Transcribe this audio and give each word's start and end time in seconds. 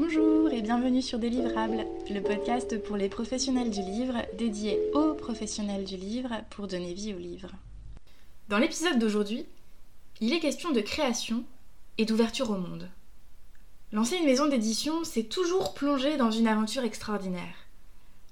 Bonjour 0.00 0.52
et 0.52 0.62
bienvenue 0.62 1.02
sur 1.02 1.18
Délivrables, 1.18 1.84
le 2.08 2.20
podcast 2.20 2.80
pour 2.84 2.96
les 2.96 3.08
professionnels 3.08 3.70
du 3.70 3.80
livre, 3.80 4.14
dédié 4.34 4.78
aux 4.94 5.14
professionnels 5.14 5.82
du 5.82 5.96
livre 5.96 6.30
pour 6.50 6.68
donner 6.68 6.94
vie 6.94 7.12
au 7.14 7.18
livre. 7.18 7.50
Dans 8.48 8.58
l'épisode 8.58 9.00
d'aujourd'hui, 9.00 9.44
il 10.20 10.32
est 10.32 10.38
question 10.38 10.70
de 10.70 10.80
création 10.80 11.42
et 11.98 12.04
d'ouverture 12.04 12.50
au 12.50 12.56
monde. 12.56 12.88
Lancer 13.90 14.18
une 14.18 14.26
maison 14.26 14.46
d'édition, 14.46 15.02
c'est 15.02 15.24
toujours 15.24 15.74
plonger 15.74 16.16
dans 16.16 16.30
une 16.30 16.46
aventure 16.46 16.84
extraordinaire. 16.84 17.66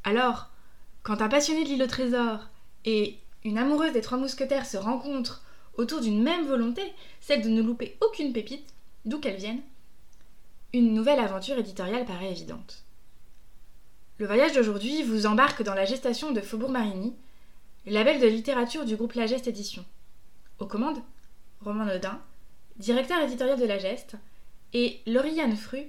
Alors, 0.04 0.50
quand 1.02 1.20
un 1.20 1.28
passionné 1.28 1.64
de 1.64 1.70
l'île 1.70 1.82
au 1.82 1.88
trésor 1.88 2.46
et 2.84 3.18
une 3.42 3.58
amoureuse 3.58 3.92
des 3.92 4.02
trois 4.02 4.18
mousquetaires 4.18 4.66
se 4.66 4.76
rencontrent 4.76 5.42
autour 5.78 6.00
d'une 6.00 6.22
même 6.22 6.46
volonté, 6.46 6.82
celle 7.20 7.42
de 7.42 7.48
ne 7.48 7.60
louper 7.60 7.96
aucune 8.02 8.32
pépite, 8.32 8.72
d'où 9.04 9.18
qu'elle 9.18 9.40
vienne, 9.40 9.62
une 10.73 10.95
nouvelle 10.95 11.20
aventure 11.20 11.59
éditoriale 11.59 12.05
paraît 12.05 12.30
évidente. 12.30 12.84
Le 14.19 14.27
voyage 14.27 14.52
d'aujourd'hui 14.52 15.02
vous 15.02 15.27
embarque 15.27 15.62
dans 15.62 15.75
la 15.75 15.84
gestation 15.84 16.33
de 16.33 16.41
Faubourg 16.41 16.70
Marigny, 16.70 17.15
label 17.87 18.20
de 18.20 18.27
littérature 18.27 18.84
du 18.84 18.97
groupe 18.97 19.12
La 19.12 19.27
Geste 19.27 19.47
Édition. 19.47 19.84
Aux 20.59 20.66
commandes, 20.66 21.02
Romain 21.61 21.84
Nodin, 21.84 22.20
directeur 22.79 23.20
éditorial 23.20 23.59
de 23.59 23.66
La 23.66 23.79
Geste, 23.79 24.16
et 24.73 25.01
Lauriane 25.06 25.56
Fru, 25.56 25.83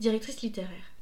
directrice 0.00 0.42
littéraire. 0.42 0.92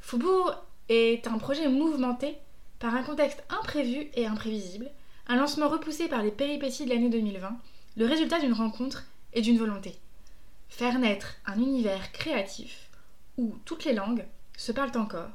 Faubourg 0.00 0.54
est 0.88 1.26
un 1.26 1.38
projet 1.38 1.68
mouvementé 1.68 2.36
par 2.78 2.94
un 2.94 3.02
contexte 3.02 3.42
imprévu 3.48 4.10
et 4.14 4.26
imprévisible, 4.26 4.90
un 5.28 5.36
lancement 5.36 5.68
repoussé 5.68 6.08
par 6.08 6.22
les 6.22 6.30
péripéties 6.30 6.84
de 6.84 6.90
l'année 6.90 7.10
2020, 7.10 7.56
le 7.96 8.06
résultat 8.06 8.40
d'une 8.40 8.52
rencontre 8.52 9.04
et 9.32 9.42
d'une 9.42 9.58
volonté 9.58 9.96
faire 10.70 10.98
naître 10.98 11.36
un 11.44 11.58
univers 11.58 12.10
créatif 12.12 12.88
où 13.36 13.54
toutes 13.64 13.84
les 13.84 13.92
langues 13.92 14.24
se 14.56 14.72
parlent 14.72 14.96
encore, 14.96 15.30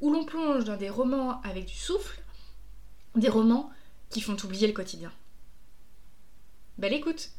où 0.00 0.12
l'on 0.12 0.24
plonge 0.24 0.64
dans 0.64 0.76
des 0.76 0.90
romans 0.90 1.40
avec 1.42 1.66
du 1.66 1.74
souffle, 1.74 2.20
des 3.14 3.28
romans 3.28 3.70
qui 4.10 4.20
font 4.20 4.36
oublier 4.42 4.66
le 4.66 4.72
quotidien. 4.72 5.12
Belle 6.78 6.94
écoute 6.94 7.30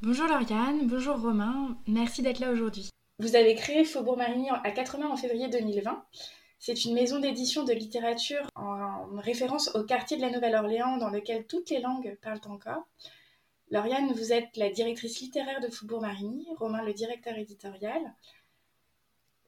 Bonjour 0.00 0.26
Lauriane, 0.26 0.88
bonjour 0.88 1.20
Romain, 1.20 1.76
merci 1.86 2.22
d'être 2.22 2.40
là 2.40 2.50
aujourd'hui. 2.50 2.88
Vous 3.20 3.36
avez 3.36 3.54
créé 3.54 3.84
Faubourg 3.84 4.16
Marigny 4.16 4.48
à 4.50 4.70
80 4.72 5.10
en 5.10 5.16
février 5.16 5.48
2020. 5.48 6.04
C'est 6.58 6.84
une 6.84 6.94
maison 6.94 7.20
d'édition 7.20 7.64
de 7.64 7.72
littérature 7.72 8.46
en 8.56 9.06
référence 9.16 9.74
au 9.74 9.84
quartier 9.84 10.16
de 10.16 10.22
la 10.22 10.30
Nouvelle-Orléans 10.30 10.96
dans 10.96 11.10
lequel 11.10 11.46
toutes 11.46 11.70
les 11.70 11.80
langues 11.80 12.16
parlent 12.22 12.40
encore. 12.48 12.86
Lauriane, 13.72 14.12
vous 14.12 14.34
êtes 14.34 14.54
la 14.58 14.68
directrice 14.68 15.18
littéraire 15.22 15.62
de 15.62 15.68
Faubourg 15.68 16.02
Marigny, 16.02 16.46
Romain 16.58 16.84
le 16.84 16.92
directeur 16.92 17.38
éditorial. 17.38 18.02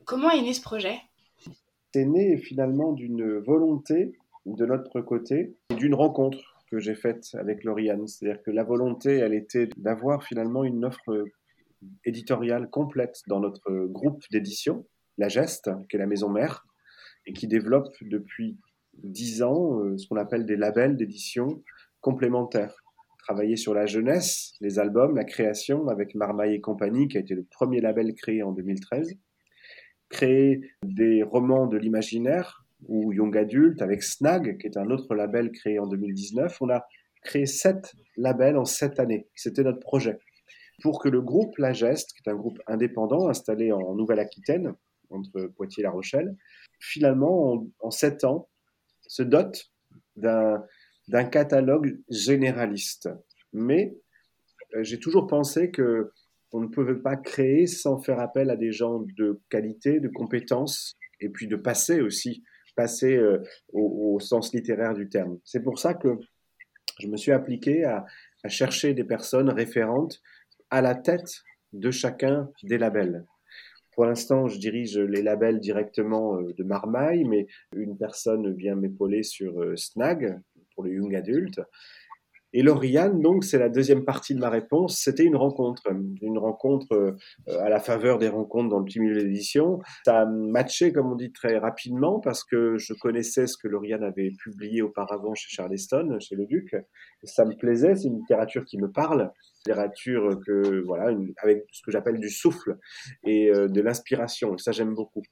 Comment 0.06 0.30
est 0.30 0.40
né 0.40 0.54
ce 0.54 0.62
projet? 0.62 0.98
C'est 1.92 2.06
né 2.06 2.38
finalement 2.38 2.92
d'une 2.92 3.36
volonté 3.40 4.16
de 4.46 4.64
notre 4.64 5.02
côté 5.02 5.54
et 5.68 5.74
d'une 5.74 5.94
rencontre 5.94 6.38
que 6.70 6.78
j'ai 6.78 6.94
faite 6.94 7.34
avec 7.34 7.64
Lauriane. 7.64 8.08
C'est-à-dire 8.08 8.42
que 8.42 8.50
la 8.50 8.64
volonté, 8.64 9.12
elle 9.12 9.34
était 9.34 9.68
d'avoir 9.76 10.24
finalement 10.24 10.64
une 10.64 10.86
offre 10.86 11.26
éditoriale 12.06 12.70
complète 12.70 13.20
dans 13.26 13.40
notre 13.40 13.84
groupe 13.88 14.24
d'édition, 14.30 14.86
La 15.18 15.28
Geste, 15.28 15.70
qui 15.90 15.96
est 15.96 15.98
la 15.98 16.06
maison 16.06 16.30
mère, 16.30 16.66
et 17.26 17.34
qui 17.34 17.46
développe 17.46 17.92
depuis 18.00 18.56
dix 18.94 19.42
ans 19.42 19.80
euh, 19.80 19.98
ce 19.98 20.08
qu'on 20.08 20.16
appelle 20.16 20.46
des 20.46 20.56
labels 20.56 20.96
d'édition 20.96 21.62
complémentaires 22.00 22.83
travaillé 23.24 23.56
sur 23.56 23.72
la 23.72 23.86
jeunesse, 23.86 24.52
les 24.60 24.78
albums, 24.78 25.16
la 25.16 25.24
création 25.24 25.88
avec 25.88 26.14
Marmaille 26.14 26.54
et 26.54 26.60
compagnie, 26.60 27.08
qui 27.08 27.16
a 27.16 27.20
été 27.20 27.34
le 27.34 27.44
premier 27.44 27.80
label 27.80 28.14
créé 28.14 28.42
en 28.42 28.52
2013. 28.52 29.14
Créé 30.10 30.60
des 30.84 31.22
romans 31.22 31.66
de 31.66 31.78
l'imaginaire 31.78 32.66
ou 32.86 33.12
Young 33.12 33.36
Adult 33.36 33.80
avec 33.80 34.02
Snag, 34.02 34.58
qui 34.58 34.66
est 34.66 34.76
un 34.76 34.90
autre 34.90 35.14
label 35.14 35.50
créé 35.52 35.78
en 35.78 35.86
2019. 35.86 36.60
On 36.60 36.68
a 36.68 36.86
créé 37.22 37.46
sept 37.46 37.94
labels 38.18 38.58
en 38.58 38.66
sept 38.66 39.00
années. 39.00 39.26
C'était 39.34 39.62
notre 39.62 39.80
projet. 39.80 40.18
Pour 40.82 41.00
que 41.00 41.08
le 41.08 41.22
groupe 41.22 41.56
La 41.56 41.72
Geste, 41.72 42.12
qui 42.12 42.22
est 42.26 42.30
un 42.30 42.36
groupe 42.36 42.58
indépendant 42.66 43.28
installé 43.28 43.72
en 43.72 43.94
Nouvelle-Aquitaine, 43.94 44.74
entre 45.08 45.46
Poitiers 45.56 45.82
et 45.82 45.84
La 45.84 45.90
Rochelle, 45.90 46.36
finalement, 46.78 47.54
en, 47.54 47.66
en 47.80 47.90
sept 47.90 48.24
ans, 48.24 48.48
se 49.06 49.22
dote 49.22 49.70
d'un 50.16 50.62
d'un 51.08 51.24
catalogue 51.24 51.98
généraliste. 52.08 53.08
Mais 53.52 53.96
euh, 54.74 54.82
j'ai 54.82 54.98
toujours 54.98 55.26
pensé 55.26 55.70
que 55.70 56.10
on 56.52 56.60
ne 56.60 56.68
pouvait 56.68 56.94
pas 56.94 57.16
créer 57.16 57.66
sans 57.66 57.98
faire 57.98 58.20
appel 58.20 58.48
à 58.48 58.56
des 58.56 58.70
gens 58.70 59.04
de 59.18 59.40
qualité, 59.50 59.98
de 59.98 60.08
compétences, 60.08 60.96
et 61.20 61.28
puis 61.28 61.48
de 61.48 61.56
passer 61.56 62.00
aussi, 62.00 62.44
passer 62.76 63.16
euh, 63.16 63.42
au, 63.72 64.20
sens 64.20 64.52
littéraire 64.54 64.94
du 64.94 65.08
terme. 65.08 65.38
C'est 65.44 65.62
pour 65.62 65.80
ça 65.80 65.94
que 65.94 66.16
je 67.00 67.08
me 67.08 67.16
suis 67.16 67.32
appliqué 67.32 67.84
à, 67.84 68.06
chercher 68.46 68.92
des 68.92 69.04
personnes 69.04 69.48
référentes 69.48 70.20
à 70.68 70.82
la 70.82 70.94
tête 70.94 71.42
de 71.72 71.90
chacun 71.90 72.50
des 72.62 72.76
labels. 72.76 73.24
Pour 73.92 74.04
l'instant, 74.04 74.48
je 74.48 74.58
dirige 74.58 74.98
les 74.98 75.22
labels 75.22 75.60
directement 75.60 76.36
euh, 76.36 76.52
de 76.52 76.62
Marmaille, 76.62 77.24
mais 77.24 77.46
une 77.74 77.96
personne 77.96 78.54
vient 78.54 78.76
m'épauler 78.76 79.22
sur 79.22 79.76
Snag, 79.78 80.38
pour 80.74 80.84
les 80.84 80.92
young 80.92 81.14
adultes. 81.14 81.60
Et 82.56 82.62
Lauriane, 82.62 83.20
donc, 83.20 83.42
c'est 83.42 83.58
la 83.58 83.68
deuxième 83.68 84.04
partie 84.04 84.32
de 84.32 84.38
ma 84.38 84.48
réponse. 84.48 84.96
C'était 84.98 85.24
une 85.24 85.34
rencontre, 85.34 85.82
une 86.22 86.38
rencontre 86.38 86.92
euh, 86.92 87.60
à 87.60 87.68
la 87.68 87.80
faveur 87.80 88.18
des 88.18 88.28
rencontres 88.28 88.68
dans 88.68 88.78
le 88.78 88.84
petit 88.84 89.00
milieu 89.00 89.20
d'édition. 89.20 89.80
Ça 90.04 90.20
a 90.20 90.26
matché, 90.26 90.92
comme 90.92 91.10
on 91.10 91.16
dit, 91.16 91.32
très 91.32 91.58
rapidement 91.58 92.20
parce 92.20 92.44
que 92.44 92.78
je 92.78 92.94
connaissais 92.94 93.48
ce 93.48 93.58
que 93.58 93.66
Lauriane 93.66 94.04
avait 94.04 94.30
publié 94.38 94.82
auparavant 94.82 95.34
chez 95.34 95.48
Charleston, 95.50 96.16
chez 96.20 96.36
Le 96.36 96.46
Duc. 96.46 96.76
ça 97.24 97.44
me 97.44 97.56
plaisait, 97.56 97.96
c'est 97.96 98.06
une 98.06 98.18
littérature 98.18 98.64
qui 98.64 98.78
me 98.78 98.88
parle 98.88 99.32
littérature 99.66 100.40
que 100.46 100.82
voilà 100.84 101.16
avec 101.42 101.64
ce 101.72 101.82
que 101.82 101.90
j'appelle 101.90 102.18
du 102.18 102.28
souffle 102.28 102.76
et 103.24 103.50
euh, 103.50 103.68
de 103.68 103.80
l'inspiration. 103.80 104.58
Ça 104.58 104.72
j'aime 104.72 104.94
beaucoup. 104.94 105.22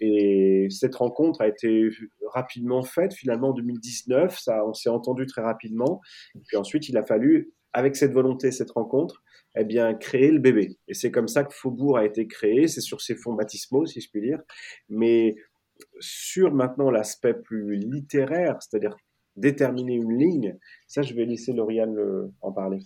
Et 0.00 0.68
cette 0.70 0.94
rencontre 0.94 1.42
a 1.42 1.48
été 1.48 1.90
rapidement 2.32 2.82
faite. 2.82 3.12
Finalement 3.14 3.50
en 3.50 3.52
2019 3.52 4.38
ça 4.38 4.64
on 4.66 4.72
s'est 4.72 4.88
entendu 4.88 5.26
très 5.26 5.42
rapidement. 5.42 6.00
Puis 6.46 6.56
ensuite 6.56 6.88
il 6.88 6.96
a 6.96 7.02
fallu 7.02 7.52
avec 7.74 7.96
cette 7.96 8.12
volonté 8.12 8.50
cette 8.50 8.70
rencontre 8.70 9.22
eh 9.56 9.64
bien 9.64 9.92
créer 9.94 10.30
le 10.30 10.38
bébé. 10.38 10.78
Et 10.88 10.94
c'est 10.94 11.10
comme 11.10 11.28
ça 11.28 11.44
que 11.44 11.54
Faubourg 11.54 11.98
a 11.98 12.06
été 12.06 12.26
créé. 12.26 12.68
C'est 12.68 12.80
sur 12.80 13.02
ses 13.02 13.14
fonds 13.14 13.34
baptismaux 13.34 13.84
si 13.84 14.00
je 14.00 14.10
puis 14.10 14.22
dire. 14.22 14.40
Mais 14.88 15.36
sur 16.00 16.54
maintenant 16.54 16.90
l'aspect 16.90 17.34
plus 17.34 17.76
littéraire 17.76 18.56
c'est-à-dire 18.60 18.96
déterminer 19.34 19.94
une 19.94 20.16
ligne 20.16 20.58
ça 20.86 21.02
je 21.02 21.14
vais 21.14 21.24
laisser 21.24 21.52
Lauriane 21.52 21.96
en 22.40 22.52
parler 22.52 22.80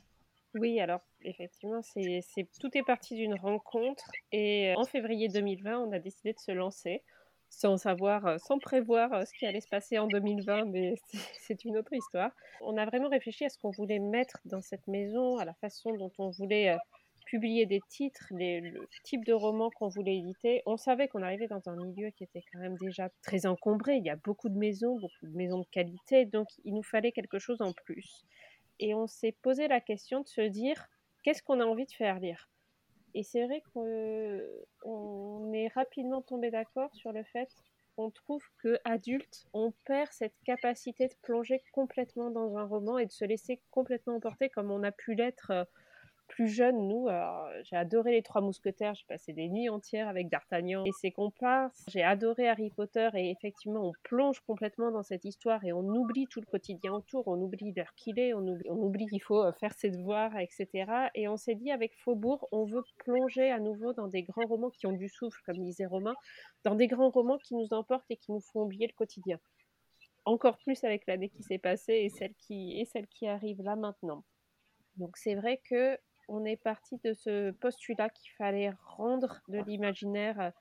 oui, 0.58 0.80
alors 0.80 1.00
effectivement, 1.22 1.82
c'est, 1.82 2.22
tout 2.60 2.70
est 2.74 2.82
parti 2.82 3.14
d'une 3.14 3.34
rencontre 3.34 4.10
et 4.32 4.70
euh, 4.70 4.74
en 4.76 4.84
février 4.84 5.28
2020, 5.28 5.78
on 5.78 5.92
a 5.92 5.98
décidé 5.98 6.32
de 6.32 6.38
se 6.38 6.52
lancer 6.52 7.02
sans 7.48 7.76
savoir, 7.76 8.26
euh, 8.26 8.38
sans 8.38 8.58
prévoir 8.58 9.12
euh, 9.12 9.24
ce 9.24 9.32
qui 9.38 9.46
allait 9.46 9.60
se 9.60 9.68
passer 9.68 9.98
en 9.98 10.08
2020, 10.08 10.64
mais 10.66 10.94
c'est 11.40 11.64
une 11.64 11.76
autre 11.76 11.92
histoire. 11.92 12.30
On 12.60 12.76
a 12.76 12.84
vraiment 12.86 13.08
réfléchi 13.08 13.44
à 13.44 13.48
ce 13.48 13.58
qu'on 13.58 13.70
voulait 13.70 13.98
mettre 13.98 14.38
dans 14.44 14.62
cette 14.62 14.86
maison, 14.88 15.38
à 15.38 15.44
la 15.44 15.54
façon 15.54 15.94
dont 15.96 16.12
on 16.18 16.30
voulait 16.30 16.76
publier 17.26 17.66
des 17.66 17.80
titres, 17.88 18.28
le 18.30 18.86
type 19.02 19.24
de 19.24 19.32
roman 19.32 19.70
qu'on 19.70 19.88
voulait 19.88 20.16
éditer. 20.16 20.62
On 20.64 20.76
savait 20.76 21.08
qu'on 21.08 21.22
arrivait 21.22 21.48
dans 21.48 21.68
un 21.68 21.74
milieu 21.74 22.10
qui 22.10 22.22
était 22.22 22.42
quand 22.52 22.60
même 22.60 22.76
déjà 22.78 23.10
très 23.22 23.46
encombré. 23.46 23.96
Il 23.96 24.04
y 24.04 24.10
a 24.10 24.16
beaucoup 24.16 24.48
de 24.48 24.56
maisons, 24.56 24.94
beaucoup 25.00 25.26
de 25.26 25.36
maisons 25.36 25.58
de 25.58 25.66
qualité, 25.72 26.24
donc 26.24 26.46
il 26.64 26.74
nous 26.74 26.84
fallait 26.84 27.10
quelque 27.10 27.40
chose 27.40 27.60
en 27.60 27.72
plus 27.72 28.24
et 28.78 28.94
on 28.94 29.06
s'est 29.06 29.36
posé 29.42 29.68
la 29.68 29.80
question 29.80 30.20
de 30.20 30.28
se 30.28 30.40
dire 30.40 30.88
qu'est-ce 31.22 31.42
qu'on 31.42 31.60
a 31.60 31.64
envie 31.64 31.86
de 31.86 31.92
faire 31.92 32.20
lire? 32.20 32.48
Et 33.14 33.22
c'est 33.22 33.44
vrai 33.46 33.62
qu'on 33.72 35.52
est 35.52 35.68
rapidement 35.68 36.22
tombé 36.22 36.50
d'accord 36.50 36.94
sur 36.94 37.12
le 37.12 37.24
fait 37.24 37.48
qu'on 37.96 38.10
trouve 38.10 38.44
que 38.58 38.78
adulte, 38.84 39.46
on 39.54 39.72
perd 39.86 40.12
cette 40.12 40.38
capacité 40.44 41.08
de 41.08 41.14
plonger 41.22 41.62
complètement 41.72 42.30
dans 42.30 42.58
un 42.58 42.64
roman 42.64 42.98
et 42.98 43.06
de 43.06 43.12
se 43.12 43.24
laisser 43.24 43.62
complètement 43.70 44.16
emporter 44.16 44.50
comme 44.50 44.70
on 44.70 44.82
a 44.82 44.92
pu 44.92 45.14
l'être 45.14 45.50
euh, 45.50 45.64
plus 46.28 46.48
jeune, 46.48 46.88
nous, 46.88 47.08
j'ai 47.62 47.76
adoré 47.76 48.12
Les 48.12 48.22
Trois 48.22 48.40
Mousquetaires, 48.40 48.94
j'ai 48.94 49.06
passé 49.06 49.32
des 49.32 49.48
nuits 49.48 49.68
entières 49.68 50.08
avec 50.08 50.28
D'Artagnan 50.28 50.84
et 50.84 50.92
ses 50.92 51.10
comparses. 51.10 51.84
J'ai 51.88 52.02
adoré 52.02 52.48
Harry 52.48 52.70
Potter 52.70 53.08
et 53.14 53.30
effectivement, 53.30 53.88
on 53.88 53.92
plonge 54.02 54.40
complètement 54.40 54.90
dans 54.90 55.02
cette 55.02 55.24
histoire 55.24 55.64
et 55.64 55.72
on 55.72 55.84
oublie 55.84 56.26
tout 56.26 56.40
le 56.40 56.46
quotidien 56.46 56.92
autour, 56.92 57.26
on 57.28 57.40
oublie 57.40 57.72
l'heure 57.72 57.94
qu'il 57.96 58.18
est, 58.18 58.34
on 58.34 58.46
oublie, 58.46 58.68
on 58.68 58.76
oublie 58.76 59.06
qu'il 59.06 59.22
faut 59.22 59.42
euh, 59.42 59.52
faire 59.52 59.72
ses 59.74 59.90
devoirs, 59.90 60.36
etc. 60.38 60.86
Et 61.14 61.28
on 61.28 61.36
s'est 61.36 61.54
dit 61.54 61.70
avec 61.70 61.94
Faubourg, 61.96 62.48
on 62.52 62.64
veut 62.64 62.82
plonger 62.98 63.50
à 63.50 63.58
nouveau 63.58 63.92
dans 63.92 64.08
des 64.08 64.22
grands 64.22 64.46
romans 64.46 64.70
qui 64.70 64.86
ont 64.86 64.92
du 64.92 65.08
souffle, 65.08 65.40
comme 65.44 65.58
disait 65.58 65.86
Romain, 65.86 66.14
dans 66.64 66.74
des 66.74 66.86
grands 66.86 67.10
romans 67.10 67.38
qui 67.38 67.54
nous 67.54 67.72
emportent 67.72 68.10
et 68.10 68.16
qui 68.16 68.32
nous 68.32 68.40
font 68.40 68.62
oublier 68.62 68.86
le 68.86 68.94
quotidien. 68.94 69.38
Encore 70.24 70.58
plus 70.58 70.82
avec 70.84 71.06
l'année 71.06 71.28
qui 71.28 71.42
s'est 71.42 71.58
passée 71.58 71.94
et 71.94 72.08
celle 72.08 72.34
qui, 72.34 72.80
et 72.80 72.84
celle 72.84 73.06
qui 73.06 73.28
arrive 73.28 73.62
là 73.62 73.76
maintenant. 73.76 74.24
Donc 74.96 75.16
c'est 75.16 75.34
vrai 75.34 75.60
que 75.68 75.98
on 76.28 76.44
est 76.44 76.56
parti 76.56 76.98
de 77.04 77.12
ce 77.12 77.50
postulat 77.52 78.10
qu'il 78.10 78.32
fallait 78.32 78.72
rendre 78.84 79.40
de 79.48 79.58
l'imaginaire 79.58 80.52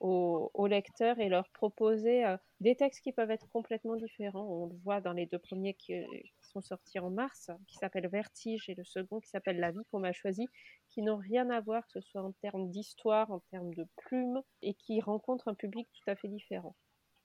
aux, 0.00 0.66
lecteurs 0.66 1.18
et 1.18 1.28
leur 1.28 1.48
proposer 1.50 2.24
euh, 2.24 2.36
des 2.60 2.74
textes 2.74 3.02
qui 3.02 3.12
peuvent 3.12 3.30
être 3.30 3.48
complètement 3.50 3.96
différents. 3.96 4.46
On 4.46 4.66
le 4.66 4.76
voit 4.82 5.00
dans 5.00 5.12
les 5.12 5.26
deux 5.26 5.38
premiers 5.38 5.74
qui, 5.74 5.94
sont 6.40 6.62
sortis 6.62 6.98
en 6.98 7.10
mars, 7.10 7.50
qui 7.66 7.76
s'appellent 7.76 8.08
Vertige, 8.08 8.68
et 8.68 8.74
le 8.74 8.84
second 8.84 9.20
qui 9.20 9.28
s'appelle 9.28 9.60
La 9.60 9.70
vie 9.70 9.84
qu'on 9.90 10.00
m'a 10.00 10.12
choisi, 10.12 10.48
qui 10.88 11.02
n'ont 11.02 11.18
rien 11.18 11.50
à 11.50 11.60
voir, 11.60 11.86
que 11.86 11.92
ce 11.92 12.00
soit 12.00 12.22
en 12.22 12.32
termes 12.32 12.70
d'histoire, 12.70 13.30
en 13.30 13.40
termes 13.50 13.74
de 13.74 13.86
plumes, 13.96 14.40
et 14.62 14.74
qui 14.74 15.00
rencontrent 15.00 15.48
un 15.48 15.54
public 15.54 15.88
tout 15.92 16.10
à 16.10 16.16
fait 16.16 16.28
différent. 16.28 16.74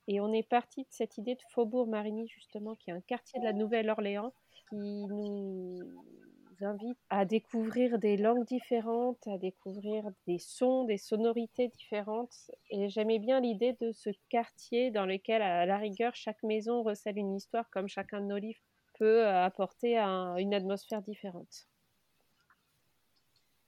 Et 0.08 0.20
on 0.20 0.32
est 0.34 0.48
parti 0.48 0.82
de 0.82 0.90
cette 0.92 1.18
idée 1.18 1.36
de 1.36 1.42
Faubourg 1.52 1.88
Marigny, 1.88 2.28
justement, 2.28 2.76
qui 2.76 2.90
est 2.90 2.94
un 2.94 3.02
quartier 3.02 3.40
de 3.40 3.46
la 3.46 3.54
Nouvelle-Orléans, 3.54 4.34
qui 4.52 4.76
nous 4.76 5.80
invite 6.62 6.98
à 7.10 7.26
découvrir 7.26 8.00
des 8.00 8.18
langues 8.18 8.46
différentes, 8.46 9.28
à 9.28 9.38
découvrir 9.38 10.06
des 10.28 10.40
sons, 10.40 10.84
des 10.84 10.98
sonorités 10.98 11.68
différentes. 11.68 12.52
Et 12.70 12.90
j'aimais 12.90 13.20
bien 13.20 13.40
l'idée 13.40 13.74
de 13.82 13.92
ce 13.92 14.10
quartier 14.30 14.92
dans 14.92 15.06
lequel, 15.06 15.42
à 15.42 15.66
la 15.66 15.78
rigueur, 15.78 16.16
chaque 16.16 16.44
maison 16.44 16.84
recèle 16.84 17.18
une 17.18 17.36
histoire, 17.36 17.70
comme 17.70 17.88
chacun 17.88 18.22
de 18.22 18.28
nos 18.28 18.38
livres 18.38 18.62
peut 18.98 19.28
apporter 19.28 19.98
une 19.98 20.54
atmosphère 20.54 21.02
différente. 21.02 21.68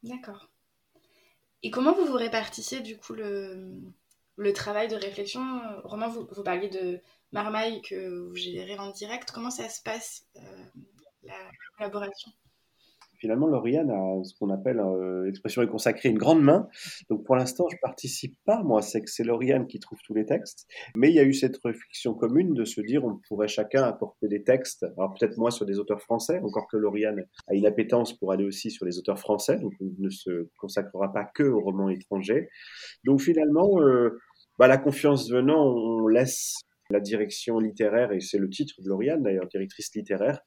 D'accord. 0.03 0.49
Et 1.63 1.71
comment 1.71 1.93
vous 1.93 2.05
vous 2.05 2.13
répartissez 2.13 2.79
du 2.79 2.97
coup 2.97 3.13
le, 3.13 3.81
le 4.37 4.53
travail 4.53 4.87
de 4.87 4.95
réflexion? 4.95 5.41
Romain, 5.83 6.07
vous, 6.07 6.27
vous 6.31 6.43
parliez 6.43 6.69
de 6.69 7.01
Marmaille 7.33 7.81
que 7.81 8.27
vous 8.29 8.35
gérez 8.35 8.77
en 8.77 8.91
direct. 8.91 9.31
Comment 9.31 9.49
ça 9.49 9.67
se 9.67 9.81
passe, 9.81 10.25
euh, 10.37 10.65
la 11.23 11.35
collaboration? 11.75 12.31
Finalement, 13.19 13.47
Lauriane 13.47 13.91
a 13.91 14.23
ce 14.23 14.33
qu'on 14.39 14.49
appelle, 14.49 14.79
euh, 14.79 15.25
l'expression 15.25 15.61
est 15.61 15.67
consacrée, 15.67 16.09
une 16.09 16.17
grande 16.17 16.41
main. 16.41 16.67
Donc 17.09 17.25
pour 17.25 17.35
l'instant, 17.35 17.65
je 17.71 17.77
participe 17.81 18.35
pas, 18.45 18.63
moi, 18.63 18.81
c'est 18.81 19.01
que 19.01 19.09
c'est 19.09 19.23
Lauriane 19.23 19.67
qui 19.67 19.79
trouve 19.79 19.99
tous 20.05 20.13
les 20.13 20.25
textes. 20.25 20.67
Mais 20.95 21.09
il 21.09 21.15
y 21.15 21.19
a 21.19 21.23
eu 21.23 21.33
cette 21.33 21.57
réflexion 21.63 22.13
commune 22.13 22.53
de 22.53 22.65
se 22.65 22.81
dire, 22.81 23.05
on 23.05 23.19
pourrait 23.27 23.47
chacun 23.47 23.83
apporter 23.83 24.27
des 24.27 24.43
textes. 24.43 24.85
Alors 24.97 25.13
peut-être 25.13 25.37
moi 25.37 25.51
sur 25.51 25.65
des 25.65 25.79
auteurs 25.79 26.01
français, 26.01 26.39
encore 26.43 26.67
que 26.67 26.77
Lauriane 26.77 27.25
a 27.47 27.53
une 27.53 27.65
appétence 27.65 28.17
pour 28.17 28.31
aller 28.31 28.45
aussi 28.45 28.71
sur 28.71 28.85
les 28.85 28.97
auteurs 28.97 29.19
français, 29.19 29.57
donc 29.59 29.73
on 29.81 29.91
ne 29.99 30.09
se 30.09 30.49
consacrera 30.57 31.11
pas 31.11 31.25
que 31.25 31.43
aux 31.43 31.61
romans 31.61 31.89
étrangers. 31.89 32.49
Donc 33.03 33.21
finalement, 33.21 33.81
euh, 33.81 34.19
bah, 34.59 34.67
la 34.67 34.77
confiance 34.77 35.29
venant, 35.29 35.63
on 35.63 36.07
laisse 36.07 36.66
la 36.89 36.99
direction 36.99 37.59
littéraire, 37.59 38.11
et 38.11 38.19
c'est 38.19 38.37
le 38.37 38.49
titre 38.49 38.81
de 38.81 38.89
Lauriane 38.89 39.23
d'ailleurs, 39.23 39.47
directrice 39.47 39.93
littéraire, 39.95 40.39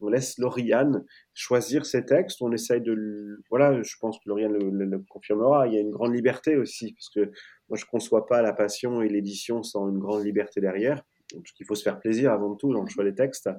on 0.00 0.08
laisse 0.08 0.38
Lauriane 0.38 1.04
choisir 1.34 1.84
ses 1.86 2.04
textes, 2.04 2.40
on 2.40 2.52
essaye 2.52 2.80
de... 2.80 3.42
Voilà, 3.50 3.82
je 3.82 3.96
pense 4.00 4.18
que 4.18 4.28
Lauriane 4.28 4.52
le, 4.52 4.98
confirmera, 5.08 5.66
il 5.66 5.74
y 5.74 5.76
a 5.76 5.80
une 5.80 5.90
grande 5.90 6.14
liberté 6.14 6.56
aussi, 6.56 6.92
parce 6.92 7.10
que 7.10 7.32
moi 7.68 7.76
je 7.76 7.84
ne 7.84 7.90
conçois 7.90 8.26
pas 8.26 8.42
la 8.42 8.52
passion 8.52 9.02
et 9.02 9.08
l'édition 9.08 9.62
sans 9.62 9.88
une 9.88 9.98
grande 9.98 10.24
liberté 10.24 10.60
derrière 10.60 11.02
parce 11.32 11.52
qu'il 11.52 11.66
faut 11.66 11.74
se 11.74 11.82
faire 11.82 12.00
plaisir 12.00 12.32
avant 12.32 12.54
tout 12.54 12.72
dans 12.72 12.82
le 12.82 12.88
choix 12.88 13.04
des 13.04 13.14
textes. 13.14 13.50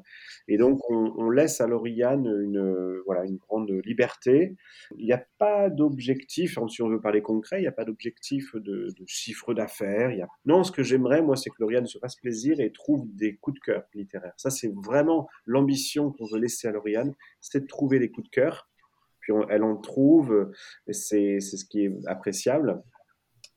Et 0.48 0.58
donc, 0.58 0.80
on, 0.90 1.30
laisse 1.30 1.62
à 1.62 1.68
Lauriane 1.68 2.26
une, 2.26 3.02
voilà, 3.06 3.26
une 3.26 3.38
grande 3.38 3.70
liberté. 3.86 4.56
Il 4.98 5.06
n'y 5.06 5.14
a 5.14 5.24
pas 5.38 5.70
d'objectif, 5.70 6.58
hein, 6.58 6.68
si 6.68 6.82
on 6.82 6.90
veut 6.90 7.02
parler 7.02 7.22
concret, 7.22 7.60
il 7.60 7.62
n'y 7.62 7.68
a 7.68 7.72
pas 7.72 7.86
d'objectif 7.86 8.56
de, 8.56 8.94
chiffre 9.06 9.54
d'affaires. 9.54 10.10
A... 10.10 10.28
Non, 10.46 10.64
ce 10.64 10.72
que 10.72 10.84
j'aimerais, 10.84 11.22
moi, 11.22 11.36
c'est 11.36 11.50
que 11.50 11.56
Lauriane 11.60 11.86
se 11.86 12.00
fasse 12.00 12.16
plaisir 12.16 12.60
et 12.60 12.72
trouve 12.72 13.06
des 13.16 13.36
coups 13.36 13.60
de 13.60 13.64
cœur 13.64 13.84
littéraires. 13.94 14.34
Ça, 14.38 14.50
c'est 14.50 14.74
vraiment 14.74 15.28
l'ambition 15.46 16.12
qu'on 16.12 16.26
veut 16.26 16.40
laisser 16.40 16.68
à 16.68 16.72
Lauriane, 16.72 17.14
c'est 17.40 17.62
de 17.62 17.68
trouver 17.68 18.00
des 18.00 18.10
coups 18.10 18.28
de 18.28 18.32
cœur. 18.32 18.68
Puis 19.20 19.34
elle 19.50 19.64
en 19.64 19.78
trouve, 19.78 20.52
c'est 20.90 21.40
ce 21.40 21.66
qui 21.66 21.86
est 21.86 21.94
appréciable. 22.08 22.82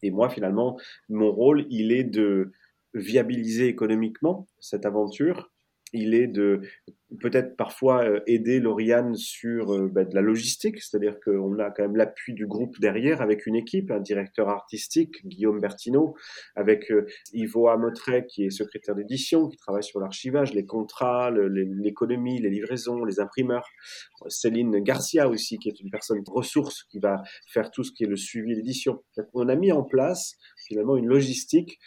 Et 0.02 0.10
moi, 0.10 0.28
finalement, 0.28 0.78
mon 1.08 1.30
rôle, 1.30 1.66
il 1.70 1.92
est 1.92 2.04
de, 2.04 2.52
viabiliser 2.94 3.68
économiquement 3.68 4.46
cette 4.60 4.86
aventure. 4.86 5.50
Il 5.94 6.14
est 6.14 6.26
de 6.26 6.62
peut-être 7.20 7.56
parfois 7.56 8.04
euh, 8.04 8.20
aider 8.26 8.60
Lauriane 8.60 9.14
sur 9.14 9.74
euh, 9.74 9.88
bah, 9.88 10.04
de 10.04 10.14
la 10.14 10.22
logistique, 10.22 10.80
c'est-à-dire 10.80 11.18
qu'on 11.20 11.58
a 11.58 11.70
quand 11.70 11.82
même 11.82 11.96
l'appui 11.96 12.32
du 12.32 12.46
groupe 12.46 12.80
derrière 12.80 13.20
avec 13.20 13.46
une 13.46 13.56
équipe, 13.56 13.90
un 13.90 14.00
directeur 14.00 14.48
artistique, 14.48 15.26
Guillaume 15.26 15.60
Bertineau, 15.60 16.14
avec 16.56 16.90
euh, 16.90 17.06
Ivo 17.34 17.68
Amotret 17.68 18.26
qui 18.26 18.44
est 18.44 18.50
secrétaire 18.50 18.94
d'édition, 18.94 19.48
qui 19.48 19.56
travaille 19.58 19.84
sur 19.84 20.00
l'archivage, 20.00 20.54
les 20.54 20.64
contrats, 20.64 21.30
l'économie, 21.30 22.40
les 22.40 22.50
livraisons, 22.50 23.04
les 23.04 23.20
imprimeurs. 23.20 23.68
Céline 24.28 24.78
Garcia 24.80 25.28
aussi, 25.28 25.58
qui 25.58 25.68
est 25.68 25.80
une 25.80 25.90
personne 25.90 26.22
ressource 26.26 26.84
qui 26.84 27.00
va 27.00 27.22
faire 27.48 27.70
tout 27.70 27.84
ce 27.84 27.92
qui 27.92 28.04
est 28.04 28.08
le 28.08 28.16
suivi 28.16 28.54
d'édition. 28.54 29.02
On 29.34 29.48
a 29.48 29.56
mis 29.56 29.72
en 29.72 29.82
place 29.82 30.38
finalement 30.66 30.96
une 30.96 31.06
logistique 31.06 31.78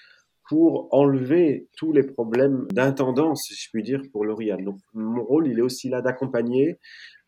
pour 0.48 0.88
enlever 0.92 1.68
tous 1.76 1.92
les 1.92 2.04
problèmes 2.04 2.68
d'intendance, 2.72 3.46
si 3.48 3.56
je 3.56 3.70
puis 3.72 3.84
dire, 3.84 4.02
pour 4.12 4.26
L'Oréal. 4.26 4.64
Donc, 4.64 4.78
mon 4.94 5.24
rôle, 5.24 5.48
il 5.48 5.58
est 5.58 5.64
aussi 5.64 5.90
là 5.90 6.02
d'accompagner, 6.02 6.78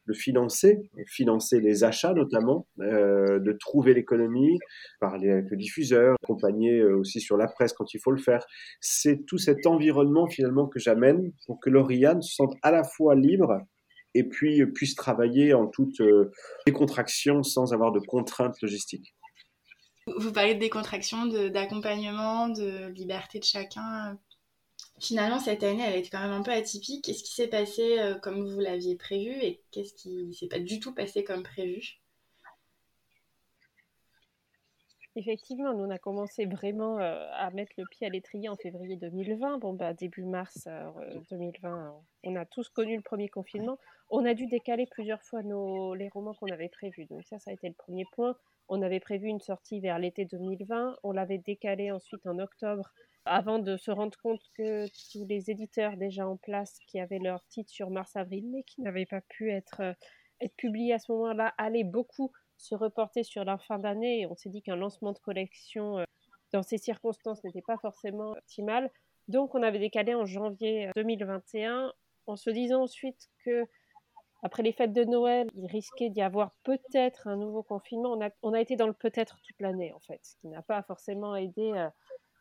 de 0.07 0.13
financer, 0.13 0.89
financer 1.05 1.59
les 1.59 1.83
achats 1.83 2.13
notamment, 2.13 2.65
euh, 2.79 3.39
de 3.39 3.51
trouver 3.51 3.93
l'économie, 3.93 4.57
parler 4.99 5.29
avec 5.29 5.49
le 5.49 5.57
diffuseur, 5.57 6.15
accompagner 6.23 6.79
euh, 6.79 6.97
aussi 6.97 7.19
sur 7.19 7.37
la 7.37 7.47
presse 7.47 7.73
quand 7.73 7.93
il 7.93 7.99
faut 7.99 8.11
le 8.11 8.21
faire. 8.21 8.45
C'est 8.79 9.25
tout 9.25 9.37
cet 9.37 9.67
environnement 9.67 10.27
finalement 10.27 10.67
que 10.67 10.79
j'amène 10.79 11.31
pour 11.45 11.59
que 11.59 11.69
L'Oréal 11.69 12.23
se 12.23 12.35
sente 12.35 12.55
à 12.61 12.71
la 12.71 12.83
fois 12.83 13.15
libre 13.15 13.59
et 14.13 14.23
puis 14.23 14.65
puisse 14.67 14.95
travailler 14.95 15.53
en 15.53 15.67
toute 15.67 15.99
euh, 16.01 16.31
décontraction 16.65 17.43
sans 17.43 17.73
avoir 17.73 17.91
de 17.91 17.99
contraintes 17.99 18.59
logistiques. 18.61 19.13
Vous 20.15 20.31
parlez 20.31 20.55
de 20.55 20.59
décontraction, 20.59 21.25
d'accompagnement, 21.49 22.47
de, 22.47 22.87
liberté 22.87 23.39
de 23.39 23.43
chacun. 23.43 24.17
Finalement, 24.99 25.39
cette 25.39 25.63
année, 25.63 25.83
elle 25.85 25.93
a 25.93 25.97
été 25.97 26.09
quand 26.09 26.21
même 26.21 26.31
un 26.31 26.41
peu 26.41 26.51
atypique. 26.51 27.03
Qu'est-ce 27.05 27.23
qui 27.23 27.33
s'est 27.33 27.47
passé 27.47 27.99
euh, 27.99 28.15
comme 28.15 28.47
vous 28.47 28.59
l'aviez 28.59 28.95
prévu 28.95 29.31
et 29.31 29.61
qu'est-ce 29.71 29.93
qui 29.93 30.33
s'est 30.33 30.47
pas 30.47 30.59
du 30.59 30.79
tout 30.79 30.93
passé 30.93 31.23
comme 31.23 31.43
prévu? 31.43 31.99
Effectivement, 35.15 35.73
nous 35.73 35.83
on 35.83 35.89
a 35.89 35.97
commencé 35.97 36.45
vraiment 36.45 36.99
euh, 36.99 37.27
à 37.33 37.49
mettre 37.49 37.71
le 37.77 37.85
pied 37.89 38.05
à 38.05 38.09
l'étrier 38.09 38.49
en 38.49 38.55
février 38.55 38.95
2020. 38.97 39.57
Bon, 39.57 39.73
bah, 39.73 39.93
début 39.93 40.23
mars 40.23 40.67
2020, 41.31 41.87
euh, 41.87 41.89
on 42.23 42.35
a 42.35 42.45
tous 42.45 42.69
connu 42.69 42.95
le 42.95 43.01
premier 43.01 43.27
confinement. 43.27 43.79
On 44.09 44.25
a 44.25 44.35
dû 44.35 44.45
décaler 44.45 44.85
plusieurs 44.85 45.21
fois 45.23 45.41
nos, 45.41 45.95
les 45.95 46.09
romans 46.09 46.35
qu'on 46.35 46.51
avait 46.51 46.69
prévus. 46.69 47.05
Donc 47.05 47.23
ça, 47.23 47.39
ça 47.39 47.49
a 47.49 47.53
été 47.55 47.67
le 47.67 47.73
premier 47.73 48.05
point. 48.13 48.35
On 48.69 48.81
avait 48.81 48.99
prévu 48.99 49.27
une 49.27 49.39
sortie 49.39 49.79
vers 49.79 49.99
l'été 49.99 50.25
2020. 50.25 50.97
On 51.03 51.11
l'avait 51.11 51.37
décalé 51.37 51.91
ensuite 51.91 52.25
en 52.27 52.39
octobre 52.39 52.91
avant 53.25 53.59
de 53.59 53.77
se 53.77 53.91
rendre 53.91 54.17
compte 54.17 54.41
que 54.55 54.87
tous 55.11 55.25
les 55.25 55.49
éditeurs 55.51 55.97
déjà 55.97 56.27
en 56.27 56.37
place 56.37 56.77
qui 56.87 56.99
avaient 56.99 57.19
leur 57.19 57.45
titre 57.47 57.69
sur 57.69 57.89
mars-avril 57.89 58.45
mais 58.49 58.63
qui 58.63 58.81
n'avaient 58.81 59.05
pas 59.05 59.21
pu 59.21 59.51
être, 59.51 59.81
euh, 59.81 59.93
être 60.41 60.55
publiés 60.55 60.93
à 60.93 60.99
ce 60.99 61.11
moment-là 61.11 61.53
allaient 61.57 61.83
beaucoup 61.83 62.31
se 62.57 62.75
reporter 62.75 63.23
sur 63.23 63.43
la 63.43 63.57
fin 63.57 63.79
d'année. 63.79 64.25
On 64.27 64.35
s'est 64.35 64.49
dit 64.49 64.61
qu'un 64.61 64.75
lancement 64.75 65.11
de 65.11 65.19
collection 65.19 65.99
euh, 65.99 66.03
dans 66.53 66.63
ces 66.63 66.77
circonstances 66.77 67.43
n'était 67.43 67.61
pas 67.61 67.77
forcément 67.77 68.31
optimal. 68.31 68.89
Donc 69.27 69.55
on 69.55 69.63
avait 69.63 69.79
décalé 69.79 70.13
en 70.15 70.25
janvier 70.25 70.89
2021 70.95 71.91
en 72.27 72.35
se 72.35 72.49
disant 72.49 72.83
ensuite 72.83 73.29
que 73.43 73.65
après 74.43 74.63
les 74.63 74.71
fêtes 74.71 74.93
de 74.93 75.03
Noël, 75.03 75.47
il 75.55 75.67
risquait 75.67 76.09
d'y 76.09 76.21
avoir 76.21 76.51
peut-être 76.63 77.27
un 77.27 77.35
nouveau 77.37 77.63
confinement. 77.63 78.17
On 78.43 78.53
a, 78.53 78.61
été 78.61 78.75
dans 78.75 78.87
le 78.87 78.93
peut-être 78.93 79.37
toute 79.41 79.59
l'année, 79.59 79.91
en 79.93 79.99
fait, 79.99 80.19
ce 80.23 80.35
qui 80.37 80.47
n'a 80.47 80.61
pas 80.61 80.83
forcément 80.83 81.35
aidé. 81.35 81.71
Euh, 81.75 81.89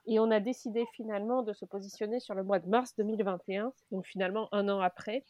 et 0.07 0.21
on 0.21 0.31
a 0.31 0.39
décidé 0.39 0.87
finalement 0.93 1.43
de 1.43 1.53
se 1.53 1.65
positionner 1.65 2.21
sur 2.21 2.35
le 2.35 2.45
mois 2.45 2.61
de 2.61 2.69
mars 2.69 2.95
2021, 2.97 3.73
donc 3.91 4.07
finalement 4.07 4.49
un 4.53 4.69
an 4.69 4.81
après, 4.81 5.25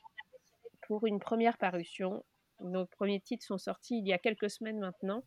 pour 0.86 1.06
une 1.06 1.18
première 1.18 1.56
parution. 1.56 2.24
Nos 2.60 2.84
premiers 2.86 3.20
titres 3.20 3.44
sont 3.44 3.58
sortis 3.58 3.98
il 3.98 4.06
y 4.06 4.12
a 4.12 4.18
quelques 4.18 4.50
semaines 4.50 4.78
maintenant. 4.78 5.22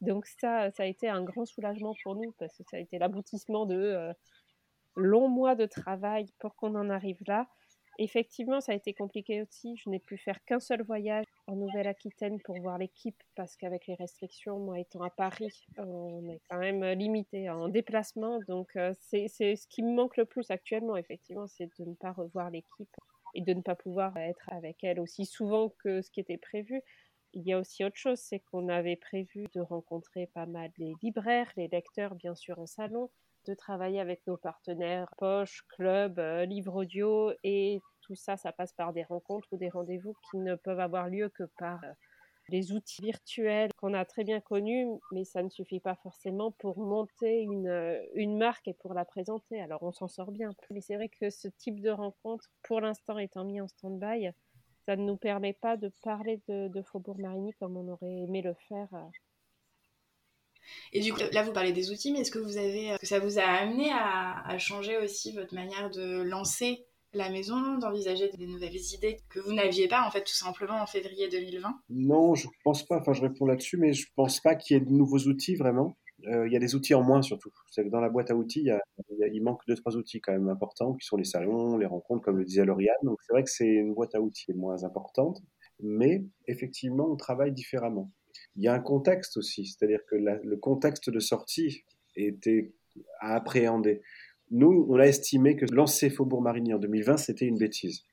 Donc 0.00 0.26
ça, 0.26 0.70
ça 0.72 0.82
a 0.84 0.86
été 0.86 1.08
un 1.08 1.22
grand 1.22 1.46
soulagement 1.46 1.94
pour 2.02 2.14
nous, 2.14 2.32
parce 2.38 2.56
que 2.56 2.62
ça 2.70 2.76
a 2.76 2.80
été 2.80 2.98
l'aboutissement 2.98 3.66
de 3.66 3.74
euh, 3.74 4.12
longs 4.96 5.28
mois 5.28 5.54
de 5.54 5.66
travail 5.66 6.26
pour 6.38 6.54
qu'on 6.54 6.74
en 6.74 6.90
arrive 6.90 7.18
là. 7.26 7.48
Effectivement, 7.98 8.60
ça 8.60 8.72
a 8.72 8.74
été 8.74 8.92
compliqué 8.92 9.42
aussi. 9.42 9.76
Je 9.76 9.88
n'ai 9.88 10.00
pu 10.00 10.16
faire 10.16 10.44
qu'un 10.44 10.58
seul 10.58 10.82
voyage 10.82 11.24
en 11.46 11.54
Nouvelle-Aquitaine 11.54 12.40
pour 12.40 12.60
voir 12.60 12.76
l'équipe 12.78 13.22
parce 13.36 13.56
qu'avec 13.56 13.86
les 13.86 13.94
restrictions, 13.94 14.58
moi 14.58 14.80
étant 14.80 15.02
à 15.02 15.10
Paris, 15.10 15.66
on 15.78 16.28
est 16.28 16.40
quand 16.50 16.58
même 16.58 16.84
limité 16.98 17.48
en 17.50 17.68
déplacement. 17.68 18.40
Donc, 18.48 18.74
euh, 18.76 18.92
c'est 18.98 19.28
ce 19.28 19.66
qui 19.68 19.82
me 19.82 19.94
manque 19.94 20.16
le 20.16 20.24
plus 20.24 20.50
actuellement, 20.50 20.96
effectivement, 20.96 21.46
c'est 21.46 21.68
de 21.78 21.84
ne 21.84 21.94
pas 21.94 22.12
revoir 22.12 22.50
l'équipe 22.50 22.96
et 23.34 23.42
de 23.42 23.52
ne 23.52 23.62
pas 23.62 23.74
pouvoir 23.76 24.16
être 24.16 24.48
avec 24.52 24.82
elle 24.82 25.00
aussi 25.00 25.26
souvent 25.26 25.68
que 25.68 26.02
ce 26.02 26.10
qui 26.10 26.20
était 26.20 26.38
prévu. 26.38 26.82
Il 27.32 27.42
y 27.42 27.52
a 27.52 27.58
aussi 27.58 27.84
autre 27.84 27.96
chose, 27.96 28.18
c'est 28.18 28.38
qu'on 28.38 28.68
avait 28.68 28.96
prévu 28.96 29.46
de 29.54 29.60
rencontrer 29.60 30.28
pas 30.28 30.46
mal 30.46 30.70
les 30.78 30.94
libraires, 31.02 31.50
les 31.56 31.68
lecteurs, 31.68 32.14
bien 32.14 32.34
sûr, 32.34 32.58
en 32.60 32.66
salon, 32.66 33.10
de 33.46 33.54
travailler 33.54 34.00
avec 34.00 34.26
nos 34.26 34.36
partenaires 34.36 35.08
Poche, 35.18 35.64
Club, 35.68 36.18
euh, 36.18 36.44
Livre 36.44 36.76
Audio 36.76 37.32
et 37.42 37.80
tout 38.00 38.14
ça, 38.14 38.36
ça 38.36 38.52
passe 38.52 38.72
par 38.72 38.92
des 38.92 39.02
rencontres 39.02 39.48
ou 39.52 39.56
des 39.56 39.68
rendez-vous 39.68 40.14
qui 40.30 40.38
ne 40.38 40.54
peuvent 40.54 40.80
avoir 40.80 41.08
lieu 41.08 41.30
que 41.30 41.44
par 41.58 41.82
euh, 41.84 41.92
les 42.48 42.72
outils 42.72 43.02
virtuels 43.02 43.70
qu'on 43.76 43.94
a 43.94 44.04
très 44.04 44.24
bien 44.24 44.40
connus, 44.40 44.86
mais 45.12 45.24
ça 45.24 45.42
ne 45.42 45.48
suffit 45.48 45.80
pas 45.80 45.94
forcément 45.96 46.50
pour 46.52 46.78
monter 46.78 47.40
une, 47.40 47.68
euh, 47.68 48.02
une 48.14 48.36
marque 48.36 48.68
et 48.68 48.74
pour 48.74 48.94
la 48.94 49.04
présenter. 49.04 49.60
Alors 49.60 49.82
on 49.82 49.92
s'en 49.92 50.08
sort 50.08 50.30
bien. 50.30 50.50
Mais 50.70 50.80
c'est 50.80 50.96
vrai 50.96 51.08
que 51.08 51.30
ce 51.30 51.48
type 51.48 51.80
de 51.80 51.90
rencontre, 51.90 52.50
pour 52.62 52.80
l'instant 52.80 53.18
étant 53.18 53.44
mis 53.44 53.60
en 53.60 53.68
stand-by, 53.68 54.30
ça 54.86 54.96
ne 54.96 55.04
nous 55.04 55.16
permet 55.16 55.54
pas 55.54 55.76
de 55.76 55.90
parler 56.02 56.42
de, 56.48 56.82
Faubourg 56.82 57.18
Marigny 57.18 57.52
comme 57.54 57.76
on 57.76 57.88
aurait 57.88 58.22
aimé 58.22 58.42
le 58.42 58.54
faire. 58.68 58.88
Euh. 60.94 60.98
Et 60.98 61.00
du 61.00 61.12
coup, 61.12 61.20
là, 61.32 61.42
vous 61.42 61.52
parlez 61.52 61.72
des 61.72 61.90
outils, 61.90 62.12
mais 62.12 62.20
est-ce 62.20 62.30
que 62.30 62.38
vous 62.38 62.56
avez, 62.56 62.96
que 63.00 63.06
ça 63.06 63.18
vous 63.18 63.38
a 63.38 63.42
amené 63.42 63.90
à, 63.92 64.58
changer 64.58 64.96
aussi 64.98 65.32
votre 65.32 65.54
manière 65.54 65.90
de 65.90 66.22
lancer 66.22 66.84
la 67.12 67.30
maison, 67.30 67.78
d'envisager 67.78 68.28
des 68.36 68.46
nouvelles 68.46 68.76
idées 68.76 69.18
que 69.28 69.38
vous 69.38 69.52
n'aviez 69.52 69.86
pas 69.86 70.04
en 70.04 70.10
fait 70.10 70.24
tout 70.24 70.34
simplement 70.34 70.80
en 70.82 70.86
février 70.86 71.28
2020 71.28 71.68
Non, 71.90 72.34
je 72.34 72.48
pense 72.64 72.84
pas. 72.84 72.98
Enfin, 72.98 73.12
je 73.12 73.22
réponds 73.22 73.46
là-dessus, 73.46 73.76
mais 73.76 73.92
je 73.92 74.08
pense 74.16 74.40
pas 74.40 74.56
qu'il 74.56 74.76
y 74.76 74.80
ait 74.80 74.84
de 74.84 74.90
nouveaux 74.90 75.20
outils 75.20 75.54
vraiment. 75.54 75.96
Euh, 76.26 76.46
il 76.46 76.52
y 76.52 76.56
a 76.56 76.58
des 76.58 76.74
outils 76.74 76.94
en 76.94 77.02
moins 77.02 77.22
surtout. 77.22 77.50
C'est 77.70 77.84
que 77.84 77.90
dans 77.90 78.00
la 78.00 78.08
boîte 78.08 78.30
à 78.30 78.34
outils, 78.34 78.68
il, 79.32 79.42
manque 79.42 79.60
deux 79.66 79.74
trois 79.74 79.96
outils 79.96 80.20
quand 80.20 80.32
même 80.32 80.48
importants 80.48 80.94
qui 80.94 81.06
sont 81.06 81.16
les 81.16 81.24
salons, 81.24 81.76
les 81.76 81.86
rencontres, 81.86 82.24
comme 82.24 82.38
le 82.38 82.44
disait 82.44 82.64
Lauriane. 82.64 82.94
Donc 83.02 83.18
c'est 83.22 83.32
vrai 83.32 83.42
que 83.44 83.50
c'est 83.50 83.66
une 83.66 83.94
boîte 83.94 84.14
à 84.14 84.20
outils 84.20 84.52
moins 84.54 84.84
importante, 84.84 85.42
mais 85.80 86.24
effectivement 86.46 87.08
on 87.10 87.16
travaille 87.16 87.52
différemment. 87.52 88.10
Il 88.56 88.62
y 88.62 88.68
a 88.68 88.74
un 88.74 88.80
contexte 88.80 89.36
aussi, 89.36 89.66
c'est-à-dire 89.66 90.00
que 90.08 90.16
le 90.16 90.56
contexte 90.56 91.10
de 91.10 91.20
sortie 91.20 91.84
était 92.16 92.72
à 93.20 93.34
appréhender. 93.34 94.02
Nous, 94.50 94.86
on 94.88 94.98
a 94.98 95.06
estimé 95.06 95.56
que 95.56 95.66
lancer 95.72 96.10
Faubourg 96.10 96.42
Marigny 96.42 96.74
en 96.74 96.78
2020, 96.78 97.16
c'était 97.16 97.46
une 97.46 97.58
bêtise. 97.58 98.04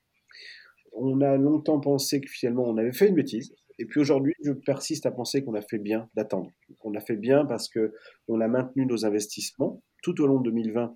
On 0.93 1.21
a 1.21 1.37
longtemps 1.37 1.79
pensé 1.79 2.21
que 2.21 2.29
finalement 2.29 2.63
on 2.63 2.77
avait 2.77 2.93
fait 2.93 3.09
une 3.09 3.15
bêtise. 3.15 3.53
Et 3.79 3.85
puis 3.85 3.99
aujourd'hui, 3.99 4.33
je 4.43 4.51
persiste 4.51 5.05
à 5.05 5.11
penser 5.11 5.43
qu'on 5.43 5.53
a 5.53 5.61
fait 5.61 5.79
bien 5.79 6.09
d'attendre. 6.15 6.51
On 6.81 6.93
a 6.93 6.99
fait 6.99 7.15
bien 7.15 7.45
parce 7.45 7.69
que 7.69 7.93
on 8.27 8.39
a 8.41 8.47
maintenu 8.47 8.85
nos 8.85 9.05
investissements 9.05 9.81
tout 10.03 10.21
au 10.21 10.27
long 10.27 10.39
de 10.39 10.49
2020. 10.49 10.95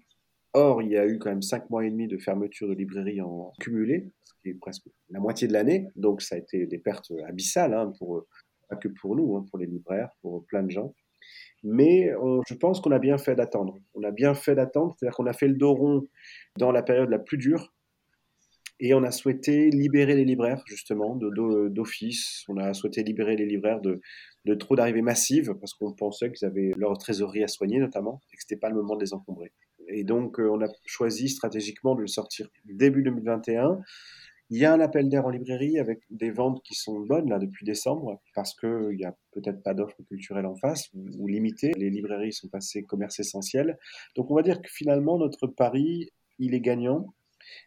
Or, 0.53 0.81
il 0.81 0.91
y 0.91 0.97
a 0.97 1.05
eu 1.05 1.19
quand 1.19 1.29
même 1.29 1.41
cinq 1.41 1.69
mois 1.69 1.85
et 1.85 1.89
demi 1.89 2.07
de 2.07 2.17
fermeture 2.17 2.67
de 2.67 2.73
librairie 2.73 3.21
en 3.21 3.51
cumulé, 3.59 4.11
ce 4.23 4.33
qui 4.41 4.49
est 4.49 4.53
presque 4.53 4.87
la 5.09 5.19
moitié 5.19 5.47
de 5.47 5.53
l'année. 5.53 5.89
Donc, 5.95 6.21
ça 6.21 6.35
a 6.35 6.37
été 6.37 6.65
des 6.65 6.77
pertes 6.77 7.11
abyssales, 7.27 7.73
hein, 7.73 7.91
pour, 7.97 8.25
pas 8.67 8.75
que 8.75 8.87
pour 8.87 9.15
nous, 9.15 9.35
hein, 9.35 9.45
pour 9.49 9.59
les 9.59 9.65
libraires, 9.65 10.09
pour 10.21 10.45
plein 10.45 10.63
de 10.63 10.71
gens. 10.71 10.93
Mais 11.63 12.11
je 12.47 12.53
pense 12.53 12.79
qu'on 12.79 12.91
a 12.91 12.99
bien 12.99 13.17
fait 13.17 13.35
d'attendre. 13.35 13.79
On 13.95 14.03
a 14.03 14.11
bien 14.11 14.35
fait 14.35 14.53
d'attendre, 14.55 14.95
c'est-à-dire 14.97 15.15
qu'on 15.15 15.25
a 15.25 15.33
fait 15.33 15.47
le 15.47 15.55
dos 15.55 15.73
rond 15.73 16.07
dans 16.57 16.71
la 16.71 16.83
période 16.83 17.09
la 17.09 17.19
plus 17.19 17.37
dure. 17.37 17.73
Et 18.79 18.93
on 18.93 19.03
a 19.03 19.11
souhaité 19.11 19.69
libérer 19.69 20.15
les 20.15 20.25
libraires, 20.25 20.61
justement, 20.67 21.15
d'office. 21.15 22.43
On 22.49 22.57
a 22.57 22.73
souhaité 22.73 23.03
libérer 23.03 23.35
les 23.37 23.45
libraires 23.45 23.79
de, 23.79 24.01
de 24.43 24.53
trop 24.53 24.75
d'arrivées 24.75 25.01
massives, 25.01 25.55
parce 25.59 25.73
qu'on 25.73 25.93
pensait 25.93 26.31
qu'ils 26.31 26.45
avaient 26.45 26.71
leur 26.77 26.97
trésorerie 26.97 27.43
à 27.43 27.47
soigner, 27.47 27.79
notamment, 27.79 28.21
et 28.31 28.35
que 28.35 28.43
ce 28.43 28.45
n'était 28.45 28.59
pas 28.59 28.69
le 28.69 28.75
moment 28.75 28.95
de 28.95 29.01
les 29.01 29.13
encombrer. 29.13 29.53
Et 29.87 30.03
donc, 30.03 30.39
euh, 30.39 30.49
on 30.49 30.61
a 30.61 30.67
choisi 30.85 31.29
stratégiquement 31.29 31.95
de 31.95 32.01
le 32.01 32.07
sortir 32.07 32.49
début 32.65 33.03
2021 33.03 33.79
il 34.49 34.59
y 34.59 34.65
a 34.65 34.73
un 34.73 34.79
appel 34.79 35.09
d'air 35.09 35.25
en 35.25 35.29
librairie 35.29 35.79
avec 35.79 36.01
des 36.09 36.29
ventes 36.29 36.61
qui 36.63 36.75
sont 36.75 36.99
bonnes 36.99 37.29
là 37.29 37.39
depuis 37.39 37.65
décembre 37.65 38.21
parce 38.35 38.53
qu'il 38.53 38.95
n'y 38.95 39.05
a 39.05 39.15
peut-être 39.31 39.63
pas 39.63 39.73
d'offres 39.73 40.03
culturelles 40.07 40.45
en 40.45 40.55
face 40.55 40.89
ou, 40.93 41.27
limitées. 41.27 41.73
Les 41.77 41.89
librairies 41.89 42.33
sont 42.33 42.47
passées 42.47 42.83
commerce 42.83 43.19
essentiel. 43.19 43.77
Donc 44.15 44.29
on 44.29 44.35
va 44.35 44.43
dire 44.43 44.61
que 44.61 44.69
finalement 44.69 45.17
notre 45.17 45.47
pari, 45.47 46.11
il 46.37 46.53
est 46.53 46.61
gagnant. 46.61 47.07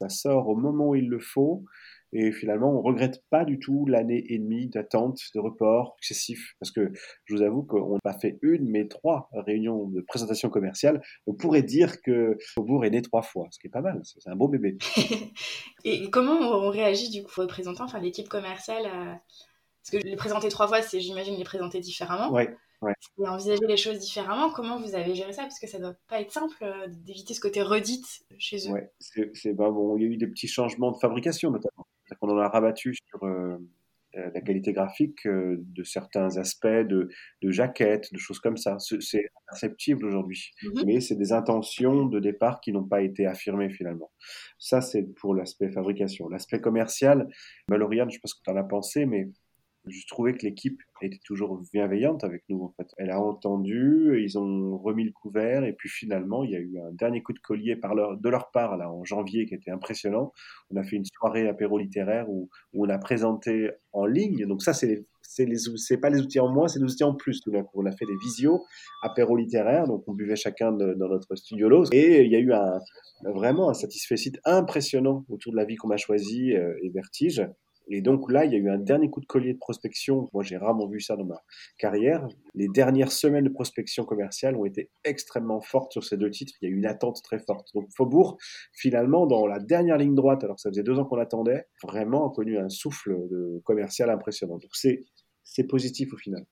Ça 0.01 0.09
sort 0.09 0.49
au 0.49 0.57
moment 0.57 0.89
où 0.89 0.95
il 0.95 1.09
le 1.09 1.19
faut. 1.19 1.65
Et 2.13 2.33
finalement, 2.33 2.71
on 2.71 2.81
regrette 2.81 3.23
pas 3.29 3.45
du 3.45 3.59
tout 3.59 3.85
l'année 3.87 4.25
et 4.29 4.39
demie 4.39 4.69
d'attente, 4.69 5.21
de 5.35 5.41
report 5.41 5.95
successifs. 6.01 6.55
Parce 6.59 6.71
que 6.71 6.91
je 7.27 7.35
vous 7.35 7.43
avoue 7.43 7.63
qu'on 7.63 7.95
n'a 7.95 8.01
pas 8.03 8.19
fait 8.19 8.39
une, 8.41 8.69
mais 8.71 8.89
trois 8.89 9.29
réunions 9.33 9.89
de 9.89 10.01
présentation 10.01 10.49
commerciale. 10.49 11.03
On 11.27 11.35
pourrait 11.35 11.63
dire 11.63 12.01
que 12.01 12.39
Faubourg 12.55 12.85
est 12.87 12.91
né 12.91 13.03
trois 13.03 13.23
fois, 13.23 13.49
ce 13.51 13.59
qui 13.59 13.67
est 13.67 13.71
pas 13.71 13.83
mal. 13.83 14.01
C'est 14.05 14.31
un 14.31 14.37
beau 14.37 14.49
bébé. 14.49 14.79
et 15.85 16.09
comment 16.09 16.39
on 16.39 16.71
réagit 16.71 17.11
du 17.11 17.23
coup, 17.23 17.33
représentant, 17.37 17.85
enfin 17.85 18.01
l'équipe 18.01 18.29
commerciale 18.29 18.85
Parce 18.85 19.91
que 20.03 20.09
les 20.09 20.17
présenter 20.17 20.49
trois 20.49 20.67
fois, 20.67 20.81
c'est, 20.81 21.01
j'imagine, 21.01 21.37
les 21.37 21.45
présenter 21.45 21.81
différemment. 21.81 22.33
Ouais. 22.33 22.57
Ouais. 22.81 22.93
Et 23.19 23.27
envisager 23.27 23.67
les 23.67 23.77
choses 23.77 23.99
différemment, 23.99 24.51
comment 24.51 24.81
vous 24.81 24.95
avez 24.95 25.15
géré 25.15 25.33
ça? 25.33 25.43
Parce 25.43 25.59
que 25.59 25.67
ça 25.67 25.79
doit 25.79 25.97
pas 26.09 26.21
être 26.21 26.31
simple 26.31 26.55
euh, 26.63 26.87
d'éviter 26.89 27.35
ce 27.35 27.41
côté 27.41 27.63
redite 27.63 28.07
chez 28.39 28.69
eux. 28.69 28.73
Ouais, 28.73 28.93
c'est, 29.01 29.53
bon. 29.53 29.97
Il 29.97 30.03
y 30.03 30.07
a 30.07 30.09
eu 30.09 30.17
des 30.17 30.29
petits 30.29 30.49
changements 30.49 30.93
de 30.93 30.99
fabrication 30.99 31.51
notamment. 31.51 31.87
On 32.21 32.31
en 32.31 32.39
a 32.39 32.49
rabattu 32.49 32.95
sur 32.95 33.25
euh, 34.19 34.31
la 34.35 34.41
qualité 34.41 34.73
graphique 34.73 35.27
euh, 35.27 35.57
de 35.59 35.83
certains 35.83 36.39
aspects 36.39 36.67
de, 36.67 37.11
jaquettes, 37.43 38.13
de 38.13 38.19
choses 38.19 38.39
comme 38.39 38.57
ça. 38.57 38.79
C'est 38.79 39.29
perceptible 39.49 40.07
aujourd'hui, 40.07 40.53
mhm. 40.63 40.85
mais 40.87 41.01
c'est 41.01 41.15
des 41.15 41.33
intentions 41.33 42.07
de 42.07 42.19
départ 42.19 42.61
qui 42.61 42.73
n'ont 42.73 42.85
pas 42.85 43.03
été 43.03 43.27
affirmées 43.27 43.71
finalement. 43.71 44.11
Ça, 44.59 44.81
c'est 44.81 45.03
pour 45.03 45.35
l'aspect 45.35 45.71
fabrication. 45.71 46.29
L'aspect 46.29 46.61
commercial, 46.61 47.29
Maloriane, 47.69 48.09
je 48.09 48.15
sais 48.15 48.21
pas 48.21 48.29
ce 48.29 48.35
que 48.35 48.43
tu 48.45 48.51
en 48.51 48.57
as 48.57 48.65
pensé, 48.65 49.05
mais 49.05 49.29
je 49.91 50.07
trouvais 50.07 50.35
que 50.35 50.45
l'équipe 50.45 50.81
était 51.03 51.21
toujours 51.25 51.61
bienveillante 51.73 52.25
avec 52.25 52.43
nous. 52.49 52.63
En 52.63 52.75
fait. 52.77 52.89
Elle 52.97 53.11
a 53.11 53.21
entendu, 53.21 54.21
ils 54.23 54.39
ont 54.39 54.79
remis 54.79 55.05
le 55.05 55.13
couvert, 55.13 55.65
et 55.65 55.73
puis 55.73 55.89
finalement, 55.89 56.45
il 56.45 56.51
y 56.51 56.57
a 56.57 56.61
eu 56.61 56.79
un 56.79 56.93
dernier 56.93 57.23
coup 57.23 57.33
de 57.33 57.39
collier 57.39 57.77
par 57.77 57.95
leur, 57.95 58.17
de 58.17 58.29
leur 58.29 58.51
part 58.51 58.77
là, 58.77 58.91
en 58.91 59.05
janvier 59.05 59.47
qui 59.47 59.55
était 59.55 59.71
impressionnant. 59.71 60.33
On 60.71 60.77
a 60.77 60.83
fait 60.83 60.97
une 60.97 61.05
soirée 61.05 61.49
apéro 61.49 61.79
littéraire 61.79 62.29
où, 62.29 62.49
où 62.73 62.87
on 62.87 62.89
a 62.89 62.99
présenté 62.99 63.71
en 63.93 64.07
ligne. 64.07 64.47
Donc 64.47 64.63
ça, 64.63 64.73
c'est 64.73 65.05
c'est 65.29 65.99
pas 65.99 66.09
les 66.09 66.21
outils 66.21 66.41
en 66.41 66.49
moins, 66.49 66.69
c'est 66.69 66.79
les 66.79 66.87
outils 66.87 67.05
en 67.05 67.15
plus. 67.15 67.41
Tout 67.43 67.53
On 67.75 67.87
a 67.87 67.93
fait 67.93 68.07
des 68.07 68.17
visios 68.17 68.65
apéro 69.03 69.37
littéraires, 69.37 69.87
donc 69.87 70.05
on 70.07 70.15
buvait 70.15 70.37
chacun 70.37 70.73
dans 70.73 71.09
notre 71.09 71.37
studio 71.37 71.69
Lose, 71.69 71.91
et 71.93 72.25
il 72.25 72.33
y 72.33 72.37
a 72.37 72.39
eu 72.39 72.53
un, 72.53 72.79
vraiment 73.35 73.69
un 73.69 73.75
satisfait 73.75 74.17
impressionnant 74.45 75.25
autour 75.29 75.53
de 75.53 75.59
la 75.59 75.65
vie 75.65 75.77
qu'on 75.77 75.91
a 75.91 75.97
choisie 75.97 76.57
euh, 76.57 76.75
et 76.83 76.89
Vertige. 76.89 77.47
Et 77.91 78.03
donc 78.03 78.31
là, 78.31 78.45
il 78.45 78.53
y 78.53 78.55
a 78.55 78.59
eu 78.59 78.71
un 78.71 78.79
dernier 78.79 79.09
coup 79.11 79.21
de 79.21 79.27
collier 79.27 79.55
de 79.55 79.59
prospection. 79.59 80.29
Moi, 80.33 80.43
j'ai 80.43 80.57
rarement 80.57 80.87
vu 80.87 81.01
ça 81.01 81.17
dans 81.17 81.25
ma 81.25 81.43
carrière. 81.79 82.27
Les 82.55 82.69
dernières 82.69 83.13
semaines 83.13 83.45
de 83.45 83.51
prospection 83.51 84.05
commerciale 84.05 84.57
ont 84.57 84.65
été 84.65 84.91
extrêmement 85.05 85.61
fortes 85.61 85.93
sur 85.93 86.05
ces 86.05 86.17
deux 86.17 86.31
titres. 86.31 86.55
Il 86.61 86.69
y 86.69 86.73
a 86.73 86.75
eu 86.75 86.77
une 86.77 86.87
attente 86.87 87.23
très 87.23 87.39
forte. 87.39 87.69
Donc 87.75 87.89
Faubourg, 87.97 88.37
finalement, 88.73 89.27
dans 89.27 89.47
la 89.47 89.59
dernière 89.59 89.97
ligne 89.97 90.15
droite, 90.15 90.45
alors 90.45 90.61
ça 90.61 90.71
faisait 90.71 90.83
deux 90.83 90.99
ans 90.99 91.05
qu'on 91.05 91.19
attendait, 91.19 91.67
vraiment 91.83 92.31
a 92.31 92.35
connu 92.35 92.59
un 92.59 92.69
souffle 92.69 93.29
de 93.31 93.61
commercial 93.65 94.11
impressionnant. 94.11 94.59
Donc 94.59 94.71
c'est 94.75 95.65
positif 95.65 96.13
au 96.13 96.17
final. 96.17 96.45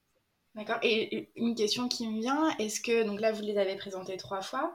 D'accord. 0.54 0.78
Et 0.82 1.28
une 1.36 1.54
question 1.54 1.86
qui 1.86 2.08
me 2.08 2.18
vient, 2.18 2.48
est-ce 2.58 2.80
que, 2.80 3.04
donc 3.04 3.20
là, 3.20 3.30
vous 3.30 3.42
les 3.42 3.58
avez 3.58 3.76
présentés 3.76 4.16
trois 4.16 4.40
fois, 4.40 4.72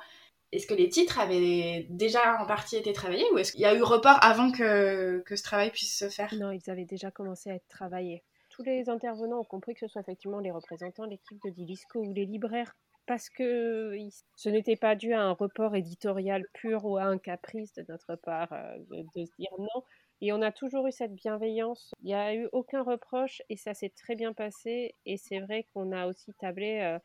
est-ce 0.52 0.68
que 0.68 0.74
les 0.74 0.90
titres 0.90 1.20
avaient 1.20 1.88
déjà 1.90 2.42
en 2.42 2.46
partie 2.46 2.76
été 2.76 2.92
travaillés 2.94 3.26
ou 3.32 3.38
est-ce 3.38 3.54
qu'il 3.54 3.62
y 3.62 3.66
a 3.66 3.74
eu 3.74 3.82
report 3.82 4.18
avant 4.22 4.52
que, 4.52 5.20
que 5.20 5.36
ce 5.36 5.44
travail 5.44 5.72
puisse 5.72 5.98
se 5.98 6.10
faire? 6.10 6.34
Non, 6.36 6.52
ils 6.52 6.70
avaient 6.70 6.86
déjà 6.86 7.10
commencé 7.10 7.50
à 7.50 7.56
être 7.56 7.68
travaillés. 7.70 8.24
Tous 8.50 8.64
les 8.64 8.90
intervenants 8.90 9.40
ont 9.40 9.46
compris 9.46 9.74
que 9.74 9.80
ce 9.80 9.88
soit 9.88 10.02
effectivement 10.02 10.40
les 10.40 10.52
représentants, 10.52 11.06
l'équipe 11.06 11.40
de 11.46 11.50
Dilisco 11.52 12.00
ou 12.00 12.14
les 12.14 12.26
libraires, 12.26 12.76
parce 13.06 13.30
que 13.30 13.98
ce 14.36 14.50
n'était 14.50 14.76
pas 14.76 14.96
dû 14.96 15.14
à 15.14 15.22
un 15.22 15.32
report 15.32 15.76
éditorial 15.76 16.46
pur 16.54 16.86
ou 16.86 16.98
à 16.98 17.04
un 17.04 17.18
caprice 17.18 17.74
de 17.74 17.86
notre 17.88 18.16
part 18.16 18.52
euh, 18.52 18.78
de, 19.16 19.26
se 19.26 19.32
dire 19.40 19.52
non. 19.58 19.84
Et 20.22 20.34
on 20.34 20.42
a 20.42 20.52
toujours 20.52 20.86
eu 20.88 20.92
cette 20.92 21.16
bienveillance. 21.16 21.92
Il 22.04 22.08
n'y 22.08 22.14
a 22.14 22.36
eu 22.36 22.48
aucun 22.52 22.84
reproche 22.84 23.42
et 23.50 23.58
ça 23.58 23.74
s'est 23.74 23.90
très 23.90 24.16
bien 24.16 24.34
passé. 24.34 24.96
Et 25.06 25.18
c'est 25.18 25.40
vrai 25.40 25.66
qu'on 25.74 25.92
a 25.92 26.08
aussi 26.08 26.32
tablé 26.40 26.80
euh, 26.82 27.00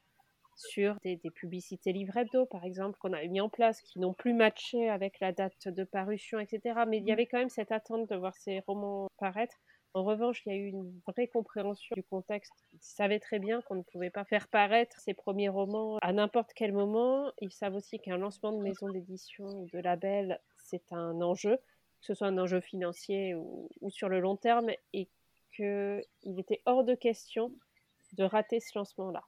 sur 0.57 0.97
des, 1.03 1.19
publicités 1.35 1.93
livre 1.93 2.17
hebdo, 2.17 2.47
par 2.47 2.65
exemple, 2.65 2.99
qu'on 2.99 3.13
a 3.13 3.23
mis 3.27 3.41
en 3.41 3.49
place, 3.49 3.81
qui 3.83 4.01
n'ont 4.01 4.15
plus 4.15 4.33
matché 4.33 4.89
avec 4.89 5.21
la 5.21 5.33
date 5.33 5.69
de 5.69 5.85
parution, 5.85 6.41
etc. 6.41 6.81
Mais 6.89 6.99
il 6.99 7.07
y 7.07 7.11
mmh. 7.11 7.13
avait 7.13 7.27
quand 7.27 7.39
même 7.39 7.49
cette 7.51 7.73
attente 7.73 8.09
de 8.09 8.17
voir 8.17 8.35
ces 8.37 8.61
romans 8.61 9.09
paraître. 9.19 9.57
En 9.93 10.05
revanche, 10.05 10.43
il 10.45 10.53
y 10.53 10.55
a 10.55 10.59
eu 10.59 10.67
une 10.67 11.01
vraie 11.07 11.29
compréhension 11.29 11.95
du 11.95 12.03
contexte. 12.03 12.53
Ils 12.73 12.83
savaient 12.83 13.21
très 13.21 13.39
bien 13.39 13.63
qu'on 13.63 13.77
ne 13.77 13.83
pouvait 13.83 14.11
pas 14.11 14.25
faire 14.25 14.49
paraître 14.49 14.99
ces 15.01 15.15
premiers 15.15 15.49
romans 15.49 15.99
à 16.03 16.13
n'importe 16.13 16.53
quel 16.55 16.73
moment. 16.73 17.31
Ils 17.41 17.53
savent 17.53 17.75
aussi 17.75 17.99
qu'un 17.99 18.19
lancement 18.19 18.53
de 18.53 18.63
maison 18.63 18.89
d'édition 18.91 19.47
ou 19.47 19.69
de 19.73 19.79
label, 19.79 20.41
c'est 20.59 20.93
un 20.93 21.21
enjeu, 21.23 21.57
que 21.57 22.07
ce 22.07 22.15
soit 22.15 22.27
un 22.27 22.39
enjeu 22.39 22.61
financier 22.61 23.35
ou, 23.35 23.71
ou 23.81 23.91
sur 23.91 24.09
le 24.09 24.21
long 24.21 24.37
terme, 24.37 24.71
et 24.93 25.09
qu'il 25.55 26.39
était 26.39 26.61
hors 26.67 26.85
de 26.85 26.95
question 26.95 27.53
de 28.13 28.25
rater 28.25 28.61
ce 28.61 28.79
lancement-là. 28.79 29.23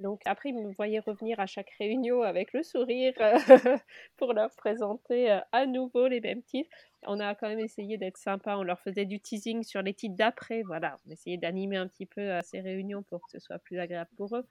Donc 0.00 0.20
après, 0.26 0.50
ils 0.50 0.54
me 0.54 0.72
voyaient 0.72 1.00
revenir 1.00 1.40
à 1.40 1.46
chaque 1.46 1.70
réunion 1.78 2.22
avec 2.22 2.52
le 2.52 2.62
sourire 2.62 3.14
pour 4.16 4.34
leur 4.34 4.54
présenter 4.56 5.30
euh, 5.32 5.40
à 5.52 5.66
nouveau 5.66 6.06
les 6.06 6.20
mêmes 6.20 6.42
titres. 6.42 6.70
On 7.04 7.18
a 7.18 7.34
quand 7.34 7.48
même 7.48 7.60
essayé 7.60 7.96
d'être 7.96 8.18
sympa, 8.18 8.56
on 8.56 8.62
leur 8.62 8.80
faisait 8.80 9.06
du 9.06 9.20
teasing 9.20 9.62
sur 9.62 9.80
les 9.80 9.94
titres 9.94 10.16
d'après, 10.16 10.62
voilà, 10.62 10.96
on 11.06 11.10
essayait 11.10 11.38
d'animer 11.38 11.76
un 11.76 11.88
petit 11.88 12.06
peu 12.06 12.20
euh, 12.20 12.40
ces 12.42 12.60
réunions 12.60 13.02
pour 13.04 13.20
que 13.22 13.30
ce 13.30 13.38
soit 13.38 13.58
plus 13.58 13.78
agréable 13.78 14.10
pour 14.16 14.36
eux. 14.36 14.46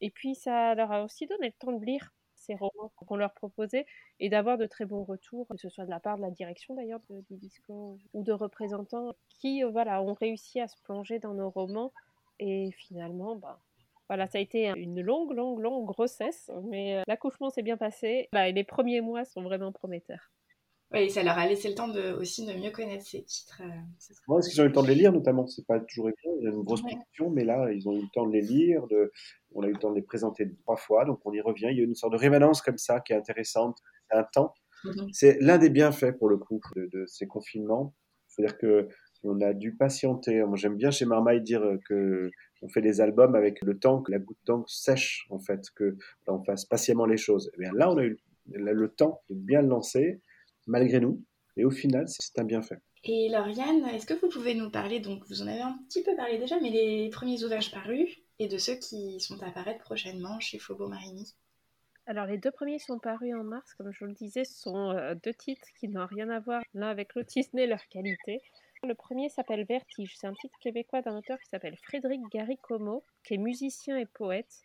Et 0.00 0.10
puis 0.10 0.34
ça 0.34 0.74
leur 0.74 0.90
a 0.90 1.04
aussi 1.04 1.26
donné 1.26 1.48
le 1.48 1.52
temps 1.52 1.72
de 1.72 1.84
lire 1.84 2.12
ces 2.34 2.54
romans 2.54 2.92
qu'on 2.96 3.16
leur 3.16 3.34
proposait 3.34 3.86
et 4.20 4.28
d'avoir 4.28 4.58
de 4.58 4.66
très 4.66 4.84
bons 4.84 5.04
retours, 5.04 5.46
que 5.48 5.56
ce 5.56 5.68
soit 5.68 5.84
de 5.84 5.90
la 5.90 6.00
part 6.00 6.16
de 6.16 6.22
la 6.22 6.30
direction 6.30 6.74
d'ailleurs 6.74 7.00
de, 7.10 7.22
disco 7.30 7.98
ou 8.14 8.22
de 8.22 8.32
représentants 8.32 9.14
qui 9.28 9.62
euh, 9.64 9.70
voilà, 9.70 10.02
ont 10.02 10.14
réussi 10.14 10.60
à 10.60 10.68
se 10.68 10.76
plonger 10.82 11.18
dans 11.18 11.34
nos 11.34 11.50
romans 11.50 11.92
Et 12.38 12.70
finalement, 12.72 13.36
bah, 13.36 13.60
voilà, 14.08 14.26
ça 14.26 14.38
a 14.38 14.40
été 14.40 14.68
une 14.76 15.00
longue, 15.00 15.32
longue, 15.32 15.60
longue 15.60 15.86
grossesse, 15.86 16.50
mais 16.64 17.02
l'accouchement 17.06 17.50
s'est 17.50 17.62
bien 17.62 17.76
passé. 17.76 18.28
et 18.32 18.52
les 18.52 18.64
premiers 18.64 19.00
mois 19.00 19.24
sont 19.24 19.42
vraiment 19.42 19.72
prometteurs. 19.72 20.30
Oui, 20.92 21.10
ça 21.10 21.22
leur 21.22 21.36
a 21.36 21.46
laissé 21.46 21.68
le 21.68 21.74
temps 21.74 21.88
de, 21.88 22.12
aussi 22.12 22.46
de 22.46 22.54
mieux 22.54 22.70
connaître 22.70 23.04
ces 23.04 23.22
titres. 23.22 23.60
Moi, 24.26 24.38
est-ce 24.38 24.48
qu'ils 24.48 24.60
ont 24.62 24.64
eu 24.64 24.68
le 24.68 24.72
temps 24.72 24.82
de 24.82 24.88
les 24.88 24.94
lire, 24.94 25.12
notamment 25.12 25.46
C'est 25.46 25.66
pas 25.66 25.80
toujours 25.80 26.08
évident, 26.08 26.36
il 26.38 26.44
y 26.44 26.46
a 26.46 26.50
une 26.50 26.62
grosse 26.62 26.80
production, 26.80 27.28
mais 27.28 27.44
là, 27.44 27.70
ils 27.72 27.86
ont 27.88 27.92
eu 27.92 28.00
le 28.00 28.08
temps 28.14 28.26
de 28.26 28.32
les 28.32 28.40
lire, 28.40 28.86
de... 28.86 29.12
on 29.54 29.62
a 29.62 29.66
eu 29.66 29.72
le 29.72 29.78
temps 29.78 29.90
de 29.90 29.96
les 29.96 30.02
présenter 30.02 30.50
trois 30.62 30.76
fois, 30.76 31.04
donc 31.04 31.20
on 31.26 31.32
y 31.32 31.42
revient. 31.42 31.68
Il 31.70 31.76
y 31.76 31.80
a 31.80 31.84
une 31.84 31.94
sorte 31.94 32.14
de 32.14 32.18
rémanence 32.18 32.62
comme 32.62 32.78
ça 32.78 33.00
qui 33.00 33.12
est 33.12 33.16
intéressante, 33.16 33.76
c'est 34.10 34.16
un 34.16 34.24
temps. 34.24 34.54
Mhm. 34.84 35.08
C'est 35.12 35.36
l'un 35.40 35.58
des 35.58 35.68
bienfaits, 35.68 36.12
pour 36.18 36.30
le 36.30 36.38
coup, 36.38 36.60
de, 36.74 37.04
ces 37.06 37.26
confinements. 37.26 37.94
C'est-à-dire 38.28 38.56
que 38.56 38.88
on 39.24 39.40
a 39.42 39.52
dû 39.52 39.74
patienter. 39.74 40.42
Moi, 40.44 40.56
j'aime 40.56 40.76
bien 40.76 40.90
chez 40.90 41.04
Marmaille 41.04 41.42
dire 41.42 41.62
que 41.86 42.30
on 42.62 42.68
fait 42.68 42.82
des 42.82 43.00
albums 43.00 43.34
avec 43.34 43.62
le 43.62 43.78
temps, 43.78 44.02
que 44.02 44.12
la 44.12 44.18
goutte 44.18 44.38
d'encre 44.44 44.70
sèche, 44.70 45.26
en 45.30 45.38
fait, 45.38 45.70
que 45.74 45.96
on 46.26 46.42
fasse 46.42 46.64
patiemment 46.64 47.06
les 47.06 47.16
choses. 47.16 47.48
Et 47.48 47.56
eh 47.56 47.60
bien 47.60 47.72
là, 47.72 47.90
on 47.90 47.96
a 47.96 48.04
eu 48.04 48.18
le 48.46 48.88
temps 48.88 49.22
de 49.28 49.34
bien 49.34 49.62
le 49.62 49.68
lancer 49.68 50.20
malgré 50.66 51.00
nous. 51.00 51.22
Et 51.56 51.64
au 51.64 51.70
final, 51.70 52.06
c'est 52.08 52.38
un 52.38 52.44
bienfait. 52.44 52.78
Et 53.04 53.28
Lauriane, 53.28 53.84
est-ce 53.94 54.06
que 54.06 54.14
vous 54.14 54.28
pouvez 54.28 54.54
nous 54.54 54.70
parler, 54.70 55.00
donc 55.00 55.24
vous 55.28 55.42
en 55.42 55.46
avez 55.46 55.60
un 55.60 55.78
petit 55.88 56.02
peu 56.02 56.14
parlé 56.16 56.38
déjà, 56.38 56.60
mais 56.60 56.70
des 56.70 57.10
premiers 57.12 57.42
ouvrages 57.44 57.70
parus 57.70 58.08
et 58.38 58.48
de 58.48 58.58
ceux 58.58 58.74
qui 58.74 59.20
sont 59.20 59.42
à 59.42 59.50
paraître 59.50 59.80
prochainement 59.80 60.38
chez 60.40 60.58
Faubourg 60.58 60.88
Marigny 60.88 61.34
alors 62.08 62.24
les 62.24 62.38
deux 62.38 62.50
premiers 62.50 62.78
sont 62.78 62.98
parus 62.98 63.34
en 63.34 63.44
mars, 63.44 63.74
comme 63.74 63.92
je 63.92 63.98
vous 63.98 64.06
le 64.06 64.14
disais, 64.14 64.42
ce 64.46 64.62
sont 64.62 64.92
euh, 64.92 65.14
deux 65.22 65.34
titres 65.34 65.68
qui 65.78 65.88
n'ont 65.88 66.06
rien 66.06 66.30
à 66.30 66.40
voir 66.40 66.62
l'un 66.72 66.88
avec 66.88 67.14
l'autre, 67.14 67.30
si 67.30 67.42
ce 67.42 67.54
n'est 67.54 67.66
leur 67.66 67.86
qualité. 67.88 68.40
Le 68.84 68.94
premier 68.94 69.28
s'appelle 69.28 69.64
Vertige, 69.64 70.16
c'est 70.16 70.26
un 70.28 70.34
titre 70.34 70.56
québécois 70.60 71.02
d'un 71.02 71.16
auteur 71.16 71.38
qui 71.40 71.48
s'appelle 71.48 71.76
Frédéric 71.76 72.20
Gary-Como, 72.30 73.02
qui 73.24 73.34
est 73.34 73.38
musicien 73.38 73.96
et 73.96 74.06
poète. 74.06 74.62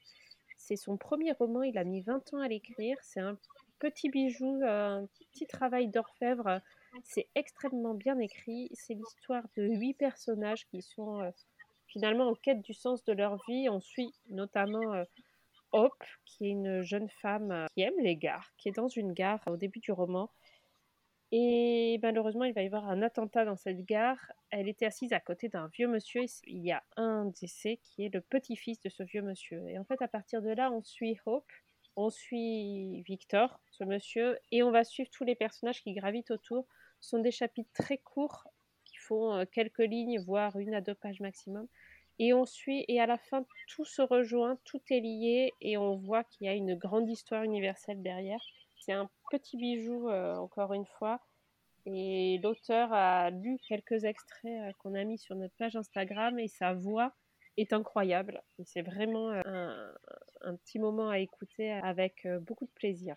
C'est 0.58 0.76
son 0.76 0.98
premier 0.98 1.32
roman, 1.32 1.64
il 1.64 1.78
a 1.78 1.84
mis 1.84 2.02
20 2.02 2.34
ans 2.34 2.40
à 2.40 2.48
l'écrire, 2.48 2.98
c'est 3.02 3.20
un 3.20 3.38
petit 3.80 4.10
bijou, 4.10 4.62
un 4.64 5.08
petit 5.32 5.48
travail 5.48 5.88
d'orfèvre. 5.88 6.62
C'est 7.04 7.28
extrêmement 7.36 7.96
bien 7.96 8.20
écrit. 8.20 8.70
C'est 8.74 8.94
l'histoire 8.94 9.44
de 9.58 9.64
huit 9.64 9.96
personnages 9.96 10.68
qui 10.68 10.82
sont 10.82 11.22
euh, 11.22 11.32
finalement 11.88 12.30
en 12.30 12.36
quête 12.36 12.62
du 12.62 12.74
sens 12.74 13.04
de 13.04 13.14
leur 13.14 13.44
vie. 13.48 13.68
On 13.70 13.82
suit 13.82 14.14
notamment 14.30 14.94
euh, 14.94 15.04
Hope, 15.72 16.04
qui 16.26 16.46
est 16.46 16.52
une 16.52 16.82
jeune 16.84 17.10
femme 17.10 17.52
euh, 17.52 17.66
qui 17.74 17.82
aime 17.82 18.00
les 18.00 18.16
gares, 18.16 18.52
qui 18.58 18.70
est 18.70 18.74
dans 18.74 18.88
une 18.88 19.12
gare 19.12 19.42
au 19.48 19.58
début 19.58 19.80
du 19.80 19.92
roman. 19.92 20.30
Et 21.36 22.00
malheureusement, 22.04 22.44
il 22.44 22.54
va 22.54 22.62
y 22.62 22.68
avoir 22.68 22.88
un 22.88 23.02
attentat 23.02 23.44
dans 23.44 23.56
cette 23.56 23.84
gare. 23.86 24.32
Elle 24.52 24.70
était 24.70 24.86
assise 24.86 25.14
à 25.14 25.20
côté 25.20 25.50
d'un 25.50 25.68
vieux 25.68 25.88
monsieur. 25.88 26.26
Il 26.46 26.64
y 26.64 26.72
a 26.72 26.84
un 26.96 27.26
décès 27.26 27.80
qui 27.82 28.06
est 28.06 28.14
le 28.14 28.22
petit-fils 28.22 28.80
de 28.82 28.90
ce 28.90 29.02
vieux 29.02 29.24
monsieur. 29.24 29.68
Et 29.68 29.80
en 29.80 29.84
fait, 29.84 30.00
à 30.04 30.08
partir 30.08 30.44
de 30.44 30.52
là, 30.52 30.72
on 30.72 30.84
suit 30.84 31.18
Hope 31.26 31.52
on 31.96 32.10
suit 32.10 33.04
Victor, 33.04 33.60
ce 33.72 33.84
monsieur, 33.84 34.40
et 34.52 34.64
on 34.64 34.72
va 34.72 34.84
suivre 34.84 35.10
tous 35.12 35.24
les 35.24 35.36
personnages 35.36 35.82
qui 35.84 35.94
gravitent 35.94 36.32
autour. 36.32 36.68
Ce 37.00 37.10
sont 37.10 37.20
des 37.20 37.32
chapitres 37.32 37.72
très 37.74 37.98
courts 37.98 38.48
qui 38.86 38.98
font 38.98 39.34
euh, 39.34 39.46
quelques 39.46 39.80
lignes, 39.80 40.20
voire 40.20 40.58
une 40.58 40.74
à 40.74 40.82
deux 40.82 40.96
pages 40.96 41.20
maximum. 41.20 41.68
Et 42.20 42.34
on 42.34 42.46
suit, 42.46 42.86
et 42.88 43.00
à 43.00 43.06
la 43.06 43.18
fin, 43.18 43.46
tout 43.68 43.86
se 43.86 44.02
rejoint, 44.02 44.58
tout 44.66 44.82
est 44.90 45.00
lié, 45.00 45.52
et 45.62 45.78
on 45.78 45.96
voit 45.96 46.24
qu'il 46.24 46.46
y 46.46 46.50
a 46.50 46.54
une 46.54 46.76
grande 46.76 47.10
histoire 47.10 47.44
universelle 47.44 48.02
derrière. 48.02 48.44
C'est 48.86 48.92
un 48.92 49.10
petit 49.32 49.56
bijou, 49.56 50.10
euh, 50.10 50.36
encore 50.36 50.74
une 50.74 50.86
fois. 50.86 51.22
Et 51.86 52.40
l'auteur 52.44 52.92
a 52.92 53.30
lu 53.30 53.58
quelques 53.68 54.04
extraits 54.04 54.62
euh, 54.62 54.72
qu'on 54.80 54.94
a 54.94 55.04
mis 55.06 55.18
sur 55.18 55.36
notre 55.36 55.56
page 55.56 55.78
Instagram, 55.78 56.38
et 56.38 56.50
sa 56.50 56.74
voix 56.74 57.14
est 57.56 57.72
incroyable. 57.72 58.42
C'est 58.66 58.82
vraiment 58.82 59.30
euh, 59.30 59.92
un, 60.42 60.56
petit 60.58 60.80
moment 60.80 61.10
à 61.10 61.20
écouter 61.20 61.72
avec 61.72 62.28
beaucoup 62.42 62.66
de 62.66 62.72
plaisir. 62.72 63.16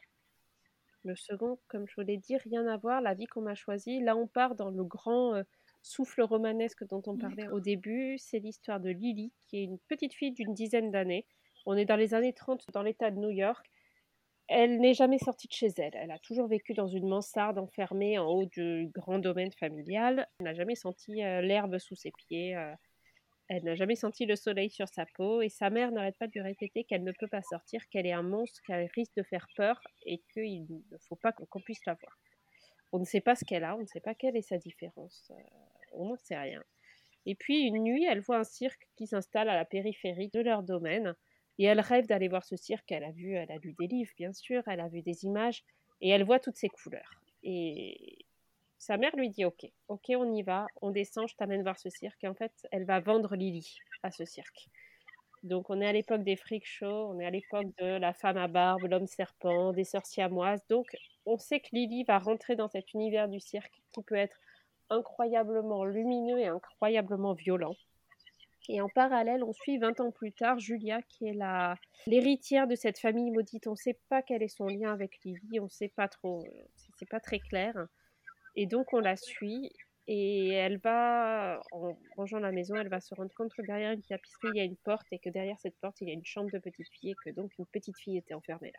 Le 1.04 1.16
second, 1.16 1.58
comme 1.68 1.88
je 1.88 1.94
vous 1.96 2.06
l'ai 2.06 2.16
dit, 2.16 2.36
rien 2.36 2.66
à 2.66 2.76
voir, 2.76 3.00
la 3.00 3.14
vie 3.14 3.26
qu'on 3.26 3.42
m'a 3.42 3.54
choisie. 3.54 4.00
Là, 4.00 4.16
on 4.16 4.28
part 4.28 4.54
dans 4.54 4.70
le 4.70 4.84
grand 4.84 5.42
souffle 5.82 6.22
romanesque 6.22 6.86
dont 6.88 7.02
on 7.06 7.16
parlait 7.16 7.48
au 7.48 7.60
début. 7.60 8.18
C'est 8.18 8.40
l'histoire 8.40 8.80
de 8.80 8.90
Lily, 8.90 9.32
qui 9.48 9.58
est 9.58 9.64
une 9.64 9.78
petite 9.78 10.14
fille 10.14 10.32
d'une 10.32 10.52
dizaine 10.52 10.90
d'années. 10.90 11.26
On 11.64 11.76
est 11.76 11.84
dans 11.84 11.96
les 11.96 12.14
années 12.14 12.32
30 12.32 12.66
dans 12.72 12.82
l'État 12.82 13.10
de 13.10 13.18
New 13.18 13.30
York. 13.30 13.70
Elle 14.48 14.78
n'est 14.78 14.94
jamais 14.94 15.18
sortie 15.18 15.48
de 15.48 15.52
chez 15.52 15.72
elle. 15.78 15.94
Elle 15.94 16.10
a 16.10 16.18
toujours 16.18 16.46
vécu 16.46 16.72
dans 16.72 16.86
une 16.86 17.08
mansarde 17.08 17.58
enfermée 17.58 18.18
en 18.18 18.26
haut 18.26 18.46
du 18.46 18.88
grand 18.94 19.18
domaine 19.18 19.52
familial. 19.52 20.28
Elle 20.38 20.44
n'a 20.44 20.54
jamais 20.54 20.76
senti 20.76 21.14
l'herbe 21.16 21.78
sous 21.78 21.96
ses 21.96 22.12
pieds. 22.12 22.56
Elle 23.48 23.62
n'a 23.62 23.76
jamais 23.76 23.94
senti 23.94 24.26
le 24.26 24.34
soleil 24.34 24.70
sur 24.70 24.88
sa 24.88 25.06
peau 25.06 25.40
et 25.40 25.48
sa 25.48 25.70
mère 25.70 25.92
n'arrête 25.92 26.18
pas 26.18 26.26
de 26.26 26.32
lui 26.32 26.40
répéter 26.40 26.82
qu'elle 26.82 27.04
ne 27.04 27.12
peut 27.12 27.28
pas 27.28 27.42
sortir, 27.42 27.80
qu'elle 27.88 28.06
est 28.06 28.12
un 28.12 28.22
monstre, 28.22 28.60
qu'elle 28.66 28.90
risque 28.94 29.14
de 29.16 29.22
faire 29.22 29.46
peur 29.54 29.80
et 30.04 30.20
qu'il 30.32 30.66
ne 30.90 30.98
faut 31.08 31.16
pas 31.16 31.32
qu'on 31.32 31.60
puisse 31.60 31.84
la 31.86 31.94
voir. 31.94 32.18
On 32.92 32.98
ne 32.98 33.04
sait 33.04 33.20
pas 33.20 33.36
ce 33.36 33.44
qu'elle 33.44 33.62
a, 33.62 33.76
on 33.76 33.80
ne 33.80 33.86
sait 33.86 34.00
pas 34.00 34.14
quelle 34.14 34.36
est 34.36 34.42
sa 34.42 34.58
différence, 34.58 35.30
euh, 35.30 35.42
on 35.92 36.06
n'en 36.06 36.16
sait 36.16 36.36
rien. 36.36 36.62
Et 37.24 37.34
puis 37.34 37.62
une 37.62 37.82
nuit, 37.82 38.04
elle 38.04 38.20
voit 38.20 38.38
un 38.38 38.44
cirque 38.44 38.88
qui 38.96 39.06
s'installe 39.06 39.48
à 39.48 39.56
la 39.56 39.64
périphérie 39.64 40.28
de 40.28 40.40
leur 40.40 40.62
domaine 40.62 41.14
et 41.58 41.64
elle 41.64 41.80
rêve 41.80 42.06
d'aller 42.06 42.28
voir 42.28 42.44
ce 42.44 42.56
cirque. 42.56 42.90
Elle 42.92 43.04
a 43.04 43.10
vu, 43.10 43.34
elle 43.34 43.50
a 43.50 43.58
lu 43.58 43.74
des 43.78 43.86
livres, 43.86 44.12
bien 44.16 44.32
sûr, 44.32 44.62
elle 44.66 44.80
a 44.80 44.88
vu 44.88 45.02
des 45.02 45.24
images 45.24 45.64
et 46.00 46.10
elle 46.10 46.24
voit 46.24 46.40
toutes 46.40 46.56
ces 46.56 46.68
couleurs. 46.68 47.20
Et 47.42 48.26
sa 48.78 48.96
mère 48.96 49.14
lui 49.16 49.30
dit 49.30 49.44
Ok, 49.44 49.66
ok, 49.88 50.04
on 50.10 50.32
y 50.32 50.42
va, 50.42 50.66
on 50.82 50.90
descend, 50.90 51.28
je 51.28 51.36
t'amène 51.36 51.62
voir 51.62 51.78
ce 51.78 51.90
cirque. 51.90 52.22
Et 52.24 52.28
en 52.28 52.34
fait, 52.34 52.52
elle 52.70 52.84
va 52.84 53.00
vendre 53.00 53.34
Lily 53.36 53.78
à 54.02 54.10
ce 54.10 54.24
cirque. 54.24 54.68
Donc, 55.42 55.70
on 55.70 55.80
est 55.80 55.86
à 55.86 55.92
l'époque 55.92 56.24
des 56.24 56.36
freak 56.36 56.66
shows, 56.66 57.10
on 57.10 57.20
est 57.20 57.26
à 57.26 57.30
l'époque 57.30 57.68
de 57.78 57.98
la 57.98 58.12
femme 58.12 58.36
à 58.36 58.48
barbe, 58.48 58.82
l'homme 58.84 59.06
serpent, 59.06 59.72
des 59.72 59.84
sorcières 59.84 60.26
siamoises. 60.26 60.66
Donc, 60.68 60.86
on 61.24 61.38
sait 61.38 61.60
que 61.60 61.68
Lily 61.72 62.04
va 62.04 62.18
rentrer 62.18 62.56
dans 62.56 62.68
cet 62.68 62.94
univers 62.94 63.28
du 63.28 63.38
cirque 63.38 63.80
qui 63.92 64.02
peut 64.02 64.16
être 64.16 64.40
incroyablement 64.90 65.84
lumineux 65.84 66.40
et 66.40 66.46
incroyablement 66.46 67.34
violent. 67.34 67.74
Et 68.68 68.80
en 68.80 68.88
parallèle, 68.88 69.44
on 69.44 69.52
suit 69.52 69.78
20 69.78 70.00
ans 70.00 70.10
plus 70.10 70.32
tard 70.32 70.58
Julia, 70.58 71.02
qui 71.02 71.26
est 71.26 71.34
la 71.34 71.76
l'héritière 72.06 72.66
de 72.66 72.74
cette 72.74 72.98
famille 72.98 73.30
maudite. 73.30 73.66
On 73.66 73.72
ne 73.72 73.76
sait 73.76 73.98
pas 74.08 74.22
quel 74.22 74.42
est 74.42 74.48
son 74.48 74.66
lien 74.66 74.92
avec 74.92 75.22
Lily, 75.24 75.60
on 75.60 75.64
ne 75.64 75.68
sait 75.68 75.88
pas 75.88 76.08
trop, 76.08 76.44
c'est 76.98 77.08
pas 77.08 77.20
très 77.20 77.38
clair. 77.38 77.86
Et 78.56 78.66
donc 78.66 78.92
on 78.92 79.00
la 79.00 79.16
suit 79.16 79.70
et 80.08 80.50
elle 80.50 80.78
va, 80.78 81.60
en 81.72 81.96
rangeant 82.16 82.38
la 82.38 82.52
maison, 82.52 82.76
elle 82.76 82.88
va 82.88 83.00
se 83.00 83.14
rendre 83.14 83.32
compte 83.34 83.52
que 83.52 83.62
derrière 83.62 83.92
une 83.92 84.02
tapisserie, 84.02 84.48
il 84.54 84.56
y 84.56 84.60
a 84.60 84.64
une 84.64 84.76
porte 84.76 85.06
et 85.10 85.18
que 85.18 85.30
derrière 85.30 85.58
cette 85.58 85.76
porte, 85.78 86.00
il 86.00 86.08
y 86.08 86.10
a 86.10 86.14
une 86.14 86.24
chambre 86.24 86.50
de 86.52 86.58
petite 86.58 86.88
fille 86.92 87.10
et 87.10 87.16
que 87.24 87.30
donc 87.30 87.52
une 87.58 87.66
petite 87.66 87.98
fille 87.98 88.16
était 88.16 88.34
enfermée 88.34 88.72
là. 88.72 88.78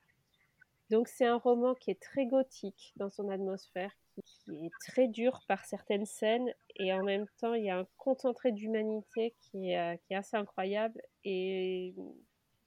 Donc 0.89 1.09
c'est 1.09 1.25
un 1.25 1.35
roman 1.35 1.75
qui 1.75 1.91
est 1.91 2.01
très 2.01 2.25
gothique 2.25 2.93
dans 2.95 3.09
son 3.09 3.29
atmosphère, 3.29 3.91
qui 4.23 4.65
est 4.65 4.71
très 4.87 5.07
dur 5.07 5.39
par 5.47 5.65
certaines 5.65 6.05
scènes 6.05 6.51
et 6.75 6.93
en 6.93 7.03
même 7.03 7.27
temps 7.39 7.53
il 7.53 7.65
y 7.65 7.69
a 7.69 7.79
un 7.79 7.87
concentré 7.97 8.51
d'humanité 8.51 9.35
qui 9.39 9.71
est, 9.71 9.95
euh, 9.95 10.17
assez 10.17 10.37
incroyable 10.37 11.01
et 11.23 11.93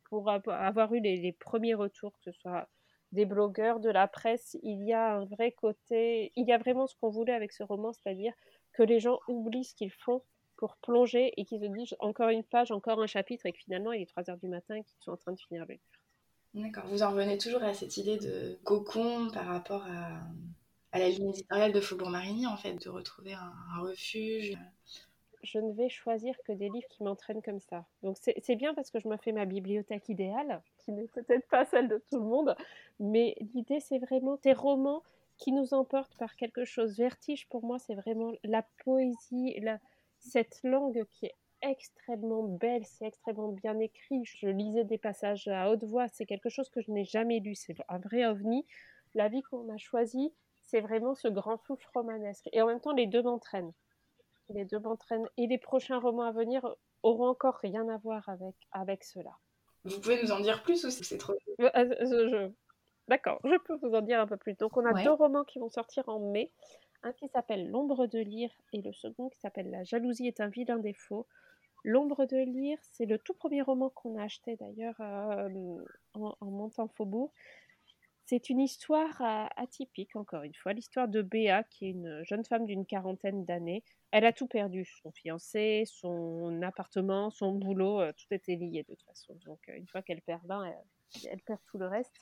pour 0.05 0.29
avoir 0.29 0.93
eu 0.93 1.01
les, 1.01 1.17
les 1.17 1.33
premiers 1.33 1.75
retours, 1.75 2.13
que 2.13 2.25
ce 2.25 2.33
soit 2.33 2.69
des 3.13 3.25
blogueurs, 3.25 3.81
de 3.81 3.91
la 3.91 4.07
presse, 4.07 4.57
il 4.63 4.85
y 4.85 4.93
a 4.93 5.15
un 5.15 5.25
vrai 5.25 5.53
côté, 5.53 6.33
il 6.37 6.49
y 6.49 6.53
a 6.53 6.59
vraiment 6.59 6.87
ce 6.87 6.95
qu'on 6.97 7.11
voulait 7.11 7.33
avec 7.33 7.53
ce 7.53 7.63
roman, 7.63 7.93
c'est-à-dire 7.93 8.33
que 8.73 8.83
les 8.83 9.01
gens 9.01 9.19
oublient 9.29 9.65
ce 9.65 9.75
qu'ils 9.75 9.93
font 9.93 10.23
pour 10.57 10.77
plonger 10.77 11.33
et 11.37 11.45
qu'ils 11.45 11.61
se 11.61 11.67
disent 11.67 11.97
encore 12.01 12.29
une 12.29 12.45
page, 12.45 12.71
encore 12.71 13.01
un 13.01 13.07
chapitre 13.07 13.47
et 13.47 13.53
que 13.53 13.59
finalement 13.59 13.93
il 13.93 14.03
est 14.03 14.07
3 14.07 14.31
heures 14.31 14.37
du 14.37 14.49
matin 14.49 14.77
et 14.77 14.85
qu'ils 14.85 14.99
sont 15.01 15.13
en 15.13 15.17
train 15.17 15.33
de 15.33 15.41
finir 15.41 15.65
le 15.67 15.75
livre. 15.75 15.85
D'accord, 16.53 16.87
vous 16.87 17.03
en 17.03 17.11
revenez 17.11 17.39
toujours 17.39 17.63
à 17.63 17.75
cette 17.75 17.97
idée 17.97 18.19
de 18.19 18.59
cocon 18.65 19.31
par 19.33 19.47
rapport 19.47 19.85
à, 19.85 20.21
à 20.93 20.99
la 20.99 21.09
ligne 21.09 21.31
éditoriale 21.31 21.73
de 21.73 21.81
Faubourg 21.81 22.11
Marigny 22.11 22.47
en 22.47 22.57
fait, 22.57 22.75
de 22.75 22.89
retrouver 22.89 23.35
un, 23.35 23.53
refuge 23.81 24.57
je 25.43 25.59
ne 25.59 25.73
vais 25.73 25.89
choisir 25.89 26.35
que 26.45 26.53
des 26.53 26.69
livres 26.69 26.87
qui 26.91 27.03
m'entraînent 27.03 27.41
comme 27.41 27.61
ça. 27.61 27.87
Donc 28.03 28.19
c'est 28.19 28.57
bien 28.57 28.75
parce 28.75 28.91
que 28.91 29.01
je 29.01 29.09
me 29.09 29.17
fais 29.17 29.33
ma 29.33 29.47
bibliothèque 29.47 30.11
idéale, 30.11 30.61
qui 30.77 30.93
n'est 30.93 31.09
peut-être 31.09 31.49
pas 31.49 31.65
celle 31.65 31.89
de 31.89 31.97
tout 32.11 32.19
le 32.19 32.27
monde, 32.27 32.55
mais 32.99 33.37
l'idée 33.55 33.81
c'est 33.81 33.99
vraiment 33.99 34.39
des 34.43 34.53
romans 34.53 35.03
qui 35.39 35.53
nous 35.53 35.73
emportent 35.73 36.15
par 36.19 36.37
quelque 36.37 36.67
chose. 36.67 36.95
Vertige 36.99 37.49
pour 37.49 37.65
moi 37.65 37.79
c'est 37.79 37.95
vraiment 37.95 38.33
la 38.45 38.67
poésie, 38.85 39.57
cette 40.19 40.61
langue 40.63 41.07
qui 41.11 41.25
est 41.25 41.35
extrêmement 41.63 42.43
belle, 42.43 42.85
c'est 42.85 43.07
extrêmement 43.07 43.53
bien 43.53 43.79
écrit. 43.79 44.23
Je 44.25 44.49
lisais 44.49 44.85
des 44.85 44.99
passages 44.99 45.49
à 45.49 45.71
haute 45.71 45.85
voix, 45.85 46.09
c'est 46.09 46.27
quelque 46.27 46.49
chose 46.49 46.69
que 46.71 46.81
je 46.81 46.91
n'ai 46.91 47.05
jamais 47.05 47.41
lu, 47.41 47.55
c'est 47.55 47.77
un 47.89 47.99
vrai 47.99 48.27
ovni. 48.27 48.67
La 49.15 49.29
vie 49.29 49.43
qu'on 49.43 49.69
a 49.69 49.77
choisie, 49.77 50.33
c'est 50.71 50.81
vraiment 50.81 51.15
ce 51.15 51.29
grand 51.29 51.59
souffle 51.59 51.87
romanesque. 51.95 52.49
Et 52.53 52.63
en 52.63 52.67
même 52.67 52.81
temps, 52.81 52.93
les 52.93 53.07
deux 53.07 53.23
m'entraînent 53.23 53.73
les 54.53 54.65
deux 54.65 54.79
m'entraînent 54.79 55.29
et 55.37 55.47
les 55.47 55.59
prochains 55.59 55.99
romans 55.99 56.25
à 56.25 56.33
venir 56.33 56.77
auront 57.03 57.29
encore 57.29 57.57
rien 57.57 57.89
à 57.89 57.97
voir 57.99 58.29
avec, 58.29 58.55
avec 58.73 59.05
cela. 59.05 59.31
Vous 59.85 60.01
pouvez 60.01 60.23
nous 60.23 60.33
en 60.33 60.41
dire 60.41 60.63
plus 60.63 60.85
ou 60.85 60.91
c'est 60.91 61.19
trop 61.19 61.35
euh, 61.61 61.71
euh, 61.75 62.49
D'accord, 63.09 63.41
je 63.45 63.57
peux 63.65 63.77
vous 63.77 63.95
en 63.95 64.03
dire 64.03 64.21
un 64.21 64.27
peu 64.27 64.37
plus. 64.37 64.55
Donc 64.55 64.77
on 64.77 64.85
a 64.85 65.03
deux 65.03 65.13
romans 65.13 65.45
qui 65.45 65.59
vont 65.59 65.71
sortir 65.71 66.09
en 66.09 66.21
mai. 66.21 66.53
Un 67.03 67.13
qui 67.13 67.29
s'appelle 67.29 67.71
L'ombre 67.71 68.07
de 68.07 68.19
lire 68.19 68.51
et 68.75 68.83
le 68.83 68.93
second 68.93 69.31
qui 69.31 69.41
s'appelle 69.41 69.71
La 69.71 69.85
jalousie 69.85 70.27
est 70.27 70.41
un 70.41 70.49
vilain 70.49 70.79
défaut. 70.79 71.27
L'ombre 71.83 72.27
de 72.27 72.37
lire, 72.37 72.79
c'est 72.93 73.07
le 73.07 73.19
tout 73.19 73.33
premier 73.33 73.63
roman 73.63 73.89
qu'on 73.89 74.19
a 74.19 74.25
acheté 74.25 74.57
d'ailleurs 74.57 75.01
en, 75.01 76.35
en, 76.41 76.47
montant 76.51 76.89
Faubourg. 76.89 77.33
C'est 78.31 78.49
une 78.49 78.61
histoire 78.61 79.21
atypique, 79.57 80.15
encore 80.15 80.45
une 80.45 80.55
fois, 80.55 80.73
l'histoire 80.73 81.09
de 81.09 81.21
Béa, 81.21 81.65
qui 81.65 81.87
est 81.87 81.91
une 81.91 82.23
jeune 82.23 82.45
femme 82.45 82.65
d'une 82.65 82.87
quarantaine 82.87 83.45
d'années. 83.45 83.83
Elle 84.13 84.25
a 84.25 84.33
tout 84.33 84.47
perdu, 84.47 84.85
son 84.85 85.11
fiancé, 85.11 85.83
son 85.85 86.63
appartement, 86.63 87.31
son 87.31 87.51
boulot, 87.51 88.01
tout 88.13 88.27
était 88.31 88.55
lié 88.55 88.85
de 88.89 88.95
toute 88.95 89.03
façon. 89.03 89.35
Donc 89.45 89.59
une 89.67 89.89
fois 89.89 90.03
qu'elle 90.03 90.23
perd 90.23 90.47
l'un, 90.47 90.65
elle, 91.29 91.41
perd 91.41 91.59
tout 91.67 91.79
le 91.79 91.89
reste. 91.89 92.15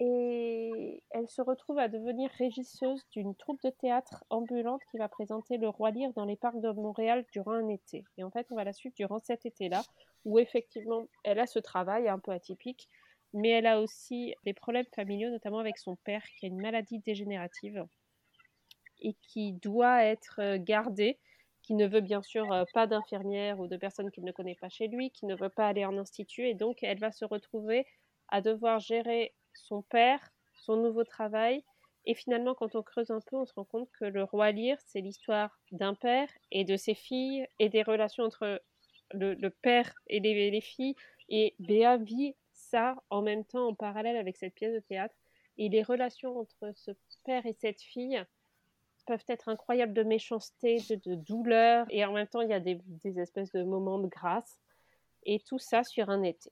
Et 0.00 1.02
elle 1.10 1.28
se 1.28 1.42
retrouve 1.42 1.80
à 1.80 1.88
devenir 1.88 2.30
régisseuse 2.38 3.06
d'une 3.10 3.34
troupe 3.34 3.62
de 3.62 3.68
théâtre 3.68 4.24
ambulante 4.30 4.80
qui 4.90 4.96
va 4.96 5.10
présenter 5.10 5.58
le 5.58 5.68
Roi 5.68 5.90
Lire 5.90 6.14
dans 6.14 6.24
les 6.24 6.36
parcs 6.36 6.62
de 6.62 6.70
Montréal 6.70 7.26
durant 7.30 7.52
un 7.52 7.68
été. 7.68 8.04
Et 8.16 8.24
en 8.24 8.30
fait, 8.30 8.46
on 8.52 8.54
va 8.54 8.64
la 8.64 8.72
suivre 8.72 8.94
durant 8.96 9.18
cet 9.18 9.44
été-là, 9.44 9.82
où 10.24 10.38
effectivement, 10.38 11.06
elle 11.24 11.40
a 11.40 11.46
ce 11.46 11.58
travail 11.58 12.08
un 12.08 12.18
peu 12.18 12.30
atypique 12.30 12.88
mais 13.32 13.50
elle 13.50 13.66
a 13.66 13.80
aussi 13.80 14.34
des 14.44 14.54
problèmes 14.54 14.86
familiaux, 14.94 15.30
notamment 15.30 15.58
avec 15.58 15.78
son 15.78 15.96
père 15.96 16.22
qui 16.38 16.46
a 16.46 16.48
une 16.48 16.60
maladie 16.60 17.00
dégénérative 17.00 17.86
et 19.00 19.14
qui 19.22 19.52
doit 19.52 20.04
être 20.04 20.40
euh, 20.40 20.58
gardé, 20.58 21.18
qui 21.62 21.74
ne 21.74 21.86
veut 21.86 22.00
bien 22.00 22.22
sûr 22.22 22.50
euh, 22.52 22.64
pas 22.72 22.86
d'infirmière 22.86 23.60
ou 23.60 23.66
de 23.66 23.76
personnes 23.76 24.10
qu'il 24.10 24.24
ne 24.24 24.32
connaît 24.32 24.54
pas 24.54 24.68
chez 24.68 24.88
lui, 24.88 25.10
qui 25.10 25.26
ne 25.26 25.34
veut 25.34 25.48
pas 25.48 25.68
aller 25.68 25.84
en 25.84 25.98
institut, 25.98 26.46
et 26.46 26.54
donc 26.54 26.82
elle 26.82 26.98
va 26.98 27.12
se 27.12 27.24
retrouver 27.24 27.86
à 28.28 28.40
devoir 28.40 28.80
gérer 28.80 29.34
son 29.52 29.82
père, 29.82 30.20
son 30.54 30.76
nouveau 30.76 31.04
travail, 31.04 31.62
et 32.06 32.14
finalement 32.14 32.54
quand 32.54 32.74
on 32.74 32.82
creuse 32.82 33.10
un 33.10 33.20
peu, 33.20 33.36
on 33.36 33.44
se 33.44 33.54
rend 33.54 33.64
compte 33.64 33.90
que 33.98 34.04
le 34.04 34.24
roi 34.24 34.52
Lyre, 34.52 34.78
c'est 34.86 35.00
l'histoire 35.00 35.58
d'un 35.72 35.94
père 35.94 36.28
et 36.50 36.64
de 36.64 36.76
ses 36.76 36.94
filles, 36.94 37.46
et 37.58 37.68
des 37.68 37.82
relations 37.82 38.24
entre 38.24 38.62
le, 39.12 39.48
père 39.48 39.92
et 40.08 40.20
les, 40.20 40.50
les 40.50 40.60
filles, 40.60 40.94
et 41.28 41.54
Béa 41.58 41.96
vit 41.96 42.34
ça 42.70 42.96
en 43.10 43.22
même 43.22 43.44
temps, 43.44 43.68
en 43.68 43.74
parallèle 43.74 44.16
avec 44.16 44.36
cette 44.36 44.54
pièce 44.54 44.74
de 44.74 44.80
théâtre. 44.80 45.14
Et 45.58 45.68
les 45.68 45.82
relations 45.82 46.38
entre 46.38 46.72
ce 46.74 46.90
père 47.24 47.46
et 47.46 47.54
cette 47.54 47.80
fille 47.80 48.22
peuvent 49.06 49.24
être 49.28 49.48
incroyables 49.48 49.94
de 49.94 50.02
méchanceté, 50.02 50.78
de, 50.90 51.14
douleur, 51.14 51.86
et 51.90 52.04
en 52.04 52.12
même 52.12 52.26
temps, 52.26 52.42
il 52.42 52.50
y 52.50 52.52
a 52.52 52.60
des, 52.60 52.80
espèces 53.18 53.52
de 53.52 53.62
moments 53.62 53.98
de 53.98 54.08
grâce. 54.08 54.60
Et 55.24 55.40
tout 55.40 55.58
ça 55.58 55.82
sur 55.82 56.10
un 56.10 56.22
été. 56.22 56.50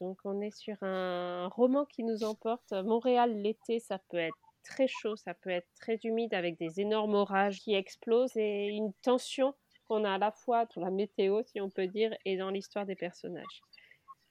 Donc 0.00 0.18
on 0.24 0.40
est 0.40 0.56
sur 0.56 0.76
un 0.82 1.48
roman 1.48 1.84
qui 1.84 2.04
nous 2.04 2.24
emporte. 2.24 2.72
Montréal 2.72 3.40
l'été, 3.42 3.80
ça 3.80 3.98
peut 4.08 4.18
être 4.18 4.36
très 4.64 4.86
chaud, 4.86 5.16
ça 5.16 5.34
peut 5.34 5.50
être 5.50 5.68
très 5.80 5.98
humide 6.04 6.34
avec 6.34 6.58
des 6.58 6.80
énormes 6.80 7.14
orages 7.14 7.60
qui 7.60 7.74
explosent 7.74 8.36
et 8.36 8.66
une 8.66 8.92
tension 9.02 9.54
qu'on 9.88 10.04
a 10.04 10.12
à 10.12 10.18
la 10.18 10.30
fois 10.30 10.66
dans 10.66 10.82
la 10.82 10.90
météo, 10.90 11.42
si 11.44 11.60
on 11.60 11.70
peut 11.70 11.86
dire, 11.86 12.16
et 12.24 12.36
dans 12.36 12.50
l'histoire 12.50 12.86
des 12.86 12.96
personnages. 12.96 13.62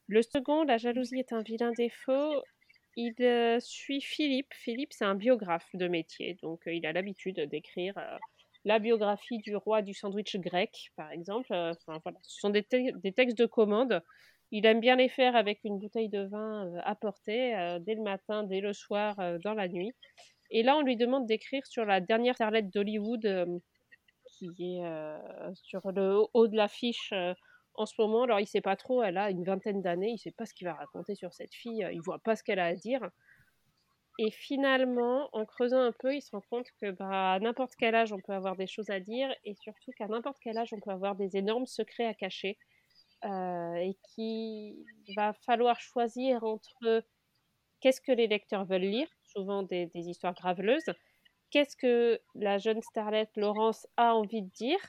Le 0.10 0.24
second, 0.24 0.64
La 0.64 0.78
jalousie 0.78 1.20
est 1.20 1.34
un 1.34 1.44
vilain 1.44 1.72
défaut. 1.72 2.42
Il 2.96 3.14
euh, 3.22 3.60
suit 3.60 4.02
Philippe. 4.02 4.52
Philippe, 4.56 4.92
c'est 4.92 5.06
un 5.06 5.14
biographe 5.14 5.70
de 5.76 5.88
métier, 5.88 6.36
donc 6.42 6.68
euh, 6.68 6.74
il 6.74 6.84
a 6.88 6.94
l'habitude 6.94 7.40
d'écrire 7.42 7.96
euh, 8.00 8.18
la 8.66 8.80
biographie 8.80 9.38
du 9.38 9.56
roi 9.56 9.84
du 9.84 9.94
sandwich 9.94 10.36
grec, 10.38 10.90
par 10.96 11.12
exemple. 11.12 11.54
Enfin, 11.54 12.00
voilà. 12.04 12.18
Ce 12.24 12.40
sont 12.40 12.50
des, 12.50 12.64
textes 12.64 13.38
de 13.38 13.46
commande. 13.46 14.02
Il 14.50 14.66
aime 14.66 14.80
bien 14.80 14.96
les 14.96 15.10
faire 15.10 15.36
avec 15.36 15.60
une 15.64 15.78
bouteille 15.78 16.10
de 16.10 16.24
vin 16.24 16.74
apportée 16.84 17.78
dès 17.82 17.94
le 17.94 18.02
matin, 18.02 18.44
dès 18.44 18.62
le 18.62 18.74
soir, 18.74 19.16
dans 19.44 19.54
la 19.54 19.68
nuit. 19.68 19.92
Et 20.50 20.64
là, 20.64 20.76
on 20.76 20.82
lui 20.82 20.98
demande 20.98 21.28
d'écrire 21.28 21.66
sur 21.68 21.86
la 21.86 22.02
dernière 22.02 22.34
starlette 22.34 22.72
d'Hollywood, 22.74 23.62
qui 24.32 24.48
est 24.48 24.82
sur 25.54 25.92
le 25.92 26.18
haut 26.34 26.48
de 26.48 26.58
l'affiche 26.58 27.14
en 27.76 27.86
ce 27.86 27.94
moment, 28.00 28.24
alors 28.24 28.40
il 28.40 28.48
sait 28.48 28.62
pas 28.62 28.76
trop, 28.76 29.04
elle 29.04 29.18
a 29.18 29.30
une 29.30 29.44
vingtaine 29.44 29.82
d'années, 29.82 30.12
il 30.12 30.18
sait 30.18 30.32
pas 30.32 30.46
ce 30.46 30.54
qu'il 30.54 30.68
va 30.68 30.74
raconter 30.74 31.16
sur 31.16 31.34
cette 31.34 31.54
fille, 31.54 31.88
il 31.92 32.02
voit 32.02 32.20
pas 32.20 32.36
ce 32.36 32.44
qu'elle 32.44 32.60
a 32.60 32.66
à 32.66 32.76
dire. 32.76 33.10
Et 34.22 34.32
finalement, 34.32 35.30
en 35.32 35.46
creusant 35.46 35.80
un 35.80 35.94
peu, 35.94 36.14
il 36.14 36.22
se 36.22 36.32
rend 36.32 36.42
compte 36.50 36.68
que 36.82 36.92
bah, 36.92 37.40
n'importe 37.40 37.76
quel 37.78 37.96
âge, 37.96 38.12
on 38.12 38.20
peut 38.20 38.34
avoir 38.34 38.58
des 38.58 38.68
choses 38.68 38.90
à 38.90 39.00
dire, 39.00 39.34
et 39.46 39.56
surtout 39.56 39.92
qu'à 39.98 40.08
n'importe 40.08 40.38
quel 40.42 40.58
âge, 40.58 40.74
on 40.74 40.80
peut 40.82 40.92
avoir 40.92 41.16
des 41.16 41.38
énormes 41.38 41.66
secrets 41.66 42.06
à 42.06 42.14
cacher, 42.14 42.58
euh, 43.24 43.76
et 43.76 43.98
qu'il 44.10 44.84
va 45.16 45.32
falloir 45.46 45.80
choisir 45.80 46.44
entre 46.44 47.06
qu'est-ce 47.80 48.02
que 48.02 48.12
les 48.12 48.28
lecteurs 48.28 48.66
veulent 48.66 48.82
lire, 48.82 49.08
souvent 49.24 49.64
des 49.64 49.90
histoires 49.96 50.34
graveleuses, 50.34 50.92
qu'est-ce 51.50 51.78
que 51.78 52.20
la 52.36 52.58
jeune 52.58 52.82
starlette 52.82 53.36
Laurence 53.38 53.88
a 53.96 54.16
envie 54.16 54.42
de 54.42 54.50
dire, 54.50 54.80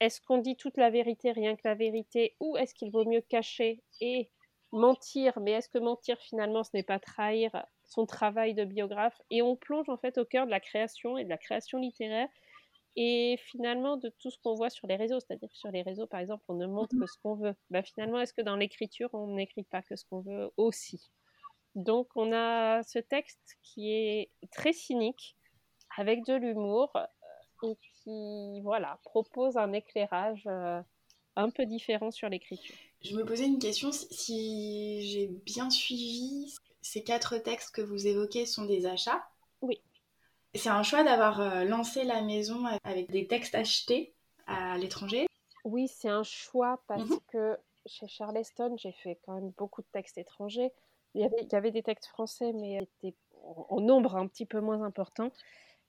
est-ce 0.00 0.20
qu'on 0.20 0.38
dit 0.38 0.56
toute 0.56 0.76
la 0.76 0.90
vérité, 0.90 1.32
rien 1.32 1.56
que 1.56 1.62
la 1.64 1.74
vérité, 1.74 2.36
ou 2.40 2.56
est-ce 2.56 2.74
qu'il 2.74 2.90
vaut 2.90 3.04
mieux 3.04 3.20
cacher 3.20 3.82
et 4.00 4.30
mentir? 4.72 5.38
Mais 5.40 5.52
est-ce 5.52 5.68
que 5.68 5.78
mentir 5.78 6.18
finalement, 6.18 6.64
ce 6.64 6.70
n'est 6.74 6.82
pas 6.82 6.98
trahir 6.98 7.66
son 7.84 8.06
travail 8.06 8.54
de 8.54 8.64
biographe? 8.64 9.20
Et 9.30 9.42
on 9.42 9.56
plonge 9.56 9.88
en 9.88 9.98
fait 9.98 10.18
au 10.18 10.24
cœur 10.24 10.46
de 10.46 10.50
la 10.50 10.60
création 10.60 11.18
et 11.18 11.24
de 11.24 11.28
la 11.28 11.38
création 11.38 11.78
littéraire 11.78 12.28
et 12.96 13.38
finalement 13.38 13.96
de 13.96 14.08
tout 14.18 14.30
ce 14.30 14.38
qu'on 14.42 14.54
voit 14.54 14.70
sur 14.70 14.86
les 14.88 14.96
réseaux. 14.96 15.20
C'est-à-dire 15.20 15.48
que 15.48 15.56
sur 15.56 15.70
les 15.70 15.82
réseaux, 15.82 16.06
par 16.06 16.20
exemple, 16.20 16.44
on 16.48 16.54
ne 16.54 16.66
montre 16.66 16.98
que 16.98 17.06
ce 17.06 17.18
qu'on 17.22 17.34
veut. 17.34 17.54
Bah, 17.70 17.82
finalement, 17.82 18.20
est-ce 18.20 18.32
que 18.32 18.42
dans 18.42 18.56
l'écriture, 18.56 19.10
on 19.12 19.28
n'écrit 19.28 19.64
pas 19.64 19.82
que 19.82 19.96
ce 19.96 20.04
qu'on 20.04 20.20
veut 20.20 20.50
aussi? 20.56 21.10
Donc 21.76 22.08
on 22.16 22.32
a 22.32 22.82
ce 22.82 22.98
texte 22.98 23.58
qui 23.62 23.92
est 23.92 24.30
très 24.50 24.72
cynique, 24.72 25.36
avec 25.96 26.24
de 26.24 26.34
l'humour, 26.34 26.92
et 27.62 27.76
qui 28.10 28.60
voilà, 28.62 28.98
propose 29.04 29.56
un 29.56 29.72
éclairage 29.72 30.44
euh, 30.46 30.80
un 31.36 31.50
peu 31.50 31.66
différent 31.66 32.10
sur 32.10 32.28
l'écriture. 32.28 32.74
Je 33.02 33.16
me 33.16 33.24
posais 33.24 33.46
une 33.46 33.58
question, 33.58 33.90
si 33.92 35.08
j'ai 35.10 35.28
bien 35.28 35.70
suivi, 35.70 36.54
ces 36.82 37.02
quatre 37.02 37.38
textes 37.38 37.74
que 37.74 37.82
vous 37.82 38.06
évoquez 38.06 38.46
sont 38.46 38.64
des 38.64 38.86
achats? 38.86 39.22
Oui. 39.62 39.80
C'est 40.54 40.68
un 40.68 40.82
choix 40.82 41.04
d'avoir 41.04 41.40
euh, 41.40 41.64
lancé 41.64 42.04
la 42.04 42.22
maison 42.22 42.64
avec 42.82 43.10
des 43.10 43.26
textes 43.26 43.54
achetés 43.54 44.14
à 44.46 44.76
l'étranger? 44.78 45.26
Oui, 45.64 45.88
c'est 45.88 46.08
un 46.08 46.24
choix 46.24 46.82
parce 46.88 47.08
mhm. 47.08 47.20
que 47.32 47.56
chez 47.86 48.08
Charleston, 48.08 48.74
j'ai 48.76 48.92
fait 48.92 49.18
quand 49.24 49.34
même 49.34 49.52
beaucoup 49.56 49.82
de 49.82 49.86
textes 49.92 50.18
étrangers. 50.18 50.72
Il 51.14 51.20
y 51.20 51.24
avait, 51.24 51.42
il 51.42 51.52
y 51.52 51.56
avait 51.56 51.70
des 51.70 51.82
textes 51.82 52.06
français, 52.06 52.52
mais 52.52 52.78
étaient 53.02 53.16
en 53.68 53.80
nombre 53.80 54.16
un 54.16 54.26
petit 54.26 54.46
peu 54.46 54.60
moins 54.60 54.82
important. 54.82 55.30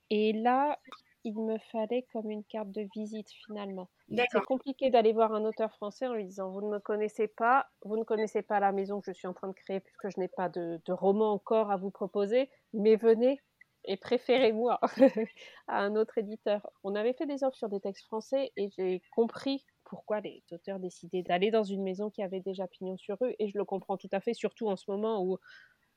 Et 0.09 0.33
là, 0.33 0.77
il 1.23 1.39
me 1.39 1.57
fallait 1.71 2.05
comme 2.11 2.29
une 2.29 2.43
carte 2.43 2.71
de 2.71 2.87
visite 2.95 3.29
finalement. 3.45 3.89
C'est 4.09 4.45
compliqué 4.45 4.89
d'aller 4.89 5.13
voir 5.13 5.33
un 5.33 5.45
auteur 5.45 5.71
français 5.73 6.07
en 6.07 6.13
lui 6.13 6.25
disant 6.25 6.49
vous 6.49 6.61
ne 6.61 6.69
me 6.69 6.79
connaissez 6.79 7.27
pas, 7.27 7.67
vous 7.83 7.97
ne 7.97 8.03
connaissez 8.03 8.41
pas 8.41 8.59
la 8.59 8.71
maison 8.71 9.01
que 9.01 9.11
je 9.11 9.17
suis 9.17 9.27
en 9.27 9.33
train 9.33 9.47
de 9.47 9.53
créer 9.53 9.79
puisque 9.79 10.09
je 10.09 10.19
n'ai 10.19 10.27
pas 10.27 10.49
de, 10.49 10.79
roman 10.89 11.31
encore 11.31 11.71
à 11.71 11.77
vous 11.77 11.91
proposer, 11.91 12.49
mais 12.73 12.95
venez 12.95 13.39
et 13.85 13.97
préférez-moi 13.97 14.79
à 15.67 15.79
un 15.79 15.95
autre 15.95 16.17
éditeur. 16.17 16.69
On 16.83 16.95
avait 16.95 17.13
fait 17.13 17.25
des 17.25 17.43
offres 17.43 17.57
sur 17.57 17.69
des 17.69 17.79
textes 17.79 18.05
français 18.05 18.51
et 18.57 18.69
j'ai 18.77 19.01
compris 19.11 19.65
pourquoi 19.85 20.21
les 20.21 20.43
auteurs 20.51 20.79
décidaient 20.79 21.23
d'aller 21.23 21.51
dans 21.51 21.63
une 21.63 21.83
maison 21.83 22.09
qui 22.09 22.21
avait 22.21 22.41
déjà 22.41 22.67
pignon 22.67 22.97
sur 22.97 23.17
rue 23.19 23.35
et 23.39 23.47
je 23.47 23.57
le 23.57 23.65
comprends 23.65 23.97
tout 23.97 24.09
à 24.11 24.19
fait, 24.19 24.33
surtout 24.33 24.69
en 24.69 24.75
ce 24.75 24.89
moment 24.89 25.23
où 25.23 25.37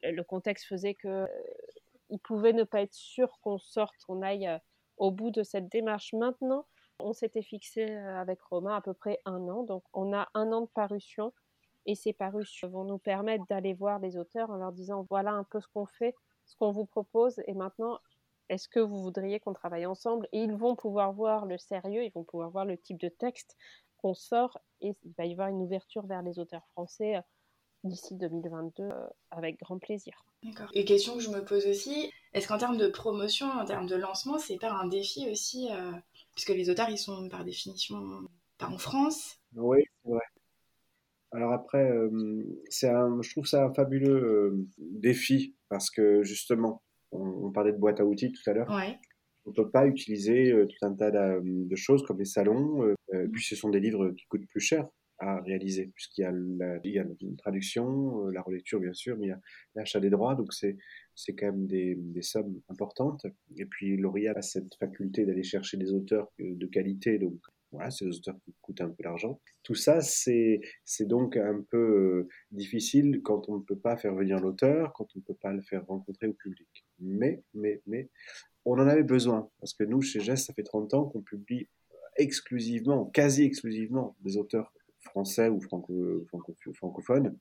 le 0.03 0.23
contexte 0.23 0.67
faisait 0.67 0.95
que 0.95 1.09
euh, 1.09 1.27
il 2.11 2.19
pouvait 2.19 2.53
ne 2.53 2.65
pas 2.65 2.83
être 2.83 2.95
sûr 2.95 3.39
qu'on 3.43 3.59
sorte, 3.59 3.95
qu'on 4.07 4.23
aille 4.23 4.47
euh, 4.47 4.59
au 4.97 5.11
bout 5.11 5.31
de 5.31 5.43
cette 5.43 5.69
démarche 5.69 6.13
maintenant, 6.13 6.67
on 6.99 7.13
s'était 7.13 7.43
fixé 7.43 7.91
euh, 7.91 8.21
avec 8.21 8.41
Romain 8.43 8.77
à 8.77 8.81
peu 8.81 8.95
près 8.95 9.21
un 9.25 9.49
an. 9.49 9.65
Donc 9.65 9.85
on 9.93 10.13
a 10.13 10.29
un 10.35 10.53
an 10.53 10.63
de 10.63 10.67
parution 10.67 11.33
et 11.87 11.95
ces 11.95 12.13
parutions 12.13 12.69
vont 12.69 12.85
nous 12.85 12.99
permettre 12.99 13.45
d'aller 13.49 13.75
voir 13.75 13.99
les 13.99 14.17
auteurs 14.17 14.51
en 14.51 14.57
leur 14.57 14.73
disant 14.73 15.07
voilà 15.11 15.33
un 15.33 15.45
peu 15.45 15.61
ce 15.61 15.69
qu'on 15.69 15.87
fait, 15.87 16.15
ce 16.47 16.57
qu'on 16.57 16.71
vous 16.71 16.87
propose 16.87 17.41
et 17.47 17.55
maintenant 17.55 17.99
est-ce 18.49 18.69
que 18.69 18.81
vous 18.81 19.03
voudriez 19.03 19.41
qu'on 19.41 19.55
travaille 19.55 19.87
ensemble? 19.87 20.29
Et 20.33 20.43
ils 20.43 20.55
vont 20.55 20.77
pouvoir 20.77 21.13
voir 21.13 21.47
le 21.47 21.57
sérieux, 21.57 22.05
ils 22.05 22.13
vont 22.13 22.25
pouvoir 22.25 22.51
voir 22.51 22.65
le 22.65 22.77
type 22.77 23.01
de 23.01 23.09
texte 23.09 23.57
qu'on 23.99 24.15
sort 24.15 24.59
et 24.81 24.95
il 25.03 25.13
va 25.17 25.25
y 25.25 25.33
avoir 25.33 25.49
une 25.49 25.63
ouverture 25.63 26.07
vers 26.07 26.23
les 26.23 26.39
auteurs 26.39 26.67
français 26.73 27.17
euh, 27.17 27.21
d'ici 27.85 28.15
2022 28.15 28.83
euh, 28.83 29.07
avec 29.31 29.59
grand 29.59 29.79
plaisir. 29.79 30.25
D'accord. 30.45 30.69
Et 30.75 30.85
question 30.85 31.17
que 31.17 31.23
je 31.23 31.31
me 31.31 31.43
pose 31.43 31.67
aussi, 31.67 32.11
est-ce 32.35 32.47
qu'en 32.47 32.59
termes 32.59 32.77
de 32.77 32.89
promotion, 32.89 33.47
en 33.47 33.65
termes 33.65 33.87
de 33.87 33.97
lancement, 33.97 34.39
c'est 34.39 34.59
pas 34.59 34.71
un 34.71 34.87
défi 34.87 35.27
aussi, 35.31 35.69
euh, 35.71 35.93
puisque 36.33 36.51
les 36.51 36.69
auteurs, 36.69 36.91
ils 36.91 36.99
sont 36.99 37.29
par 37.31 37.45
définition 37.45 38.29
pas 38.59 38.69
en 38.69 38.77
France? 38.77 39.39
Oui, 39.55 39.79
c'est 40.05 40.11
vrai. 40.11 40.25
Alors 41.33 41.53
après, 41.53 41.91
euh, 41.91 42.45
c'est 42.69 42.91
un, 42.91 43.21
je 43.23 43.31
trouve 43.31 43.47
ça 43.47 43.65
un 43.65 43.73
fabuleux 43.73 44.69
défi, 44.79 45.55
parce 45.69 45.91
que 45.91 46.23
justement, 46.23 46.83
on, 47.11 47.51
parlait 47.51 47.73
de 47.73 47.79
boîte 47.79 48.01
à 48.01 48.05
outils 48.05 48.31
tout 48.31 48.49
à 48.49 48.53
l'heure. 48.53 48.71
Ouais. 48.71 48.99
On 49.47 49.51
ne 49.51 49.55
peut 49.55 49.71
pas 49.71 49.87
utiliser 49.87 50.55
tout 50.69 50.87
un 50.87 50.95
tas 50.95 51.11
de, 51.11 51.77
choses 51.77 52.05
comme 52.05 52.19
les 52.19 52.25
salons, 52.25 52.95
puis 53.33 53.45
ce 53.45 53.57
sont 53.57 53.71
des 53.71 53.81
livres 53.81 54.11
qui 54.11 54.27
coûtent 54.27 54.47
plus 54.47 54.61
cher 54.61 54.87
à 55.19 55.41
réaliser, 55.41 55.91
puisqu'il 55.95 56.23
y 56.23 56.25
a 56.25 56.33
la, 56.33 56.79
traduction, 57.39 58.27
euh, 58.27 58.31
la 58.31 58.43
relecture 58.43 58.81
bien 58.81 58.93
sûr, 58.93 59.17
mais 59.17 59.27
il 59.27 59.31
y 59.31 59.33
a 59.33 59.41
l'achat 59.75 60.01
des 60.01 60.11
droits, 60.11 60.35
donc 60.35 60.53
c'est, 60.53 60.77
c'est 61.15 61.35
quand 61.35 61.47
même 61.47 61.67
des, 61.67 61.95
des, 61.97 62.23
sommes 62.23 62.61
importantes. 62.69 63.27
Et 63.57 63.67
puis 63.67 63.97
L'Oréal 63.97 64.37
a 64.37 64.43
cette 64.43 64.75
faculté 64.75 65.25
d'aller 65.25 65.45
chercher 65.45 65.77
des 65.77 65.93
auteurs 65.93 66.33
euh, 66.41 66.55
de 66.55 66.67
qualité, 66.67 67.19
donc 67.19 67.39
Voilà, 67.71 67.91
c'est 67.91 68.05
des 68.05 68.17
auteurs 68.17 68.39
qui 68.45 68.55
coûtent 68.61 68.81
un 68.81 68.91
peu 68.91 69.03
d'argent. 69.03 69.41
Tout 69.63 69.75
ça, 69.75 70.01
c'est 70.01 70.61
donc 71.01 71.37
un 71.37 71.65
peu 71.71 71.79
euh, 71.79 72.29
difficile 72.51 73.21
quand 73.23 73.49
on 73.49 73.59
ne 73.59 73.63
peut 73.63 73.79
pas 73.79 73.97
faire 73.97 74.15
venir 74.15 74.41
l'auteur, 74.41 74.93
quand 74.95 75.07
on 75.15 75.21
ne 75.21 75.25
peut 75.25 75.39
pas 75.41 75.53
le 75.53 75.63
faire 75.63 75.87
rencontrer 75.87 76.27
au 76.27 76.35
public. 76.35 76.69
Mais, 76.99 77.43
mais, 77.55 77.83
mais, 77.87 78.11
on 78.65 78.75
en 78.75 78.87
avait 78.87 79.03
besoin. 79.03 79.51
Parce 79.61 79.75
que 79.75 79.85
nous, 79.85 80.01
chez 80.01 80.21
Gest, 80.21 80.47
ça 80.47 80.55
fait 80.55 80.63
30 80.63 80.95
ans 80.95 81.05
qu'on 81.05 81.21
publie 81.21 81.69
exclusivement, 82.17 83.07
quasi 83.07 83.45
exclusivement, 83.45 84.17
des 84.21 84.37
auteurs 84.37 84.73
français 85.05 85.49
ou 85.49 85.61
franco, 85.61 86.25
franco, 86.29 86.55
francophones. 86.75 87.37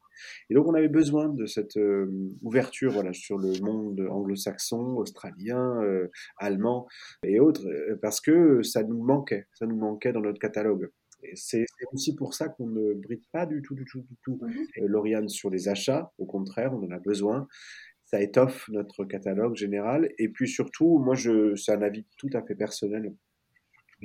Et 0.50 0.54
donc 0.54 0.68
on 0.68 0.74
avait 0.74 0.90
besoin 0.90 1.30
de 1.30 1.46
cette 1.46 1.78
euh, 1.78 2.08
ouverture 2.42 2.92
voilà, 2.92 3.14
sur 3.14 3.38
le 3.38 3.60
monde 3.62 4.00
anglo-saxon, 4.10 4.98
australien, 4.98 5.82
euh, 5.84 6.08
allemand 6.38 6.88
et 7.24 7.40
autres, 7.40 7.68
euh, 7.68 7.98
parce 8.02 8.22
que 8.22 8.62
ça 8.64 8.84
nous 8.84 9.04
manquait, 9.04 9.48
ça 9.54 9.66
nous 9.66 9.78
manquait 9.78 10.14
dans 10.14 10.22
notre 10.22 10.40
catalogue. 10.40 10.90
C'est 11.36 11.66
aussi 11.94 12.16
pour 12.16 12.34
ça 12.34 12.50
qu'on 12.50 12.68
ne 12.68 12.94
bride 12.96 13.24
pas 13.32 13.46
du 13.46 13.62
tout, 13.62 13.76
du 13.76 13.86
tout, 13.86 14.02
du 14.02 14.18
tout. 14.26 14.42
Lauriane 14.76 15.30
sur 15.30 15.50
les 15.50 15.70
achats. 15.70 16.12
Au 16.18 16.26
contraire, 16.26 16.74
on 16.74 16.84
en 16.84 16.92
a 16.92 17.00
besoin. 17.00 17.48
Ça 18.04 18.22
étoffe 18.22 18.68
notre 18.68 19.06
catalogue 19.06 19.56
général. 19.56 20.12
Et 20.18 20.28
puis 20.28 20.50
surtout, 20.50 21.00
moi, 21.00 21.16
je, 21.16 21.56
c'est 21.56 21.72
un 21.72 21.82
avis 21.82 22.06
tout 22.18 22.30
à 22.34 22.44
fait 22.44 22.56
personnel. 22.56 23.14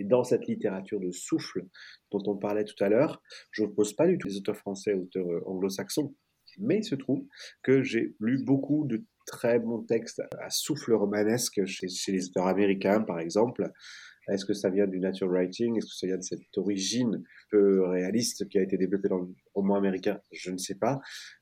Dans 0.05 0.25
cette 0.25 0.47
littérature 0.47 1.01
de 1.01 1.11
souffle 1.11 1.65
dont 2.11 2.23
on 2.27 2.37
parlait 2.37 2.65
tout 2.65 2.83
à 2.83 2.89
l'heure, 2.89 3.23
je 3.51 3.63
n'oppose 3.63 3.95
pas 3.95 4.07
du 4.07 4.19
tout 4.19 4.29
les 4.29 4.37
auteurs 4.37 4.57
français 4.57 4.95
aux 4.95 5.03
auteurs 5.03 5.31
euh, 5.31 5.43
anglo-saxons. 5.47 6.15
Mais 6.59 6.79
il 6.79 6.85
se 6.85 6.95
trouve 6.95 7.25
que 7.63 7.83
j'ai 7.83 8.17
lu 8.21 8.43
beaucoup 8.43 8.85
de 8.87 9.05
très 9.27 9.59
bons 9.59 9.83
textes 9.83 10.23
à 10.41 10.51
souffle 10.51 10.95
romanesque 10.95 11.65
chez, 11.67 12.13
les 12.13 12.29
auteurs 12.29 12.47
américains, 12.47 13.03
par 13.03 13.21
exemple. 13.21 13.71
Est-ce 14.29 14.45
que 14.45 14.55
ça 14.55 14.71
vient 14.71 14.87
du 14.87 14.99
natural 14.99 15.31
writing? 15.31 15.77
Est-ce 15.77 15.87
que 15.87 15.93
ça 15.93 16.07
vient 16.07 16.17
de 16.17 16.23
cette 16.23 16.41
origine 16.57 17.23
peu 17.51 17.87
réaliste 17.87 18.49
qui 18.49 18.59
a 18.59 18.63
été 18.63 18.77
développée 18.77 19.09
dans 19.09 19.19
le 19.19 19.29
roman 19.55 19.77
américain? 19.77 20.21
Je 20.33 20.51
ne 20.51 20.59
sais 20.59 20.75
pas. 20.75 21.01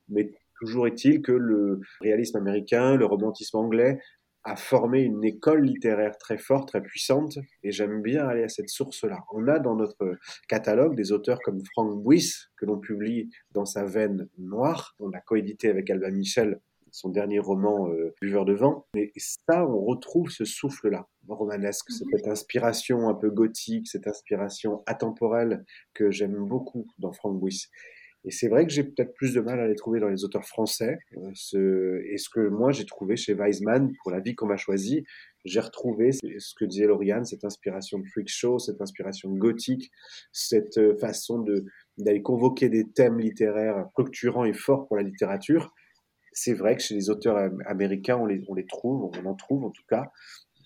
Mais 0.08 0.32
toujours 0.60 0.86
est-il 0.86 1.22
que 1.22 1.32
le 1.32 1.80
réalisme 2.00 2.36
américain, 2.36 2.96
le 2.96 3.06
romantisme 3.06 3.56
anglais 3.56 3.98
a 4.46 4.54
formé 4.54 5.02
une 5.02 5.24
école 5.24 5.64
littéraire 5.64 6.16
très 6.18 6.38
forte, 6.38 6.68
très 6.68 6.80
puissante, 6.80 7.38
et 7.64 7.72
j'aime 7.72 8.00
bien 8.00 8.26
aller 8.26 8.44
à 8.44 8.48
cette 8.48 8.68
source-là. 8.68 9.24
On 9.32 9.48
a 9.48 9.58
dans 9.58 9.74
notre 9.74 10.16
catalogue 10.48 10.94
des 10.94 11.10
auteurs 11.10 11.40
comme 11.44 11.60
Frank 11.72 12.02
Buis, 12.02 12.32
que 12.56 12.64
l'on 12.64 12.78
publie 12.78 13.28
dans 13.50 13.66
sa 13.66 13.84
veine 13.84 14.28
noire. 14.38 14.94
On 15.00 15.10
a 15.10 15.20
coédité 15.20 15.68
avec 15.68 15.90
Albin 15.90 16.10
Michel 16.10 16.60
son 16.92 17.10
dernier 17.10 17.40
roman 17.40 17.90
euh, 17.90 18.14
Buveur 18.22 18.46
de 18.46 18.54
vent. 18.54 18.86
Et 18.94 19.12
ça, 19.16 19.66
on 19.66 19.84
retrouve 19.84 20.30
ce 20.30 20.46
souffle-là, 20.46 21.06
romanesque, 21.28 21.90
mhm. 21.90 22.08
cette 22.12 22.26
inspiration 22.26 23.08
un 23.08 23.14
peu 23.14 23.30
gothique, 23.30 23.88
cette 23.88 24.06
inspiration 24.06 24.82
atemporelle 24.86 25.64
que 25.92 26.10
j'aime 26.10 26.46
beaucoup 26.46 26.86
dans 26.98 27.12
Frank 27.12 27.38
Buis. 27.38 27.66
Et 28.26 28.32
c'est 28.32 28.48
vrai 28.48 28.66
que 28.66 28.72
j'ai 28.72 28.82
peut-être 28.82 29.14
plus 29.14 29.34
de 29.34 29.40
mal 29.40 29.60
à 29.60 29.68
les 29.68 29.76
trouver 29.76 30.00
dans 30.00 30.08
les 30.08 30.24
auteurs 30.24 30.44
français. 30.44 30.98
Euh, 31.16 31.30
ce, 31.34 32.02
et 32.12 32.18
ce 32.18 32.28
que 32.28 32.48
moi 32.48 32.72
j'ai 32.72 32.84
trouvé 32.84 33.16
chez 33.16 33.34
Weisman, 33.34 33.92
pour 34.02 34.10
la 34.10 34.18
vie 34.18 34.34
qu'on 34.34 34.46
m'a 34.46 34.56
choisie, 34.56 35.04
j'ai 35.44 35.60
retrouvé 35.60 36.10
ce 36.12 36.54
que 36.58 36.64
disait 36.64 36.86
Lauriane, 36.86 37.24
cette 37.24 37.44
inspiration 37.44 38.00
de 38.00 38.06
freak 38.06 38.28
show, 38.28 38.58
cette 38.58 38.80
inspiration 38.80 39.30
gothique, 39.30 39.92
cette 40.32 40.78
euh, 40.78 40.96
façon 40.96 41.38
de 41.38 41.64
d'aller 41.98 42.20
convoquer 42.20 42.68
des 42.68 42.90
thèmes 42.90 43.20
littéraires 43.20 43.86
structurants 43.92 44.44
et 44.44 44.52
forts 44.52 44.86
pour 44.88 44.96
la 44.96 45.02
littérature. 45.02 45.72
C'est 46.32 46.52
vrai 46.52 46.76
que 46.76 46.82
chez 46.82 46.94
les 46.94 47.08
auteurs 47.08 47.50
américains, 47.64 48.18
on 48.18 48.26
les, 48.26 48.42
on 48.48 48.54
les 48.54 48.66
trouve, 48.66 49.10
on 49.16 49.24
en 49.24 49.34
trouve 49.34 49.64
en 49.64 49.70
tout 49.70 49.84
cas. 49.88 50.10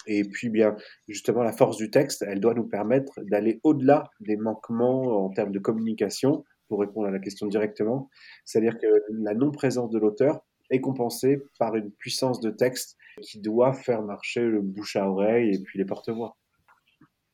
Et 0.06 0.24
puis, 0.24 0.48
bien, 0.48 0.74
justement, 1.06 1.44
la 1.44 1.52
force 1.52 1.76
du 1.76 1.90
texte, 1.90 2.24
elle 2.26 2.40
doit 2.40 2.54
nous 2.54 2.66
permettre 2.66 3.20
d'aller 3.22 3.60
au-delà 3.62 4.10
des 4.18 4.36
manquements 4.36 5.24
en 5.24 5.30
termes 5.30 5.52
de 5.52 5.60
communication 5.60 6.44
pour 6.70 6.80
répondre 6.80 7.08
à 7.08 7.10
la 7.10 7.18
question 7.18 7.48
directement. 7.48 8.08
C'est-à-dire 8.44 8.78
que 8.78 8.86
la 9.10 9.34
non-présence 9.34 9.90
de 9.90 9.98
l'auteur 9.98 10.46
est 10.70 10.80
compensée 10.80 11.42
par 11.58 11.74
une 11.74 11.90
puissance 11.90 12.38
de 12.38 12.48
texte 12.48 12.96
qui 13.22 13.40
doit 13.40 13.72
faire 13.72 14.02
marcher 14.02 14.40
le 14.40 14.60
bouche 14.62 14.94
à 14.94 15.10
oreille 15.10 15.56
et 15.56 15.58
puis 15.58 15.80
les 15.80 15.84
porte-voix. 15.84 16.36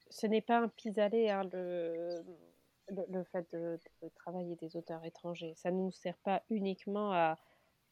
Ce 0.08 0.26
n'est 0.26 0.40
pas 0.40 0.58
un 0.58 0.68
pis-aller, 0.68 1.28
hein, 1.28 1.42
le, 1.52 2.22
le, 2.88 3.24
fait 3.24 3.46
de, 3.52 3.78
travailler 4.14 4.56
des 4.56 4.74
auteurs 4.74 5.04
étrangers. 5.04 5.52
Ça 5.54 5.70
ne 5.70 5.76
nous 5.76 5.92
sert 5.92 6.16
pas 6.24 6.42
uniquement 6.48 7.12
à, 7.12 7.36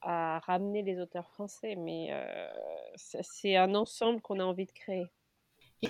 à 0.01 0.39
ramener 0.47 0.83
les 0.83 0.99
auteurs 0.99 1.29
français, 1.29 1.77
mais 1.77 2.09
euh, 2.11 2.49
c'est 2.97 3.57
un 3.57 3.75
ensemble 3.75 4.23
qu'on 4.23 4.41
a 4.41 4.45
envie 4.45 4.65
de 4.65 4.73
créer. 4.73 5.05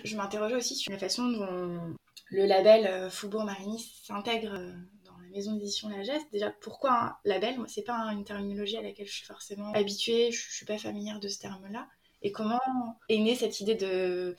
je 0.03 0.17
m'interrogeais 0.17 0.57
aussi 0.57 0.75
sur 0.75 0.91
la 0.91 0.99
façon 0.99 1.29
dont 1.29 1.95
le 2.31 2.47
label 2.47 2.87
euh, 2.87 3.11
Faubourg 3.11 3.45
Marigny 3.45 3.79
s'intègre 3.79 4.55
euh, 4.55 4.73
maison 5.35 5.55
d'édition 5.55 5.89
La 5.89 6.03
Geste. 6.03 6.27
Déjà, 6.33 6.51
pourquoi 6.61 6.93
un 6.93 7.17
label? 7.25 7.59
Moi, 7.59 7.67
c'est 7.69 7.83
pas 7.83 7.99
une 8.13 8.25
terminologie 8.25 8.77
à 8.77 8.83
laquelle 8.83 9.07
je 9.07 9.13
suis 9.13 9.27
forcément 9.27 9.73
habituée, 9.73 10.31
je, 10.31 10.51
suis 10.51 10.65
pas 10.65 10.79
familière 10.79 11.21
de 11.21 11.29
ce 11.29 11.41
terme-là. 11.41 11.89
Et 12.23 12.33
comment 12.33 12.61
est 13.09 13.19
née 13.19 13.35
cette 13.35 13.61
idée 13.61 13.75
de 13.75 14.37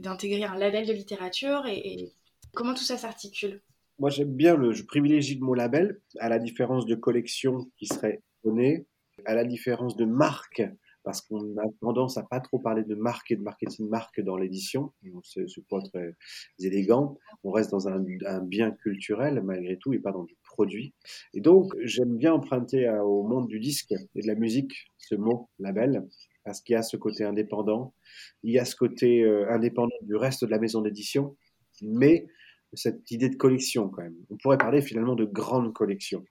d'intégrer 0.00 0.44
un 0.44 0.56
label 0.56 0.86
de 0.86 0.94
littérature 0.94 1.66
et, 1.66 2.14
comment 2.54 2.72
tout 2.72 2.84
ça 2.84 2.96
s'articule? 2.96 3.62
Moi, 3.98 4.08
j'aime 4.08 4.34
bien 4.34 4.56
le, 4.56 4.72
je 4.72 4.82
privilégie 4.82 5.34
le 5.34 5.44
mot 5.44 5.54
label, 5.54 6.00
à 6.18 6.30
la 6.30 6.38
différence 6.38 6.86
de 6.86 6.94
collection 6.94 7.70
qui 7.76 7.86
serait 7.86 8.22
donnée, 8.44 8.86
à 9.26 9.34
la 9.34 9.44
différence 9.44 9.94
de 9.94 10.06
marque 10.06 10.62
parce 11.04 11.20
qu'on 11.20 11.56
a 11.58 11.64
tendance 11.80 12.16
à 12.16 12.22
pas 12.22 12.40
trop 12.40 12.58
parler 12.58 12.82
de 12.82 12.94
marque 12.94 13.30
et 13.30 13.36
de 13.36 13.42
marketing 13.42 13.88
marque 13.88 14.20
dans 14.20 14.36
l'édition. 14.36 14.92
C'est 15.22 15.46
pas 15.68 15.80
très 15.82 16.16
élégant. 16.58 17.18
On 17.44 17.52
reste 17.52 17.70
dans 17.70 17.88
un, 17.88 18.02
bien 18.42 18.70
culturel 18.72 19.42
malgré 19.42 19.76
tout 19.78 19.92
et 19.92 19.98
pas 19.98 20.12
dans 20.12 20.24
du 20.24 20.36
produit. 20.42 20.94
Et 21.34 21.40
donc, 21.40 21.72
j'aime 21.82 22.16
bien 22.16 22.32
emprunter 22.32 22.88
au 22.88 23.22
monde 23.22 23.46
du 23.46 23.60
disque 23.60 23.92
et 23.92 24.22
de 24.22 24.26
la 24.26 24.34
musique 24.34 24.90
ce 24.96 25.14
mot 25.14 25.50
label 25.58 26.04
parce 26.44 26.60
qu'il 26.60 26.74
y 26.74 26.76
a 26.76 26.82
ce 26.82 26.96
côté 26.96 27.24
indépendant, 27.24 27.94
il 28.42 28.52
y 28.52 28.58
a 28.58 28.64
ce 28.64 28.76
côté 28.76 29.22
euh, 29.22 29.50
indépendant 29.50 29.96
du 30.02 30.14
reste 30.14 30.44
de 30.44 30.50
la 30.50 30.58
maison 30.58 30.82
d'édition, 30.82 31.36
mais 31.82 32.26
cette 32.74 33.10
idée 33.10 33.28
de 33.28 33.36
collection 33.36 33.88
quand 33.88 34.02
même. 34.02 34.16
On 34.30 34.36
pourrait 34.36 34.58
parler 34.58 34.82
finalement 34.82 35.14
de 35.14 35.24
grande 35.24 35.72
collection. 35.72 36.24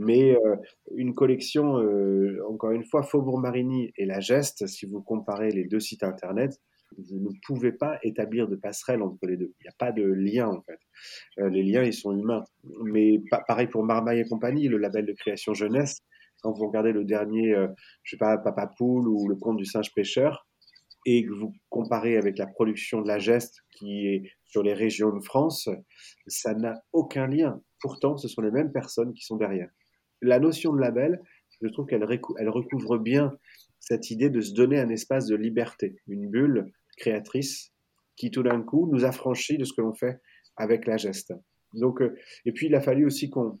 Mais 0.00 0.36
euh, 0.36 0.54
une 0.94 1.12
collection, 1.12 1.76
euh, 1.78 2.40
encore 2.48 2.70
une 2.70 2.84
fois, 2.84 3.02
Faubourg 3.02 3.40
Marigny 3.40 3.92
et 3.96 4.06
La 4.06 4.20
Geste, 4.20 4.68
si 4.68 4.86
vous 4.86 5.02
comparez 5.02 5.50
les 5.50 5.64
deux 5.64 5.80
sites 5.80 6.04
internet, 6.04 6.60
vous 6.96 7.18
ne 7.18 7.30
pouvez 7.44 7.72
pas 7.72 7.98
établir 8.04 8.46
de 8.46 8.54
passerelle 8.54 9.02
entre 9.02 9.26
les 9.26 9.36
deux. 9.36 9.52
Il 9.58 9.64
n'y 9.64 9.68
a 9.68 9.74
pas 9.76 9.90
de 9.90 10.04
lien 10.04 10.46
en 10.46 10.62
fait. 10.62 10.78
Euh, 11.40 11.50
les 11.50 11.64
liens, 11.64 11.82
ils 11.82 11.92
sont 11.92 12.16
humains. 12.16 12.44
Mais 12.84 13.20
pareil 13.48 13.66
pour 13.66 13.82
Marmaille 13.82 14.20
et 14.20 14.24
compagnie, 14.24 14.68
le 14.68 14.78
label 14.78 15.04
de 15.04 15.12
création 15.14 15.52
jeunesse. 15.52 15.98
Quand 16.42 16.52
vous 16.52 16.68
regardez 16.68 16.92
le 16.92 17.04
dernier, 17.04 17.52
je 18.04 18.10
sais 18.10 18.16
pas, 18.16 18.38
Papa 18.38 18.70
Poule 18.78 19.08
ou 19.08 19.26
le 19.26 19.34
conte 19.34 19.56
du 19.56 19.64
singe 19.64 19.92
pêcheur, 19.92 20.46
et 21.04 21.24
que 21.24 21.32
vous 21.32 21.52
comparez 21.68 22.16
avec 22.16 22.38
la 22.38 22.46
production 22.46 23.02
de 23.02 23.08
la 23.08 23.18
Geste 23.18 23.64
qui 23.72 24.06
est 24.06 24.30
sur 24.44 24.62
les 24.62 24.74
régions 24.74 25.10
de 25.10 25.18
France, 25.18 25.68
ça 26.28 26.54
n'a 26.54 26.74
aucun 26.92 27.26
lien. 27.26 27.60
Pourtant, 27.80 28.16
ce 28.16 28.28
sont 28.28 28.42
les 28.42 28.52
mêmes 28.52 28.70
personnes 28.70 29.12
qui 29.12 29.24
sont 29.24 29.36
derrière 29.36 29.68
la 30.22 30.38
notion 30.38 30.72
de 30.72 30.80
label, 30.80 31.20
je 31.60 31.68
trouve 31.68 31.86
qu'elle 31.86 32.06
elle 32.38 32.48
recouvre 32.48 32.98
bien 32.98 33.36
cette 33.80 34.10
idée 34.10 34.30
de 34.30 34.40
se 34.40 34.52
donner 34.52 34.78
un 34.78 34.88
espace 34.88 35.26
de 35.26 35.36
liberté, 35.36 35.96
une 36.06 36.28
bulle 36.28 36.72
créatrice 36.96 37.72
qui 38.16 38.30
tout 38.30 38.42
d'un 38.42 38.62
coup 38.62 38.88
nous 38.92 39.04
affranchit 39.04 39.58
de 39.58 39.64
ce 39.64 39.72
que 39.72 39.80
l'on 39.80 39.94
fait 39.94 40.20
avec 40.56 40.86
la 40.86 40.96
geste. 40.96 41.32
Donc, 41.74 42.02
euh, 42.02 42.14
et 42.44 42.52
puis 42.52 42.66
il 42.66 42.74
a 42.74 42.80
fallu 42.80 43.06
aussi 43.06 43.30
qu'on 43.30 43.58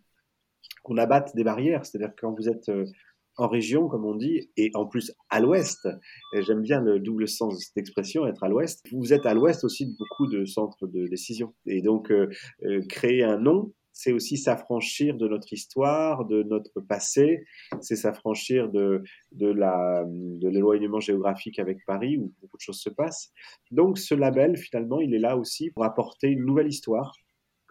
abatte 0.96 1.34
des 1.36 1.44
barrières, 1.44 1.86
c'est-à-dire 1.86 2.12
quand 2.18 2.34
vous 2.34 2.48
êtes 2.48 2.68
euh, 2.68 2.84
en 3.36 3.46
région, 3.46 3.86
comme 3.86 4.04
on 4.04 4.16
dit, 4.16 4.50
et 4.56 4.70
en 4.74 4.86
plus 4.86 5.12
à 5.30 5.38
l'ouest, 5.38 5.88
j'aime 6.40 6.60
bien 6.60 6.80
le 6.80 6.98
double 6.98 7.28
sens 7.28 7.54
de 7.54 7.60
cette 7.60 7.76
expression, 7.76 8.26
être 8.26 8.42
à 8.42 8.48
l'ouest, 8.48 8.84
vous 8.90 9.12
êtes 9.12 9.26
à 9.26 9.34
l'ouest 9.34 9.62
aussi 9.62 9.86
de 9.86 9.96
beaucoup 9.96 10.26
de 10.26 10.44
centres 10.44 10.88
de 10.88 11.06
décision. 11.06 11.54
Et 11.64 11.80
donc, 11.80 12.10
euh, 12.10 12.28
créer 12.88 13.22
un 13.22 13.38
nom 13.38 13.72
c'est 13.98 14.12
aussi 14.12 14.36
s'affranchir 14.38 15.16
de 15.16 15.26
notre 15.26 15.52
histoire, 15.52 16.24
de 16.24 16.44
notre 16.44 16.80
passé, 16.80 17.44
c'est 17.80 17.96
s'affranchir 17.96 18.68
de, 18.68 19.02
de, 19.32 20.48
l'éloignement 20.48 21.00
géographique 21.00 21.58
avec 21.58 21.84
Paris 21.84 22.16
où 22.16 22.32
beaucoup 22.40 22.56
de 22.56 22.62
choses 22.62 22.80
se 22.80 22.90
passent. 22.90 23.32
Donc 23.72 23.98
ce 23.98 24.14
label, 24.14 24.56
finalement, 24.56 25.00
il 25.00 25.14
est 25.14 25.18
là 25.18 25.36
aussi 25.36 25.70
pour 25.72 25.84
apporter 25.84 26.28
une 26.28 26.44
nouvelle 26.44 26.68
histoire, 26.68 27.12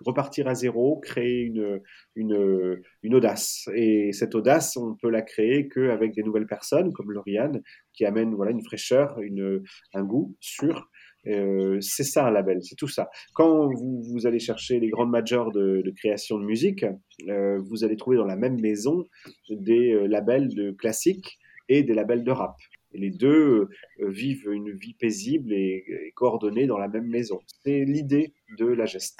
repartir 0.05 0.49
à 0.49 0.53
zéro, 0.53 0.99
créer 0.99 1.43
une, 1.43 1.79
une, 2.15 3.15
audace. 3.15 3.69
Et 3.73 4.11
cette 4.11 4.35
audace, 4.35 4.75
on 4.75 4.95
peut 4.95 5.09
la 5.09 5.21
créer 5.21 5.69
qu'avec 5.69 6.13
des 6.13 6.23
nouvelles 6.23 6.45
personnes 6.45 6.91
comme 6.91 7.13
Lauriane, 7.13 7.61
qui 7.93 8.03
amènent 8.03 8.35
voilà, 8.35 8.51
une 8.51 8.65
fraîcheur, 8.65 9.17
une, 9.21 9.63
un 9.93 10.03
goût 10.03 10.35
sûr 10.41 10.89
euh, 11.27 11.79
c'est 11.81 12.03
ça 12.03 12.27
un 12.27 12.31
label, 12.31 12.63
c'est 12.63 12.75
tout 12.75 12.87
ça. 12.87 13.09
Quand 13.33 13.69
vous, 13.73 14.25
allez 14.25 14.39
chercher 14.39 14.79
les 14.79 14.89
grandes 14.89 15.09
majors 15.09 15.51
de, 15.51 15.83
création 15.95 16.39
de 16.39 16.45
musique, 16.45 16.85
euh, 17.27 17.59
vous 17.59 17.83
allez 17.83 17.97
trouver 17.97 18.17
dans 18.17 18.25
la 18.25 18.35
même 18.35 18.59
maison 18.59 19.05
des 19.49 19.93
euh, 19.93 20.07
labels 20.07 20.53
de 20.53 20.71
classique 20.71 21.37
et 21.69 21.83
des 21.83 21.93
labels 21.93 22.23
de 22.23 22.31
rap. 22.31 22.55
Et 22.93 22.99
les 22.99 23.11
deux 23.11 23.67
vivent 23.99 24.49
une 24.49 24.71
vie 24.71 24.93
paisible 24.93 25.51
et, 25.53 26.13
coordonnée 26.15 26.67
dans 26.67 26.77
la 26.77 26.87
même 26.87 27.07
maison. 27.07 27.39
C'est 27.63 27.83
l'idée 27.83 28.33
de 28.57 28.65
la 28.65 28.85
geste. 28.85 29.19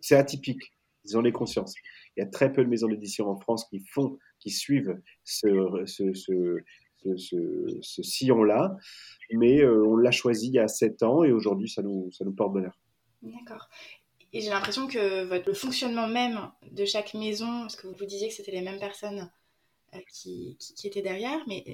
C'est 0.00 0.16
atypique, 0.16 0.72
ils 1.04 1.16
ont 1.16 1.22
les 1.22 1.32
consciences. 1.32 1.74
Il 2.16 2.20
y 2.20 2.22
a 2.22 2.26
très 2.26 2.52
peu 2.52 2.62
de 2.62 2.68
maisons 2.68 2.88
d'édition 2.88 3.28
en 3.28 3.36
France 3.38 3.64
qui 3.70 3.82
font, 3.90 4.18
qui 4.38 4.50
suivent 4.50 5.00
ce, 5.24 5.48
ce 7.16 8.02
sillon-là, 8.02 8.76
mais 9.32 9.64
on 9.66 9.96
l'a 9.96 10.10
choisi 10.10 10.48
il 10.48 10.54
y 10.54 10.58
a 10.58 10.68
sept 10.68 11.02
ans 11.02 11.24
et 11.24 11.32
aujourd'hui, 11.32 11.68
ça 11.68 11.82
nous, 11.82 12.10
ça 12.12 12.24
nous 12.24 12.32
porte 12.32 12.52
bonheur. 12.52 12.78
D'accord. 13.22 13.68
Et 14.32 14.40
j'ai 14.40 14.50
l'impression 14.50 14.86
que 14.86 15.24
votre, 15.24 15.48
le 15.48 15.54
fonctionnement 15.54 16.08
même 16.08 16.50
de 16.70 16.84
chaque 16.84 17.14
maison, 17.14 17.62
parce 17.62 17.76
que 17.76 17.86
vous 17.86 17.94
vous 17.94 18.06
disiez 18.06 18.28
que 18.28 18.34
c'était 18.34 18.52
les 18.52 18.60
mêmes 18.60 18.78
personnes 18.78 19.30
euh, 19.94 19.98
qui, 20.12 20.58
qui, 20.58 20.86
étaient 20.86 21.02
derrière, 21.02 21.40
mais 21.46 21.64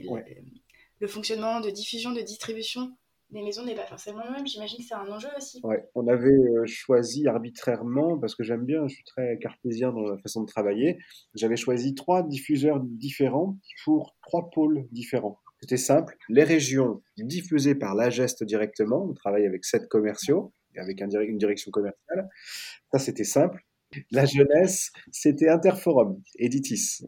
le, 1.01 1.09
fonctionnement 1.09 1.61
de 1.61 1.71
diffusion, 1.71 2.13
de 2.13 2.21
distribution 2.21 2.97
des 3.33 3.43
maisons 3.43 3.65
n'est 3.65 3.75
pas 3.75 3.87
forcément 3.87 4.23
le 4.25 4.33
même. 4.33 4.47
J'imagine 4.47 4.79
que 4.79 4.85
c'est 4.85 4.95
un 4.95 5.11
enjeu 5.11 5.29
aussi. 5.37 5.61
Ouais, 5.65 5.89
on 5.95 6.07
avait 6.07 6.29
euh, 6.29 6.65
choisi 6.67 7.27
arbitrairement, 7.27 8.19
parce 8.19 8.35
que 8.35 8.45
j'aime 8.45 8.65
bien, 8.65 8.87
je 8.87 8.95
suis 8.95 9.05
très 9.05 9.39
cartésien 9.39 9.93
dans 9.93 10.03
la 10.03 10.19
façon 10.19 10.43
de 10.43 10.47
travailler, 10.47 10.99
j'avais 11.35 11.57
choisi 11.57 11.95
trois 11.95 12.23
diffuseurs 12.23 12.81
différents 12.81 13.57
pour 13.85 14.15
trois 14.23 14.51
pôles 14.51 14.87
différents. 14.93 15.39
C'était 15.61 15.77
simple, 15.77 16.17
les 16.29 16.45
régions 16.45 17.03
diffusées 17.17 17.75
par 17.75 17.95
la 17.95 18.11
Geste 18.11 18.45
directement, 18.45 19.05
on 19.05 19.15
travaille 19.15 19.47
avec 19.47 19.65
sept 19.65 19.89
commerciaux, 19.89 20.53
avec 20.77 21.01
une 21.01 21.39
direction 21.39 21.71
commerciale. 21.71 22.29
Ça, 22.93 22.99
c'était 22.99 23.25
simple. 23.25 23.65
La 24.11 24.25
jeunesse, 24.25 24.91
c'était 25.11 25.49
Interforum, 25.49 26.21
Editis. 26.39 27.05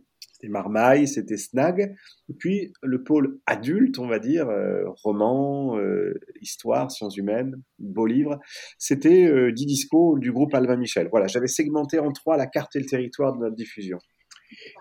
Marmaille, 0.49 1.09
c'était 1.09 1.37
Snag. 1.37 1.95
Et 2.29 2.35
puis, 2.35 2.73
le 2.83 3.03
pôle 3.03 3.39
adulte, 3.47 3.99
on 3.99 4.07
va 4.07 4.19
dire, 4.19 4.49
euh, 4.49 4.85
roman, 5.03 5.79
euh, 5.79 6.15
histoire, 6.41 6.91
sciences 6.91 7.17
humaines, 7.17 7.63
beaux 7.79 8.07
livres, 8.07 8.39
c'était 8.79 9.27
euh, 9.27 9.53
Didisco 9.53 10.19
du 10.19 10.33
groupe 10.33 10.55
Alvin 10.55 10.77
Michel. 10.77 11.09
Voilà, 11.11 11.27
j'avais 11.27 11.49
segmenté 11.49 11.99
en 11.99 12.13
trois 12.13 12.37
la 12.37 12.47
carte 12.47 12.75
et 12.77 12.81
le 12.81 12.87
territoire 12.87 13.35
de 13.35 13.39
notre 13.39 13.57
diffusion. 13.57 13.99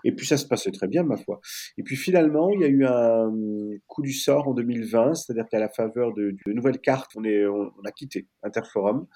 Et 0.04 0.12
puis 0.12 0.26
ça 0.26 0.36
se 0.36 0.46
passait 0.46 0.70
très 0.70 0.86
bien, 0.86 1.02
ma 1.02 1.16
foi. 1.16 1.40
Et 1.78 1.82
puis 1.82 1.96
finalement, 1.96 2.50
il 2.50 2.60
y 2.60 2.64
a 2.64 2.68
eu 2.68 2.84
un 2.84 3.32
coup 3.86 4.02
du 4.02 4.12
sort 4.12 4.48
en 4.48 4.54
2020, 4.54 5.14
c'est-à-dire 5.14 5.46
qu'à 5.50 5.58
la 5.58 5.68
faveur 5.68 6.12
de, 6.12 6.36
nouvelles 6.46 6.80
cartes, 6.80 7.10
on, 7.16 7.24
est, 7.24 7.46
on, 7.46 7.72
a 7.84 7.90
quitté 7.90 8.28
Interforum. 8.42 9.06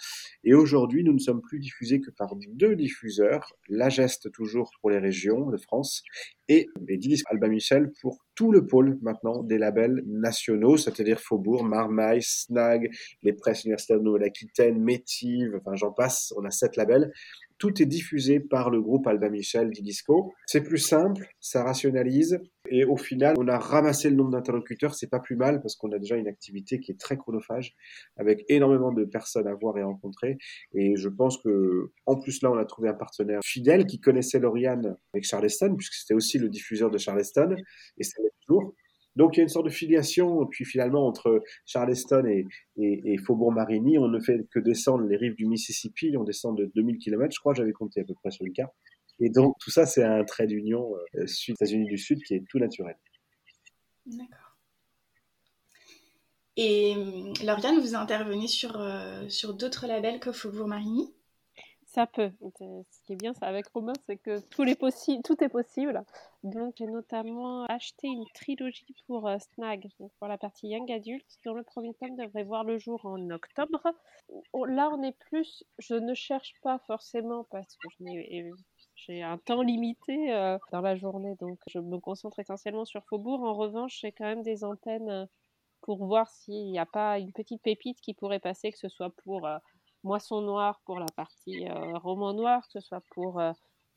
Et 0.44 0.54
aujourd'hui, 0.54 1.04
nous 1.04 1.12
ne 1.12 1.18
sommes 1.18 1.42
plus 1.42 1.60
diffusés 1.60 2.00
que 2.00 2.10
par 2.10 2.34
deux 2.54 2.74
diffuseurs, 2.74 3.52
La 3.68 3.88
Geste 3.88 4.32
toujours 4.32 4.70
pour 4.80 4.90
les 4.90 4.98
régions 4.98 5.50
de 5.50 5.58
France 5.58 6.02
et 6.48 6.66
Edilis 6.88 7.22
Alba 7.26 7.48
Michel 7.48 7.92
pour 8.00 8.18
tout 8.38 8.52
le 8.52 8.64
pôle 8.64 9.00
maintenant 9.02 9.42
des 9.42 9.58
labels 9.58 10.04
nationaux, 10.06 10.76
c'est-à-dire 10.76 11.18
Faubourg, 11.18 11.64
Marmaille, 11.64 12.22
Snag, 12.22 12.88
les 13.24 13.32
presses 13.32 13.64
universitaires 13.64 13.98
de 13.98 14.04
Nouvelle-Aquitaine, 14.04 14.80
Métive, 14.80 15.56
enfin 15.56 15.74
j'en 15.74 15.90
passe, 15.90 16.32
on 16.36 16.44
a 16.44 16.50
sept 16.52 16.76
labels 16.76 17.10
tout 17.58 17.82
est 17.82 17.86
diffusé 17.86 18.40
par 18.40 18.70
le 18.70 18.80
groupe 18.80 19.06
Alba 19.06 19.28
Michel 19.28 19.70
Didisco. 19.70 20.32
C'est 20.46 20.62
plus 20.62 20.78
simple, 20.78 21.28
ça 21.40 21.64
rationalise 21.64 22.38
et 22.70 22.84
au 22.84 22.96
final, 22.96 23.34
on 23.38 23.48
a 23.48 23.58
ramassé 23.58 24.10
le 24.10 24.16
nombre 24.16 24.30
d'interlocuteurs, 24.30 24.94
c'est 24.94 25.08
pas 25.08 25.20
plus 25.20 25.36
mal 25.36 25.60
parce 25.60 25.76
qu'on 25.76 25.92
a 25.92 25.98
déjà 25.98 26.16
une 26.16 26.28
activité 26.28 26.80
qui 26.80 26.92
est 26.92 27.00
très 27.00 27.16
chronophage 27.16 27.74
avec 28.16 28.44
énormément 28.48 28.92
de 28.92 29.04
personnes 29.04 29.46
à 29.46 29.54
voir 29.54 29.76
et 29.78 29.82
à 29.82 29.86
rencontrer 29.86 30.38
et 30.74 30.96
je 30.96 31.08
pense 31.08 31.38
que 31.38 31.90
en 32.06 32.16
plus 32.16 32.42
là, 32.42 32.50
on 32.50 32.58
a 32.58 32.64
trouvé 32.64 32.88
un 32.88 32.94
partenaire 32.94 33.40
fidèle 33.44 33.86
qui 33.86 34.00
connaissait 34.00 34.38
Lauriane 34.38 34.96
avec 35.12 35.24
Charleston 35.24 35.74
puisque 35.76 35.94
c'était 35.94 36.14
aussi 36.14 36.38
le 36.38 36.48
diffuseur 36.48 36.90
de 36.90 36.98
Charleston 36.98 37.56
et 37.98 38.04
c'est 38.04 38.20
toujours. 38.46 38.74
Donc 39.16 39.36
il 39.36 39.38
y 39.38 39.40
a 39.40 39.42
une 39.42 39.48
sorte 39.48 39.64
de 39.64 39.70
filiation, 39.70 40.46
puis 40.46 40.64
finalement 40.64 41.04
entre 41.04 41.42
Charleston 41.66 42.24
et, 42.26 42.46
et, 42.76 43.16
Faubourg-Marigny, 43.18 43.98
on 43.98 44.06
ne 44.06 44.20
fait 44.20 44.46
que 44.48 44.60
descendre 44.60 45.04
les 45.08 45.16
rives 45.16 45.34
du 45.34 45.46
Mississippi, 45.46 46.16
on 46.16 46.22
descend 46.22 46.56
de 46.56 46.70
2000 46.76 46.98
km, 46.98 47.34
je 47.34 47.40
crois, 47.40 47.52
j'avais 47.52 47.72
compté 47.72 48.00
à 48.00 48.04
peu 48.04 48.14
près 48.14 48.30
sur 48.30 48.46
une 48.46 48.52
carte. 48.52 48.72
Et 49.20 49.30
donc 49.30 49.56
tout 49.58 49.70
ça, 49.70 49.86
c'est 49.86 50.04
un 50.04 50.24
trait 50.24 50.46
d'union 50.46 50.94
euh, 51.16 51.26
États-Unis 51.48 51.86
du 51.86 51.98
Sud 51.98 52.22
qui 52.22 52.34
est 52.34 52.44
tout 52.48 52.58
naturel. 52.58 52.96
D'accord. 54.06 54.56
Et 56.56 56.94
hum, 56.96 57.32
Lauriane, 57.44 57.78
vous 57.78 57.94
intervenez 57.94 58.48
sur, 58.48 58.80
euh, 58.80 59.28
sur 59.28 59.54
d'autres 59.54 59.86
labels 59.86 60.18
que 60.18 60.32
Faubourg-Marigny? 60.32 61.14
Ça 61.86 62.06
peut. 62.06 62.30
Ce 62.42 63.02
qui 63.06 63.14
est 63.14 63.16
bien 63.16 63.32
avec 63.40 63.66
Romain, 63.68 63.94
c'est 64.06 64.18
que 64.18 64.40
tout 64.50 64.62
est, 64.64 65.22
tout 65.22 65.42
est 65.42 65.48
possible. 65.48 66.04
Donc, 66.42 66.74
j'ai 66.76 66.86
notamment 66.86 67.64
acheté 67.64 68.08
une 68.08 68.26
trilogie 68.34 68.94
pour 69.06 69.26
euh, 69.26 69.38
Snag, 69.54 69.88
donc 69.98 70.12
pour 70.18 70.28
la 70.28 70.36
partie 70.36 70.68
Young 70.68 70.90
Adult, 70.92 71.24
dont 71.46 71.54
le 71.54 71.62
premier 71.62 71.94
tome 71.94 72.16
devrait 72.16 72.44
voir 72.44 72.64
le 72.64 72.78
jour 72.78 73.06
en 73.06 73.30
octobre. 73.30 73.80
Là, 74.66 74.90
on 74.92 75.02
est 75.02 75.16
plus. 75.30 75.64
Je 75.78 75.94
ne 75.94 76.12
cherche 76.12 76.52
pas 76.62 76.78
forcément 76.86 77.44
parce 77.50 77.76
que 77.76 77.88
j'ai 79.06 79.22
un 79.22 79.38
temps 79.38 79.62
limité 79.62 80.32
euh, 80.32 80.58
dans 80.72 80.80
la 80.80 80.96
journée, 80.96 81.34
donc 81.40 81.58
je 81.68 81.78
me 81.78 81.98
concentre 81.98 82.38
essentiellement 82.38 82.84
sur 82.84 83.04
Faubourg. 83.04 83.42
En 83.42 83.54
revanche, 83.54 84.00
j'ai 84.00 84.12
quand 84.12 84.24
même 84.24 84.42
des 84.42 84.64
antennes 84.64 85.08
euh, 85.08 85.26
pour 85.82 86.04
voir 86.04 86.28
s'il 86.28 86.70
n'y 86.70 86.78
a 86.78 86.86
pas 86.86 87.18
une 87.18 87.32
petite 87.32 87.62
pépite 87.62 88.00
qui 88.00 88.14
pourrait 88.14 88.40
passer, 88.40 88.70
que 88.70 88.78
ce 88.78 88.88
soit 88.88 89.10
pour 89.24 89.46
Moisson 90.04 90.40
Noir 90.42 90.80
pour 90.84 90.98
la 90.98 91.06
partie 91.16 91.66
euh, 91.68 91.98
roman 91.98 92.32
noir, 92.32 92.62
que 92.66 92.80
ce 92.80 92.80
soit 92.80 93.02
pour 93.14 93.40
euh, 93.40 93.52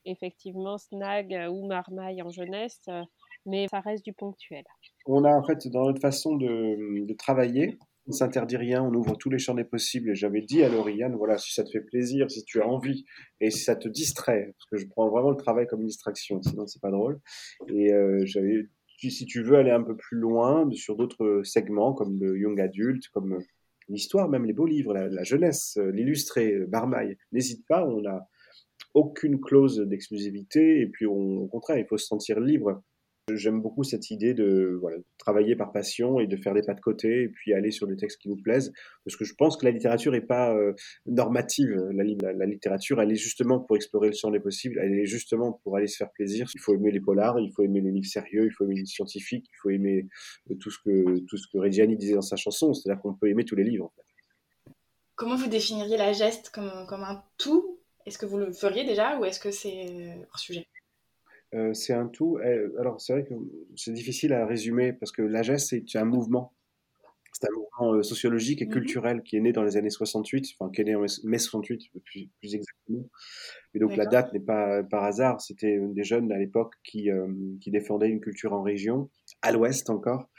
effectivement 0.06 0.78
Snag 0.78 1.34
euh, 1.34 1.50
ou 1.50 1.66
Marmaille 1.68 2.22
en 2.22 2.30
jeunesse, 2.30 2.90
mais 3.46 3.68
ça 3.70 3.80
reste 3.80 4.04
du 4.04 4.14
ponctuel. 4.14 4.64
On 5.06 5.24
a 5.24 5.32
en 5.32 5.44
fait 5.44 5.68
dans 5.68 5.86
notre 5.86 6.02
façon 6.02 6.36
de, 6.36 7.14
travailler, 7.14 7.78
on 8.08 8.12
s'interdit 8.12 8.58
rien, 8.58 8.84
on 8.84 8.94
ouvre 8.94 9.16
tous 9.16 9.30
les 9.30 9.40
champs 9.40 9.54
des 9.54 9.64
possibles. 9.64 10.14
J'avais 10.16 10.42
dit 10.42 10.64
à 10.64 10.70
Lauriane, 10.70 11.16
voilà, 11.16 11.38
si 11.38 11.54
ça 11.54 11.64
te 11.64 11.70
fait 11.70 11.82
plaisir, 11.82 12.30
si 12.30 12.44
tu 12.44 12.62
as 12.62 12.68
envie 12.68 13.06
et 13.40 13.52
si 13.52 13.64
ça 13.64 13.76
te 13.76 13.88
distrait, 13.88 14.54
parce 14.58 14.66
que 14.72 14.78
je 14.78 14.88
prends 14.88 15.10
vraiment 15.10 15.30
le 15.30 15.38
travail 15.38 15.68
comme 15.68 15.82
une 15.82 15.88
distraction, 15.88 16.42
sinon 16.42 16.66
c'est 16.68 16.82
pas 16.82 16.92
drôle. 16.92 17.20
Et 17.70 17.92
j'avais 18.26 18.68
si 19.10 19.26
tu 19.26 19.42
veux 19.42 19.58
aller 19.58 19.72
un 19.72 19.82
peu 19.82 19.96
plus 19.96 20.18
loin 20.18 20.70
sur 20.74 20.96
d'autres 20.96 21.42
segments 21.44 21.94
comme 21.94 22.20
le 22.20 22.38
young 22.38 22.60
adult, 22.60 23.08
comme 23.14 23.40
l'histoire, 23.90 24.30
même 24.30 24.46
les 24.46 24.54
beaux 24.54 24.68
livres, 24.68 24.94
la, 24.94 25.24
jeunesse, 25.24 25.78
euh, 25.78 25.92
l'illustré, 25.92 26.54
euh, 26.54 26.68
Barmaille. 26.68 27.18
N'hésite 27.32 27.66
pas, 27.68 27.86
on 27.86 28.02
n'a 28.02 28.28
aucune 28.94 29.40
clause 29.40 29.80
d'exclusivité 29.80 30.82
et 30.82 30.88
puis 30.88 31.06
au 31.06 31.48
contraire, 31.48 31.78
il 31.78 31.86
faut 31.86 31.98
se 31.98 32.08
sentir 32.08 32.40
libre. 32.40 32.84
J'aime 33.36 33.62
beaucoup 33.62 33.84
cette 33.84 34.12
idée 34.12 34.34
de, 34.34 34.82
travailler 35.18 35.56
par 35.56 35.72
passion 35.72 36.20
et 36.20 36.28
de 36.28 36.36
faire 36.38 36.54
des 36.54 36.62
pas 36.62 36.74
de 36.74 36.80
côté 36.80 37.24
et 37.24 37.28
puis 37.28 37.54
aller 37.54 37.72
sur 37.72 37.88
des 37.88 37.96
textes 37.96 38.20
qui 38.22 38.30
nous 38.30 38.38
plaisent 38.42 38.72
parce 39.06 39.16
que 39.16 39.26
je 39.26 39.34
pense 39.34 39.58
que 39.58 39.66
la 39.66 39.72
littérature 39.72 40.12
n'est 40.12 40.22
pas 40.22 40.56
euh, 40.56 40.74
normative. 41.06 41.70
La, 41.94 42.46
littérature, 42.46 43.02
elle 43.02 43.12
est 43.12 43.16
justement 43.16 43.60
pour 43.60 43.76
explorer 43.76 44.08
le 44.08 44.16
champ 44.16 44.32
des 44.32 44.40
possibles, 44.40 44.80
elle 44.82 44.94
est 44.94 45.06
justement 45.06 45.60
pour 45.64 45.78
aller 45.78 45.88
se 45.88 45.98
faire 45.98 46.12
plaisir. 46.12 46.50
Il 46.54 46.60
faut 46.60 46.74
aimer 46.74 46.92
les 46.92 47.00
polars, 47.00 47.40
il 47.40 47.52
faut 47.52 47.64
aimer 47.64 47.82
les 47.82 47.92
livres 47.92 48.08
sérieux, 48.08 48.46
il 48.46 48.52
faut 48.52 48.66
aimer 48.66 48.76
les 48.76 48.86
scientifiques, 48.86 49.46
il 49.48 49.58
faut 49.62 49.70
aimer 49.70 50.08
tout 50.60 50.72
ce 50.72 50.78
que, 50.84 51.20
tout 51.26 51.38
ce 51.38 51.48
que 51.52 51.58
Reggiani 51.58 51.98
disait 51.98 52.16
dans 52.16 52.22
sa 52.22 52.36
chanson, 52.36 52.74
c'est-à-dire 52.74 53.02
qu'on 53.02 53.14
peut 53.14 53.30
aimer 53.30 53.46
tous 53.46 53.56
les 53.56 53.64
livres. 53.64 53.92
Comment 55.16 55.36
vous 55.36 55.48
définiriez 55.48 55.98
la 55.98 56.14
geste 56.14 56.50
comme, 56.50 56.72
comme 56.88 57.04
un 57.04 57.24
tout? 57.38 57.80
Est-ce 58.06 58.18
que 58.18 58.26
vous 58.26 58.38
le 58.38 58.52
feriez 58.52 58.84
déjà 58.84 59.20
ou 59.20 59.26
est-ce 59.26 59.40
que 59.40 59.52
c'est 59.52 60.18
hors 60.34 60.40
sujet? 60.40 60.68
Euh, 61.54 61.74
c'est 61.74 61.94
un 61.94 62.08
tout. 62.08 62.38
Euh, 62.38 62.70
alors, 62.80 63.02
c'est 63.02 63.14
vrai 63.14 63.24
que 63.26 63.34
c'est 63.76 63.92
difficile 63.94 64.34
à 64.34 64.46
résumer 64.46 64.94
parce 64.94 65.12
que 65.12 65.22
la 65.22 65.42
geste, 65.42 65.76
c'est 65.88 66.00
un 66.00 66.06
mouvement. 66.06 66.54
C'est 67.34 67.48
un 67.48 67.56
mouvement 67.56 67.98
euh, 67.98 68.04
sociologique 68.04 68.62
et 68.62 68.66
mmh 68.66 68.70
culturel 68.70 69.24
qui 69.24 69.38
est 69.38 69.40
né 69.40 69.54
dans 69.54 69.64
les 69.64 69.78
années 69.78 69.90
68, 69.90 70.54
enfin 70.60 70.72
qui 70.72 70.82
est 70.82 70.84
né 70.84 70.96
en 70.96 71.06
mai 71.24 71.38
68 71.38 71.90
plus, 72.04 72.30
plus 72.40 72.56
exactement. 72.56 73.06
Et 73.74 73.80
donc 73.80 73.96
la 73.96 74.06
date 74.06 74.34
n'est 74.34 74.42
pas 74.42 74.84
par 74.84 75.04
hasard. 75.04 75.40
C'était 75.40 75.80
des 75.80 76.04
jeunes 76.04 76.32
à 76.32 76.38
l'époque 76.38 76.76
qui, 76.84 77.10
qui 77.62 77.72
défendaient 77.72 78.10
une 78.10 78.20
culture 78.20 78.52
en 78.52 78.62
région, 78.62 79.10
à 79.42 79.54
l'ouest 79.54 79.90
encore, 79.90 80.30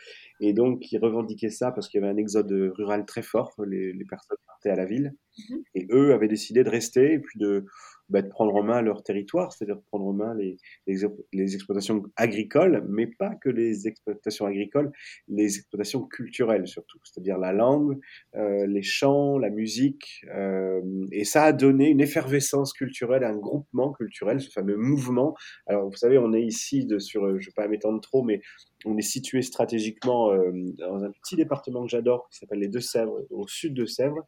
et 0.41 0.53
donc 0.53 0.81
qui 0.81 0.99
revendiquaient 0.99 1.49
ça 1.49 1.73
parce 1.73 1.89
qu'il 1.89 2.01
y 2.01 2.05
avait 2.05 2.13
un 2.13 2.19
exode 2.19 2.53
rural 2.53 3.07
très 3.07 3.23
fort. 3.23 3.55
Les, 3.67 3.95
les 3.95 4.05
personnes 4.05 4.37
partaient 4.47 4.71
à 4.71 4.77
la 4.77 4.85
ville, 4.85 5.15
mmh 5.39 5.57
et 5.75 5.87
eux 5.91 6.13
avaient 6.13 6.29
décidé 6.29 6.63
de 6.63 6.69
rester 6.69 7.15
et 7.15 7.19
puis 7.19 7.39
de 7.39 7.65
bah, 8.13 8.21
de 8.21 8.29
prendre 8.29 8.55
en 8.55 8.63
main 8.63 8.83
leur 8.83 9.03
territoire, 9.03 9.53
c'est-à-dire 9.53 9.77
de 9.77 9.83
prendre 9.89 10.05
en 10.05 10.13
main 10.13 10.35
les, 10.35 10.59
les, 10.87 11.55
exploitations 11.55 12.03
agricoles, 12.17 12.85
mais 12.87 13.07
pas 13.07 13.35
que 13.37 13.49
les 13.49 13.89
exploitations 13.89 14.45
agricoles, 14.45 14.93
les 15.29 15.57
exploitations 15.57 16.07
culturelles 16.07 16.67
surtout, 16.67 16.99
c'est-à-dire 17.05 17.39
la 17.39 17.55
langue, 17.55 17.99
euh, 18.35 18.67
les 18.67 18.83
chants, 18.83 19.39
la 19.39 19.49
musique, 19.49 20.27
euh, 20.35 20.83
et 21.11 21.25
ça 21.25 21.45
a 21.45 21.53
donné 21.55 21.89
une 21.89 22.01
effervescence 22.01 22.75
culturelle, 22.75 23.25
un 23.25 23.37
groupement 23.37 23.93
culturel, 23.93 24.43
ce 24.43 24.51
fameux 24.51 24.77
mouvement. 24.77 25.35
Alors 25.67 25.89
vous 25.89 25.97
savez, 25.97 26.19
on 26.19 26.35
est 26.35 26.43
ici 26.43 26.85
de, 26.85 26.99
sur, 26.99 27.27
je 27.29 27.33
ne 27.33 27.39
vais 27.39 27.53
pas 27.57 27.67
m'étendre 27.67 28.01
trop, 28.03 28.23
mais 28.23 28.43
on 28.85 28.99
est 28.99 29.03
situé 29.03 29.41
stratégiquement 29.41 30.33
euh, 30.33 30.53
dans 30.77 31.03
un 31.03 31.11
petit 31.13 31.37
département 31.37 31.83
que 31.85 31.89
j'adore 31.89 32.29
qui 32.31 32.39
s'appelle 32.39 32.59
les 32.59 32.69
Deux-Sèvres, 32.69 33.25
au 33.31 33.49
sud 33.49 33.73
de 33.73 33.87
Sèvres 33.87 34.27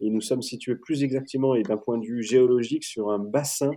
et 0.00 0.10
nous 0.10 0.20
sommes 0.20 0.42
situés 0.42 0.76
plus 0.76 1.02
exactement 1.02 1.54
et 1.54 1.62
d'un 1.62 1.76
point 1.76 1.98
de 1.98 2.04
vue 2.04 2.22
géologique 2.22 2.84
sur 2.84 3.10
un 3.10 3.18
bassin 3.18 3.70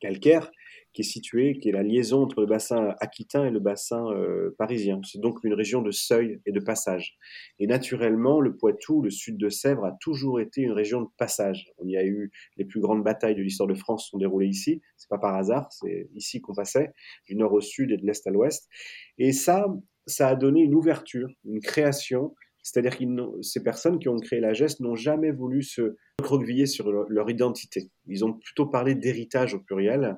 calcaire 0.00 0.50
qui 0.92 1.02
est 1.02 1.04
située, 1.04 1.58
qui 1.58 1.70
est 1.70 1.72
la 1.72 1.82
liaison 1.82 2.22
entre 2.22 2.40
le 2.40 2.46
bassin 2.46 2.94
aquitain 3.00 3.46
et 3.46 3.50
le 3.50 3.60
bassin 3.60 4.10
euh, 4.12 4.54
parisien. 4.58 5.00
C'est 5.04 5.20
donc 5.20 5.42
une 5.42 5.54
région 5.54 5.80
de 5.80 5.90
seuil 5.90 6.40
et 6.44 6.52
de 6.52 6.60
passage. 6.60 7.16
Et 7.58 7.66
naturellement, 7.66 8.40
le 8.40 8.56
Poitou, 8.56 9.00
le 9.00 9.10
sud 9.10 9.38
de 9.38 9.48
Sèvres, 9.48 9.84
a 9.84 9.96
toujours 10.00 10.40
été 10.40 10.60
une 10.60 10.72
région 10.72 11.00
de 11.00 11.08
passage. 11.16 11.70
On 11.78 11.88
y 11.88 11.96
a 11.96 12.04
eu 12.04 12.30
les 12.56 12.64
plus 12.64 12.80
grandes 12.80 13.02
batailles 13.02 13.34
de 13.34 13.42
l'histoire 13.42 13.68
de 13.68 13.74
France 13.74 14.08
sont 14.10 14.18
déroulées 14.18 14.48
ici. 14.48 14.82
C'est 14.96 15.08
pas 15.08 15.18
par 15.18 15.34
hasard, 15.34 15.72
c'est 15.72 16.10
ici 16.14 16.40
qu'on 16.40 16.54
passait, 16.54 16.92
du 17.26 17.36
nord 17.36 17.52
au 17.52 17.60
sud 17.60 17.90
et 17.90 17.96
de 17.96 18.04
l'est 18.04 18.26
à 18.26 18.30
l'ouest. 18.30 18.68
Et 19.18 19.32
ça, 19.32 19.66
ça 20.06 20.28
a 20.28 20.34
donné 20.34 20.60
une 20.60 20.74
ouverture, 20.74 21.28
une 21.44 21.60
création 21.60 22.34
c'est-à-dire 22.62 22.96
que 22.96 23.04
ces 23.42 23.62
personnes 23.62 23.98
qui 23.98 24.08
ont 24.08 24.18
créé 24.18 24.40
la 24.40 24.54
geste 24.54 24.80
n'ont 24.80 24.94
jamais 24.94 25.32
voulu 25.32 25.62
se 25.62 25.96
recroqueviller 26.20 26.66
sur 26.66 26.90
leur, 26.90 27.30
identité. 27.30 27.90
Ils 28.06 28.24
ont 28.24 28.34
plutôt 28.34 28.66
parlé 28.66 28.94
d'héritage 28.94 29.54
au 29.54 29.60
pluriel, 29.60 30.16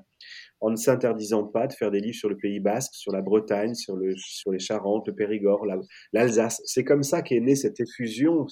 en 0.61 0.71
ne 0.71 0.77
s'interdisant 0.77 1.45
pas 1.45 1.67
de 1.67 1.73
faire 1.73 1.91
des 1.91 2.01
livres 2.01 2.17
sur 2.17 2.29
le 2.29 2.37
Pays 2.37 2.61
Basque, 2.61 2.95
sur 2.95 3.13
la 3.13 3.23
Bretagne, 3.23 3.75
sur, 3.75 3.97
le, 3.97 4.15
sur 4.17 4.53
les 4.53 4.59
Charentes, 4.59 5.07
le 5.07 5.15
Périgord, 5.15 5.67
l'Alsace. 6.13 6.61
C'est 6.65 6.85
comme 6.85 7.03
ça 7.03 7.23
qu'est 7.23 7.41
née 7.41 7.57
cette 7.57 7.81
effusion 7.81 8.47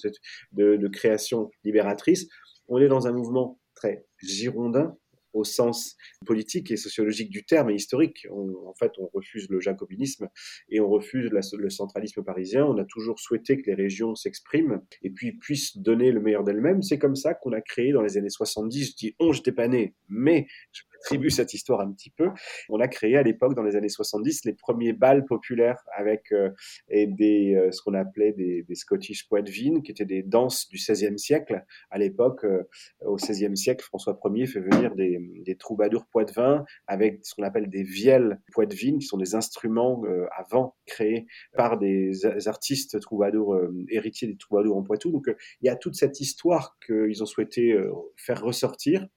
de, 0.53 0.75
de 0.75 0.87
création 0.87 1.51
libératrice. 1.63 2.27
On 2.67 2.79
est 2.79 2.87
dans 2.87 3.07
un 3.07 3.11
mouvement 3.11 3.59
très 3.75 4.05
girondin, 4.21 4.95
au 5.33 5.43
sens 5.43 5.97
politique 6.25 6.71
et 6.71 6.77
sociologique 6.77 7.29
du 7.29 7.43
terme 7.43 7.69
et 7.69 7.75
historique. 7.75 8.27
en 8.31 8.73
fait, 8.73 8.91
on 8.97 9.07
refuse 9.13 9.49
le 9.49 9.59
jacobinisme 9.59 10.29
et 10.69 10.79
on 10.79 10.89
refuse 10.89 11.29
le 11.31 11.69
centralisme 11.69 12.23
parisien. 12.23 12.65
On 12.65 12.77
a 12.77 12.85
toujours 12.85 13.19
souhaité 13.19 13.61
que 13.61 13.69
les 13.69 13.75
régions 13.75 14.15
s'expriment 14.15 14.81
et 15.01 15.09
puis 15.09 15.33
puissent 15.33 15.77
donner 15.77 16.11
le 16.11 16.21
meilleur 16.21 16.43
d'elles-mêmes. 16.43 16.81
C'est 16.81 16.99
comme 16.99 17.15
ça 17.15 17.33
qu'on 17.33 17.53
a 17.53 17.61
créé 17.61 17.91
dans 17.91 18.01
les 18.01 18.17
années 18.17 18.29
70, 18.29 18.91
je 18.91 18.95
dis 18.95 19.15
on, 19.19 19.31
j'étais 19.31 19.51
pas 19.51 19.67
né, 19.67 19.95
mais 20.09 20.47
je 20.71 20.81
attribue 21.03 21.29
cette 21.29 21.53
histoire 21.53 21.81
un 21.81 21.91
petit 21.91 22.09
peu. 22.09 22.29
On 22.69 22.79
a 22.79 22.87
créé 22.87 23.17
à 23.17 23.23
l'époque, 23.23 23.55
dans 23.55 23.63
les 23.63 23.75
années 23.75 23.89
70, 23.89 24.45
les 24.45 24.53
premiers 24.53 24.93
bals 24.93 25.25
populaires 25.25 25.83
avec 25.95 26.31
euh, 26.31 26.49
et 26.89 27.07
des, 27.07 27.55
euh, 27.55 27.71
ce 27.71 27.81
qu'on 27.81 27.93
appelait 27.93 28.31
des, 28.31 28.65
Scottish 28.73 29.27
Poitvin, 29.27 29.81
qui 29.81 29.91
étaient 29.91 30.05
des 30.05 30.23
danses 30.23 30.67
du 30.69 30.77
XVIe 30.77 31.19
siècle. 31.19 31.63
À 31.91 31.97
l'époque, 31.97 32.45
euh, 32.45 32.63
au 33.05 33.15
XVIe 33.15 33.55
siècle, 33.55 33.83
François 33.83 34.17
Ier 34.33 34.47
fait 34.47 34.61
venir 34.61 34.95
des, 34.95 35.55
troubadours 35.59 36.05
poitevins 36.07 36.65
avec 36.87 37.19
ce 37.23 37.35
qu'on 37.35 37.43
appelle 37.43 37.69
des 37.69 37.83
vielles 37.83 38.41
poitevines, 38.51 38.97
qui 38.97 39.05
sont 39.05 39.17
des 39.17 39.35
instruments 39.35 40.01
avant 40.35 40.75
créés 40.87 41.27
par 41.55 41.77
des 41.77 42.25
artistes 42.47 42.99
troubadours, 42.99 43.55
héritiers 43.89 44.27
des 44.27 44.35
troubadours 44.35 44.77
en 44.77 44.83
Poitou. 44.83 45.11
Donc 45.11 45.27
il 45.61 45.67
y 45.67 45.69
a 45.69 45.75
toute 45.75 45.95
cette 45.95 46.19
histoire 46.19 46.75
qu'ils 46.83 47.21
ont 47.21 47.27
souhaité 47.27 47.77
faire 48.17 48.41
ressortir 48.41 49.07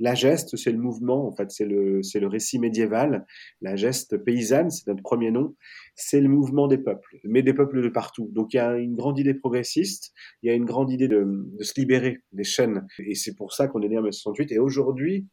la 0.00 0.14
geste, 0.14 0.56
c'est 0.56 0.72
le 0.72 0.78
mouvement, 0.78 1.26
en 1.26 1.32
fait, 1.32 1.50
c'est 1.50 1.64
le, 1.64 2.02
c'est 2.02 2.20
le 2.20 2.26
récit 2.26 2.58
médiéval. 2.58 3.26
La 3.60 3.76
geste 3.76 4.16
paysanne, 4.18 4.70
c'est 4.70 4.86
notre 4.86 5.02
premier 5.02 5.30
nom, 5.30 5.54
c'est 5.94 6.20
le 6.20 6.28
mouvement 6.28 6.68
des 6.68 6.78
peuples, 6.78 7.18
mais 7.24 7.42
des 7.42 7.54
peuples 7.54 7.82
de 7.82 7.88
partout. 7.88 8.30
Donc 8.32 8.54
il 8.54 8.56
y 8.56 8.60
a 8.60 8.76
une 8.76 8.94
grande 8.94 9.18
idée 9.18 9.34
progressiste, 9.34 10.12
il 10.42 10.48
y 10.48 10.50
a 10.50 10.54
une 10.54 10.64
grande 10.64 10.90
idée 10.90 11.08
de, 11.08 11.24
se 11.60 11.72
libérer 11.76 12.20
des 12.32 12.44
chaînes. 12.44 12.86
Et 12.98 13.14
c'est 13.14 13.34
pour 13.34 13.52
ça 13.52 13.68
qu'on 13.68 13.80
est 13.82 13.88
né 13.88 13.96
en 13.96 14.02
1968. 14.02 14.52
Et 14.52 14.58
aujourd'hui, 14.58 15.26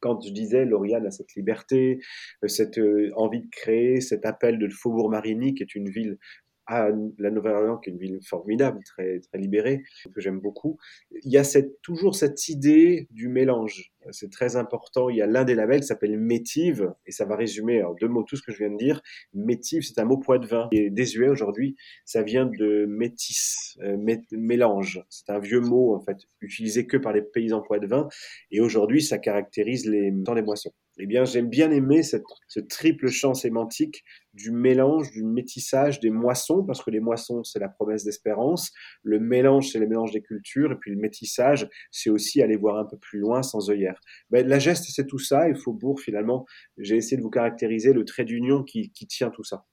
quand 0.00 0.20
je 0.20 0.30
disais, 0.30 0.64
Lauriane 0.66 1.06
a 1.06 1.10
cette 1.10 1.34
liberté, 1.34 2.00
euh, 2.44 2.48
cette 2.48 2.78
euh, 2.78 3.10
envie 3.16 3.40
de 3.40 3.48
créer, 3.50 4.00
cet 4.00 4.26
appel 4.26 4.58
de 4.58 4.68
Faubourg 4.68 5.10
Marigny, 5.10 5.54
qui 5.54 5.62
est 5.62 5.74
une 5.74 5.88
ville 5.88 6.18
à 6.66 6.88
la 7.18 7.30
Nouvelle-Orléans, 7.30 7.78
qui 7.78 7.90
est 7.90 7.92
une 7.92 7.98
ville 7.98 8.20
formidable, 8.22 8.80
très, 8.84 9.20
très 9.20 9.38
libérée, 9.38 9.84
que 10.14 10.20
j'aime 10.20 10.40
beaucoup. 10.40 10.78
Il 11.22 11.30
y 11.30 11.38
a 11.38 11.44
cette, 11.44 11.80
toujours 11.82 12.14
cette 12.14 12.48
idée 12.48 13.06
du 13.10 13.28
mélange. 13.28 13.92
C'est 14.10 14.30
très 14.30 14.56
important. 14.56 15.08
Il 15.08 15.16
y 15.16 15.22
a 15.22 15.26
l'un 15.26 15.44
des 15.44 15.54
labels 15.54 15.80
qui 15.80 15.86
s'appelle 15.86 16.18
Métive, 16.18 16.92
et 17.06 17.12
ça 17.12 17.24
va 17.24 17.36
résumer 17.36 17.82
en 17.82 17.94
deux 17.94 18.08
mots 18.08 18.22
tout 18.22 18.36
ce 18.36 18.42
que 18.42 18.52
je 18.52 18.58
viens 18.58 18.70
de 18.70 18.76
dire. 18.76 19.02
Métive, 19.34 19.82
c'est 19.82 20.00
un 20.00 20.04
mot 20.04 20.18
poitevin 20.18 20.68
qui 20.72 20.78
est 20.78 20.90
désuet 20.90 21.28
aujourd'hui. 21.28 21.76
Ça 22.04 22.22
vient 22.22 22.46
de 22.46 22.86
métis, 22.86 23.78
euh, 23.82 23.96
mélange. 24.32 25.04
C'est 25.08 25.30
un 25.30 25.38
vieux 25.38 25.60
mot, 25.60 25.94
en 25.94 26.00
fait, 26.00 26.18
utilisé 26.40 26.86
que 26.86 26.96
par 26.96 27.12
les 27.12 27.22
paysans 27.22 27.62
poitevins. 27.62 28.08
Et 28.50 28.60
aujourd'hui, 28.60 29.02
ça 29.02 29.18
caractérise 29.18 29.86
les 29.86 30.12
temps 30.24 30.34
des 30.34 30.42
moissons. 30.42 30.72
Eh 30.98 31.06
bien, 31.06 31.24
j'aime 31.24 31.48
bien 31.48 31.70
aimer 31.70 32.02
cette, 32.02 32.24
ce 32.48 32.60
triple 32.60 33.08
champ 33.08 33.34
sémantique 33.34 34.02
du 34.32 34.50
mélange, 34.50 35.10
du 35.10 35.24
métissage 35.24 36.00
des 36.00 36.10
moissons, 36.10 36.64
parce 36.64 36.82
que 36.82 36.90
les 36.90 37.00
moissons, 37.00 37.44
c'est 37.44 37.58
la 37.58 37.68
promesse 37.68 38.04
d'espérance. 38.04 38.72
Le 39.02 39.20
mélange, 39.20 39.70
c'est 39.70 39.78
le 39.78 39.86
mélange 39.86 40.12
des 40.12 40.22
cultures. 40.22 40.72
Et 40.72 40.76
puis 40.76 40.90
le 40.90 40.96
métissage, 40.96 41.68
c'est 41.90 42.08
aussi 42.08 42.42
aller 42.42 42.56
voir 42.56 42.78
un 42.78 42.84
peu 42.84 42.96
plus 42.96 43.18
loin 43.18 43.42
sans 43.42 43.70
œillère. 43.70 44.00
Ben, 44.30 44.46
la 44.46 44.58
geste, 44.58 44.86
c'est 44.88 45.06
tout 45.06 45.18
ça. 45.18 45.48
Et 45.48 45.54
Faubourg, 45.54 46.00
finalement, 46.00 46.46
j'ai 46.78 46.96
essayé 46.96 47.16
de 47.16 47.22
vous 47.22 47.30
caractériser 47.30 47.92
le 47.92 48.04
trait 48.04 48.24
d'union 48.24 48.62
qui, 48.62 48.90
qui 48.92 49.06
tient 49.06 49.30
tout 49.30 49.44
ça. 49.44 49.66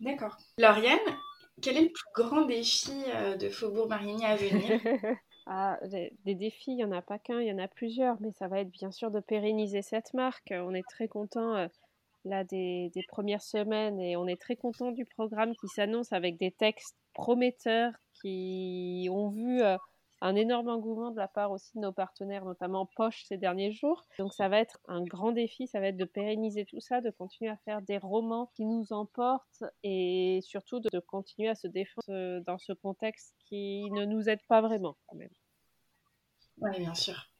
D'accord. 0.00 0.36
Lauriane, 0.58 0.98
quel 1.62 1.76
est 1.76 1.82
le 1.82 1.92
plus 1.92 2.22
grand 2.22 2.46
défi 2.46 2.92
euh, 3.14 3.36
de 3.36 3.48
Faubourg 3.48 3.88
Marigny 3.88 4.24
à 4.24 4.36
venir? 4.36 4.80
Ah, 5.52 5.80
des, 5.82 6.36
défis, 6.36 6.70
il 6.70 6.76
n'y 6.76 6.84
en 6.84 6.92
a 6.92 7.02
pas 7.02 7.18
qu'un, 7.18 7.40
il 7.40 7.48
y 7.48 7.52
en 7.52 7.58
a 7.58 7.66
plusieurs, 7.66 8.20
mais 8.20 8.30
ça 8.30 8.46
va 8.46 8.60
être 8.60 8.70
bien 8.70 8.92
sûr 8.92 9.10
de 9.10 9.18
pérenniser 9.18 9.82
cette 9.82 10.14
marque. 10.14 10.52
On 10.52 10.72
est 10.74 10.88
très 10.88 11.08
content 11.08 11.56
euh, 11.56 11.66
là 12.24 12.44
des, 12.44 12.92
premières 13.08 13.42
semaines 13.42 13.98
et 14.00 14.16
on 14.16 14.28
est 14.28 14.40
très 14.40 14.54
content 14.54 14.92
du 14.92 15.04
programme 15.04 15.52
qui 15.56 15.66
s'annonce 15.66 16.12
avec 16.12 16.38
des 16.38 16.52
textes 16.52 16.96
prometteurs 17.14 17.92
qui 18.22 19.08
ont 19.10 19.30
vu 19.30 19.60
euh, 19.60 19.76
un 20.20 20.36
énorme 20.36 20.68
engouement 20.68 21.10
de 21.10 21.16
la 21.16 21.28
part 21.28 21.50
aussi 21.50 21.76
de 21.76 21.80
nos 21.80 21.92
partenaires, 21.92 22.44
notamment 22.44 22.88
Poche 22.96 23.24
ces 23.24 23.38
derniers 23.38 23.72
jours. 23.72 24.04
Donc 24.18 24.34
ça 24.34 24.48
va 24.48 24.60
être 24.60 24.78
un 24.86 25.02
grand 25.02 25.32
défi, 25.32 25.66
ça 25.66 25.80
va 25.80 25.88
être 25.88 25.96
de 25.96 26.04
pérenniser 26.04 26.64
tout 26.66 26.80
ça, 26.80 27.00
de 27.00 27.10
continuer 27.10 27.50
à 27.50 27.56
faire 27.64 27.82
des 27.82 27.98
romans 27.98 28.50
qui 28.54 28.64
nous 28.64 28.92
emportent 28.92 29.64
et 29.82 30.40
surtout 30.42 30.80
de 30.80 30.98
continuer 31.00 31.48
à 31.48 31.54
se 31.54 31.66
défendre 31.66 32.10
euh, 32.10 32.40
dans 32.46 32.58
ce 32.58 32.72
contexte 32.72 33.34
qui 33.48 33.90
ne 33.92 34.04
nous 34.04 34.28
aide 34.28 34.40
pas 34.48 34.60
vraiment 34.60 34.96
quand 35.06 35.16
même. 35.16 35.32
Oui, 36.58 36.70
bien 36.78 36.94
sûr. 36.94 37.30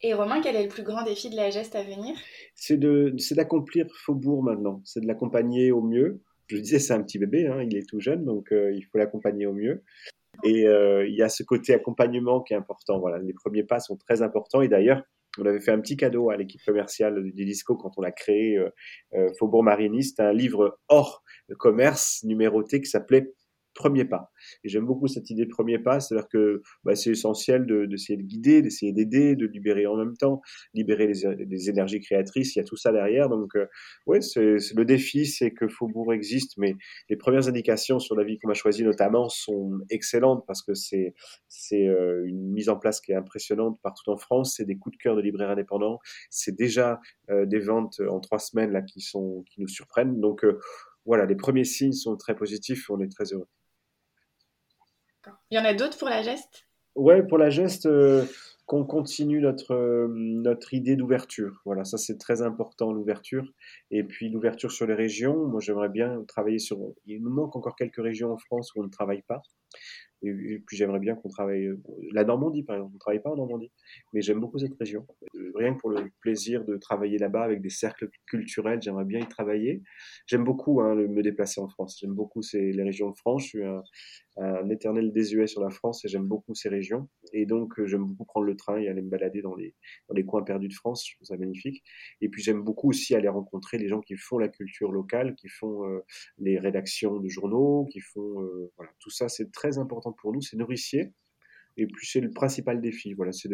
Et 0.00 0.12
Romain, 0.12 0.40
quel 0.42 0.56
est 0.56 0.64
le 0.64 0.68
plus 0.68 0.82
grand 0.82 1.02
défi 1.02 1.30
de 1.30 1.36
la 1.36 1.50
geste 1.50 1.74
à 1.76 1.82
venir? 1.82 2.14
C'est 2.56 2.76
d'accomplir 3.34 3.86
Faubourg 4.04 4.42
maintenant, 4.42 4.82
c'est 4.84 5.00
de 5.00 5.06
l'accompagner 5.06 5.72
au 5.72 5.80
mieux. 5.80 6.20
Je 6.48 6.58
disais, 6.58 6.78
c'est 6.78 6.92
un 6.92 7.02
petit 7.02 7.18
bébé, 7.18 7.46
hein, 7.46 7.62
il 7.62 7.74
est 7.74 7.88
tout 7.88 8.00
jeune, 8.00 8.24
donc 8.24 8.52
euh, 8.52 8.70
il 8.74 8.82
faut 8.82 8.98
l'accompagner 8.98 9.46
au 9.46 9.54
mieux. 9.54 9.82
Et 10.42 10.66
euh, 10.66 11.06
il 11.06 11.14
y 11.14 11.22
a 11.22 11.28
ce 11.28 11.42
côté 11.42 11.74
accompagnement 11.74 12.40
qui 12.40 12.54
est 12.54 12.56
important. 12.56 12.98
Voilà, 12.98 13.18
les 13.18 13.32
premiers 13.32 13.64
pas 13.64 13.80
sont 13.80 13.96
très 13.96 14.22
importants. 14.22 14.60
Et 14.60 14.68
d'ailleurs, 14.68 15.02
on 15.38 15.46
avait 15.46 15.60
fait 15.60 15.72
un 15.72 15.80
petit 15.80 15.96
cadeau 15.96 16.30
à 16.30 16.36
l'équipe 16.36 16.60
commerciale 16.64 17.32
du 17.32 17.44
Disco 17.44 17.76
quand 17.76 17.92
on 17.96 18.02
a 18.02 18.12
créé 18.12 18.58
euh, 18.58 19.28
Faubourg 19.38 19.62
Marigny. 19.62 20.04
C'était 20.04 20.22
un 20.22 20.32
livre 20.32 20.78
hors 20.88 21.22
commerce 21.58 22.22
numéroté 22.24 22.80
qui 22.80 22.88
s'appelait 22.88 23.32
premier 23.74 24.04
pas. 24.04 24.30
Et 24.62 24.68
j'aime 24.68 24.86
beaucoup 24.86 25.08
cette 25.08 25.28
idée 25.30 25.44
de 25.44 25.50
premier 25.50 25.78
pas, 25.78 26.00
c'est-à-dire 26.00 26.28
que 26.28 26.62
bah, 26.84 26.94
c'est 26.94 27.10
essentiel 27.10 27.66
d'essayer 27.66 28.16
de, 28.16 28.22
de, 28.22 28.26
guider, 28.26 28.62
d'essayer 28.62 28.92
d'aider, 28.92 29.36
de 29.36 29.46
libérer 29.46 29.86
en 29.86 29.96
même 29.96 30.16
temps, 30.16 30.40
libérer 30.72 31.06
les, 31.06 31.68
énergies 31.68 32.00
créatrices, 32.00 32.54
il 32.54 32.58
y 32.58 32.62
a 32.62 32.64
tout 32.64 32.76
ça 32.76 32.92
derrière. 32.92 33.28
Donc, 33.28 33.56
euh, 33.56 33.66
ouais, 34.06 34.20
c'est 34.20 34.56
le 34.74 34.84
défi, 34.84 35.26
c'est 35.26 35.50
que 35.50 35.68
Faubourg 35.68 36.12
existe, 36.14 36.56
mais 36.56 36.76
les 37.08 37.16
premières 37.16 37.48
indications 37.48 37.98
sur 37.98 38.14
la 38.16 38.24
vie 38.24 38.38
qu'on 38.38 38.50
a 38.50 38.54
choisie 38.54 38.84
notamment 38.84 39.28
sont 39.28 39.80
excellentes 39.90 40.44
parce 40.46 40.62
que 40.62 40.74
c'est 40.74 41.14
euh, 41.72 42.24
une 42.26 42.52
mise 42.52 42.68
en 42.68 42.76
place 42.76 43.00
qui 43.00 43.12
est 43.12 43.16
impressionnante 43.16 43.78
partout 43.82 44.10
en 44.10 44.16
France, 44.16 44.54
c'est 44.56 44.64
des 44.64 44.76
coups 44.76 44.96
de 44.96 45.02
cœur 45.02 45.16
de 45.16 45.20
libraires 45.20 45.50
indépendants, 45.50 45.98
c'est 46.30 46.56
déjà 46.56 47.00
euh, 47.30 47.46
des 47.46 47.58
ventes 47.58 48.00
en 48.08 48.20
trois 48.20 48.38
semaines 48.38 48.72
là 48.72 48.82
qui 48.82 49.00
sont 49.00 49.44
qui 49.50 49.60
nous 49.60 49.68
surprennent. 49.68 50.20
Donc 50.20 50.44
voilà, 51.06 51.26
les 51.26 51.36
premiers 51.36 51.64
signes 51.64 51.92
sont 51.92 52.16
très 52.16 52.34
positifs, 52.34 52.88
on 52.90 53.00
est 53.00 53.08
très 53.08 53.32
heureux. 53.32 53.48
Il 55.50 55.56
y 55.56 55.60
en 55.60 55.64
a 55.64 55.74
d'autres 55.74 55.98
pour 55.98 56.08
la 56.08 56.22
geste? 56.22 56.66
Ouais, 56.96 57.22
pour 57.22 57.38
la 57.38 57.50
geste, 57.50 57.86
euh, 57.86 58.24
qu'on 58.66 58.84
continue 58.84 59.40
notre, 59.40 59.74
euh, 59.74 60.08
notre 60.08 60.74
idée 60.74 60.96
d'ouverture. 60.96 61.60
Voilà, 61.64 61.84
ça 61.84 61.98
c'est 61.98 62.18
très 62.18 62.42
important, 62.42 62.92
l'ouverture. 62.92 63.44
Et 63.90 64.04
puis 64.04 64.30
l'ouverture 64.30 64.72
sur 64.72 64.86
les 64.86 64.94
régions. 64.94 65.46
Moi, 65.46 65.60
j'aimerais 65.60 65.88
bien 65.88 66.24
travailler 66.28 66.58
sur. 66.58 66.78
Il 67.06 67.22
nous 67.22 67.30
manque 67.30 67.56
encore 67.56 67.76
quelques 67.76 68.02
régions 68.02 68.32
en 68.32 68.38
France 68.38 68.74
où 68.74 68.80
on 68.80 68.84
ne 68.84 68.90
travaille 68.90 69.22
pas. 69.22 69.42
Et, 70.22 70.62
puis 70.66 70.76
j'aimerais 70.76 71.00
bien 71.00 71.14
qu'on 71.14 71.28
travaille. 71.28 71.68
La 72.12 72.24
Normandie, 72.24 72.62
par 72.62 72.76
exemple, 72.76 72.92
on 72.92 72.94
ne 72.94 72.98
travaille 72.98 73.20
pas 73.20 73.30
en 73.30 73.36
Normandie, 73.36 73.70
mais 74.12 74.22
j'aime 74.22 74.40
beaucoup 74.40 74.58
cette 74.58 74.74
région. 74.78 75.06
Euh, 75.34 75.52
rien 75.54 75.74
que 75.74 75.80
pour 75.80 75.90
le 75.90 76.10
plaisir 76.20 76.64
de 76.64 76.76
travailler 76.76 77.18
là-bas 77.18 77.42
avec 77.42 77.60
des 77.60 77.70
cercles 77.70 78.08
culturels, 78.26 78.80
j'aimerais 78.80 79.04
bien 79.04 79.20
y 79.20 79.28
travailler. 79.28 79.82
J'aime 80.26 80.44
beaucoup 80.44 80.80
hein, 80.80 80.94
me 80.94 81.22
déplacer 81.22 81.60
en 81.60 81.68
France. 81.68 81.98
J'aime 82.00 82.14
beaucoup 82.14 82.40
les 82.54 82.82
régions 82.82 83.10
de 83.10 83.16
France. 83.16 83.42
Je 83.42 83.48
suis 83.48 83.64
un, 83.64 83.82
un 84.36 84.68
éternel 84.68 85.12
désuet 85.12 85.46
sur 85.46 85.62
la 85.62 85.70
France 85.70 86.04
et 86.04 86.08
j'aime 86.08 86.26
beaucoup 86.26 86.54
ces 86.54 86.68
régions. 86.68 87.08
Et 87.32 87.46
donc, 87.46 87.78
euh, 87.78 87.86
j'aime 87.86 88.04
beaucoup 88.04 88.24
prendre 88.24 88.46
le 88.46 88.56
train 88.56 88.78
et 88.78 88.88
aller 88.88 89.02
me 89.02 89.08
balader 89.08 89.42
dans 89.42 89.54
les, 89.54 89.74
dans 90.08 90.14
les 90.14 90.24
coins 90.24 90.42
perdus 90.42 90.68
de 90.68 90.74
France. 90.74 91.06
Je 91.08 91.14
trouve 91.16 91.26
ça 91.26 91.36
magnifique. 91.36 91.84
Et 92.20 92.28
puis, 92.28 92.42
j'aime 92.42 92.62
beaucoup 92.62 92.88
aussi 92.88 93.14
aller 93.14 93.28
rencontrer 93.28 93.78
les 93.78 93.88
gens 93.88 94.00
qui 94.00 94.16
font 94.16 94.38
la 94.38 94.48
culture 94.48 94.90
locale, 94.90 95.34
qui 95.36 95.48
font 95.48 95.86
euh, 95.86 96.00
les 96.38 96.58
rédactions 96.58 97.20
de 97.20 97.28
journaux, 97.28 97.86
qui 97.90 98.00
font. 98.00 98.42
Euh, 98.42 98.72
voilà, 98.76 98.92
tout 98.98 99.10
ça, 99.10 99.28
c'est 99.28 99.52
très 99.52 99.78
important 99.78 100.12
pour 100.12 100.32
nous. 100.32 100.40
C'est 100.40 100.56
nourricier. 100.56 101.12
Et 101.76 101.86
puis 101.86 102.06
c'est 102.06 102.20
le 102.20 102.30
principal 102.30 102.80
défi, 102.80 103.14
voilà, 103.14 103.32
c'est 103.32 103.48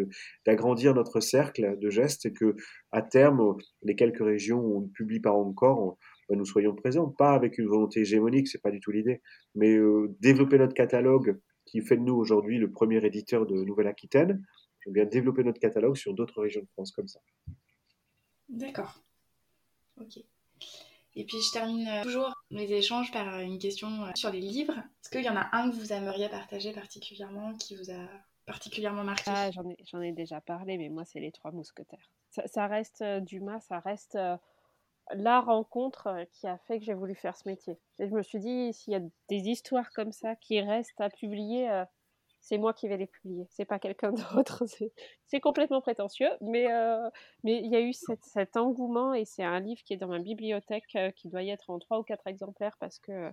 d'agrandir 0.44 0.94
notre 0.94 1.20
cercle 1.20 1.78
de 1.78 1.88
gestes 1.90 2.26
et 2.26 2.34
que 2.34 2.54
à 2.92 3.00
terme, 3.00 3.56
les 3.82 3.96
quelques 3.96 4.22
régions 4.22 4.60
où 4.60 4.76
on 4.76 4.80
ne 4.82 4.88
publie 4.88 5.20
pas 5.20 5.32
encore, 5.32 5.96
nous 6.36 6.44
soyons 6.44 6.74
présents, 6.74 7.08
pas 7.08 7.32
avec 7.32 7.58
une 7.58 7.66
volonté 7.66 8.00
hégémonique, 8.00 8.48
c'est 8.48 8.62
pas 8.62 8.70
du 8.70 8.80
tout 8.80 8.90
l'idée, 8.90 9.20
mais 9.54 9.74
euh, 9.74 10.14
développer 10.20 10.58
notre 10.58 10.74
catalogue 10.74 11.38
qui 11.66 11.80
fait 11.80 11.96
de 11.96 12.02
nous 12.02 12.14
aujourd'hui 12.14 12.58
le 12.58 12.70
premier 12.70 13.04
éditeur 13.04 13.46
de 13.46 13.54
Nouvelle-Aquitaine, 13.54 14.44
eh 14.86 14.90
bien 14.90 15.04
développer 15.04 15.44
notre 15.44 15.60
catalogue 15.60 15.96
sur 15.96 16.14
d'autres 16.14 16.40
régions 16.40 16.62
de 16.62 16.68
France 16.68 16.90
comme 16.92 17.08
ça. 17.08 17.20
D'accord. 18.48 19.00
Ok. 20.00 20.18
Et 21.16 21.24
puis 21.24 21.38
je 21.40 21.52
termine 21.52 21.88
euh, 21.88 22.02
toujours 22.02 22.32
mes 22.50 22.70
échanges 22.72 23.10
par 23.10 23.34
euh, 23.34 23.40
une 23.40 23.58
question 23.58 24.04
euh, 24.04 24.10
sur 24.14 24.30
les 24.30 24.40
livres. 24.40 24.78
Est-ce 25.02 25.10
qu'il 25.10 25.24
y 25.24 25.28
en 25.28 25.36
a 25.36 25.48
un 25.52 25.70
que 25.70 25.74
vous 25.74 25.92
aimeriez 25.92 26.28
partager 26.28 26.72
particulièrement, 26.72 27.54
qui 27.54 27.74
vous 27.74 27.90
a 27.90 28.06
particulièrement 28.46 29.02
marqué? 29.02 29.24
Ah, 29.26 29.50
J'en 29.50 30.00
ai, 30.02 30.08
ai, 30.08 30.12
déjà 30.12 30.40
parlé, 30.40 30.78
mais 30.78 30.88
moi 30.88 31.04
c'est 31.04 31.20
Les 31.20 31.32
Trois 31.32 31.50
Mousquetaires. 31.50 32.10
Ça, 32.46 32.68
reste 32.68 33.02
Dumas, 33.22 33.60
ça 33.60 33.80
reste 33.80 34.16
la 35.14 35.40
rencontre 35.40 36.26
qui 36.32 36.46
a 36.46 36.58
fait 36.58 36.78
que 36.78 36.84
j'ai 36.84 36.94
voulu 36.94 37.14
faire 37.14 37.36
ce 37.36 37.48
métier. 37.48 37.78
Et 37.98 38.08
je 38.08 38.14
me 38.14 38.22
suis 38.22 38.38
dit, 38.38 38.72
s'il 38.72 38.92
y 38.92 38.96
a 38.96 39.00
des 39.28 39.48
histoires 39.48 39.90
comme 39.92 40.12
ça 40.12 40.36
qui 40.36 40.61
restent 40.61 41.00
à 41.00 41.11
publier, 41.11 41.84
c'est 42.40 42.58
moi 42.58 42.72
qui 42.72 42.88
vais 42.88 42.96
les 42.96 43.06
publier, 43.06 43.46
c'est 43.50 43.64
pas 43.64 43.78
quelqu'un 43.78 44.12
d'autre. 44.34 44.64
C'est 45.26 45.40
complètement 45.40 45.80
prétentieux, 45.80 46.30
mais 46.40 46.72
euh, 46.72 47.08
mais 47.44 47.58
il 47.58 47.70
y 47.70 47.76
a 47.76 47.80
eu 47.80 47.92
cet 47.92 48.56
engouement 48.56 49.14
et 49.14 49.24
c'est 49.24 49.44
un 49.44 49.61
livre 49.61 49.82
qui 49.84 49.92
est 49.94 49.96
dans 49.96 50.08
ma 50.08 50.18
bibliothèque 50.18 50.96
euh, 50.96 51.11
qui 51.11 51.28
doit 51.28 51.42
y 51.42 51.50
être 51.50 51.70
en 51.70 51.78
trois 51.78 51.98
ou 52.00 52.02
quatre 52.02 52.26
exemplaires 52.26 52.76
parce 52.80 52.98
que 52.98 53.30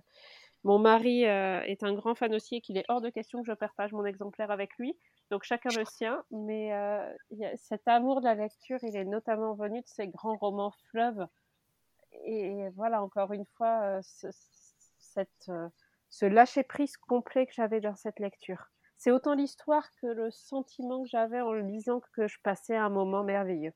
mon 0.64 0.78
mari 0.78 1.24
euh, 1.26 1.62
est 1.62 1.82
un 1.82 1.94
grand 1.94 2.14
fan 2.14 2.34
aussi 2.34 2.56
et 2.56 2.60
qu'il 2.60 2.76
est 2.76 2.84
hors 2.88 3.00
de 3.00 3.10
question 3.10 3.40
que 3.42 3.46
je 3.46 3.54
partage 3.54 3.92
mon 3.92 4.04
exemplaire 4.04 4.50
avec 4.50 4.76
lui. 4.78 4.96
Donc 5.30 5.44
chacun 5.44 5.70
le 5.76 5.84
sien, 5.84 6.22
mais 6.30 6.72
cet 7.56 7.86
amour 7.86 8.20
de 8.20 8.26
la 8.26 8.34
lecture, 8.34 8.78
il 8.82 8.96
est 8.96 9.04
notamment 9.04 9.54
venu 9.54 9.80
de 9.80 9.86
ces 9.86 10.08
grands 10.08 10.36
romans 10.36 10.72
fleuves. 10.90 11.26
Et, 12.24 12.68
voilà, 12.74 13.02
encore 13.02 13.32
une 13.32 13.46
fois, 13.56 14.00
cette, 14.98 15.50
ce 16.10 16.26
lâcher 16.26 16.62
prise 16.62 16.96
complet 16.96 17.46
que 17.46 17.52
j'avais 17.52 17.80
dans 17.80 17.96
cette 17.96 18.18
lecture 18.18 18.70
c'est 18.98 19.12
autant 19.12 19.34
l'histoire 19.34 19.88
que 20.02 20.06
le 20.06 20.30
sentiment 20.30 21.04
que 21.04 21.08
j'avais 21.08 21.40
en 21.40 21.52
le 21.52 21.62
lisant 21.62 22.00
que 22.12 22.26
je 22.26 22.36
passais 22.42 22.76
un 22.76 22.90
moment 22.90 23.22
merveilleux. 23.22 23.72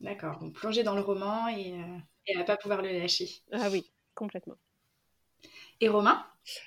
D'accord, 0.00 0.38
donc 0.38 0.54
plonger 0.54 0.82
dans 0.82 0.96
le 0.96 1.00
roman 1.00 1.46
et, 1.48 1.72
euh, 1.72 1.98
et 2.26 2.36
à 2.36 2.44
pas 2.44 2.56
pouvoir 2.56 2.82
le 2.82 2.90
lâcher. 2.90 3.28
Ah 3.52 3.68
oui, 3.70 3.92
complètement. 4.14 4.56
Et 5.80 5.88
Romain? 5.88 6.24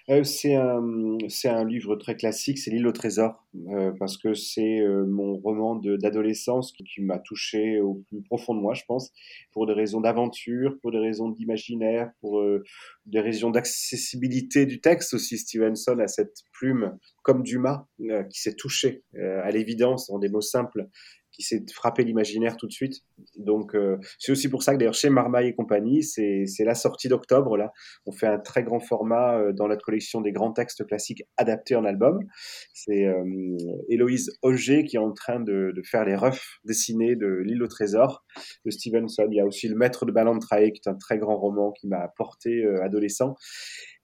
Euh, 0.09 0.24
C'est 0.24 0.55
un, 0.55 1.17
un, 1.45 1.65
livre 1.65 1.95
très 1.95 2.15
classique, 2.15 2.57
c'est 2.57 2.71
L'île 2.71 2.88
au 2.88 2.91
trésor, 2.91 3.43
euh, 3.67 3.91
parce 3.99 4.17
que 4.17 4.34
c'est 4.34 4.80
euh, 4.80 5.05
mon 5.05 5.36
roman 5.38 5.76
d'adolescence 5.76 6.71
qui, 6.71 6.84
qui 6.84 7.01
m'a 7.01 7.19
touché 7.19 7.80
au 7.80 8.03
plus 8.07 8.21
profond 8.21 8.53
de 8.53 8.59
moi, 8.59 8.74
je 8.74 8.84
pense, 8.88 9.11
pour 9.51 9.65
des 9.67 9.74
raisons 9.74 10.01
d'aventure, 10.01 10.78
pour 10.82 10.91
des 10.91 10.99
raisons 10.99 11.30
d'imaginaire, 11.30 12.11
pour 12.21 12.43
des 13.05 13.19
raisons 13.19 13.49
d'accessibilité 13.49 14.65
du 14.65 14.80
texte 14.80 15.13
aussi. 15.13 15.38
Stevenson 15.38 15.99
a 15.99 16.07
cette 16.07 16.43
plume, 16.51 16.97
comme 17.24 17.43
Dumas, 17.43 17.86
qui 18.30 18.39
s'est 18.39 18.55
touché 18.55 19.03
à 19.15 19.49
l'évidence 19.51 20.09
en 20.09 20.19
des 20.19 20.30
mots 20.30 20.41
simples 20.41 20.88
qui 21.34 21.41
s'est 21.41 21.63
frappé 21.73 22.03
l'imaginaire 22.03 22.55
tout 22.55 22.67
de 22.67 22.71
suite. 22.71 23.01
Donc, 23.36 23.75
euh, 23.75 23.97
c'est 24.19 24.31
aussi 24.31 24.49
pour 24.49 24.63
ça 24.63 24.73
que 24.73 24.77
d'ailleurs 24.77 24.93
chez 24.93 25.09
Marmaille 25.09 25.49
et 25.49 25.53
compagnie, 25.53 26.03
c'est 26.03 26.45
la 26.59 26.75
sortie 26.75 27.09
d'octobre. 27.09 27.57
Là, 27.57 27.73
on 28.05 28.11
fait 28.11 28.27
un 28.27 28.39
très 28.39 28.63
grand 28.63 28.79
format 28.79 29.38
euh, 29.38 29.51
dans 29.51 29.67
notre 29.67 29.84
collection 29.84 30.21
des 30.21 30.31
grands 30.31 30.53
textes 30.53 30.86
classiques 30.86 31.23
adaptés 31.38 31.75
en 31.75 31.86
album. 31.86 32.19
C'est 32.73 33.05
euh, 33.05 33.23
Héloïse 33.89 34.38
Auger 34.43 34.84
qui 34.86 34.95
est 34.95 34.99
en 34.99 35.11
train 35.11 35.39
de, 35.39 35.73
de 35.75 35.81
faire 35.81 36.05
les 36.05 36.15
refs 36.15 36.59
dessinés 36.63 37.15
de 37.15 37.27
L'île 37.27 37.63
au 37.63 37.67
trésor 37.67 38.23
de 38.65 38.71
Stevenson. 38.71 39.27
Il 39.29 39.36
y 39.36 39.41
a 39.41 39.45
aussi 39.45 39.67
Le 39.67 39.75
Maître 39.75 40.05
de 40.05 40.11
Ballantrae 40.11 40.71
qui 40.71 40.81
est 40.86 40.89
un 40.89 40.95
très 40.95 41.17
grand 41.17 41.38
roman 41.38 41.71
qui 41.71 41.88
m'a 41.88 42.07
porté 42.15 42.63
adolescent 42.84 43.36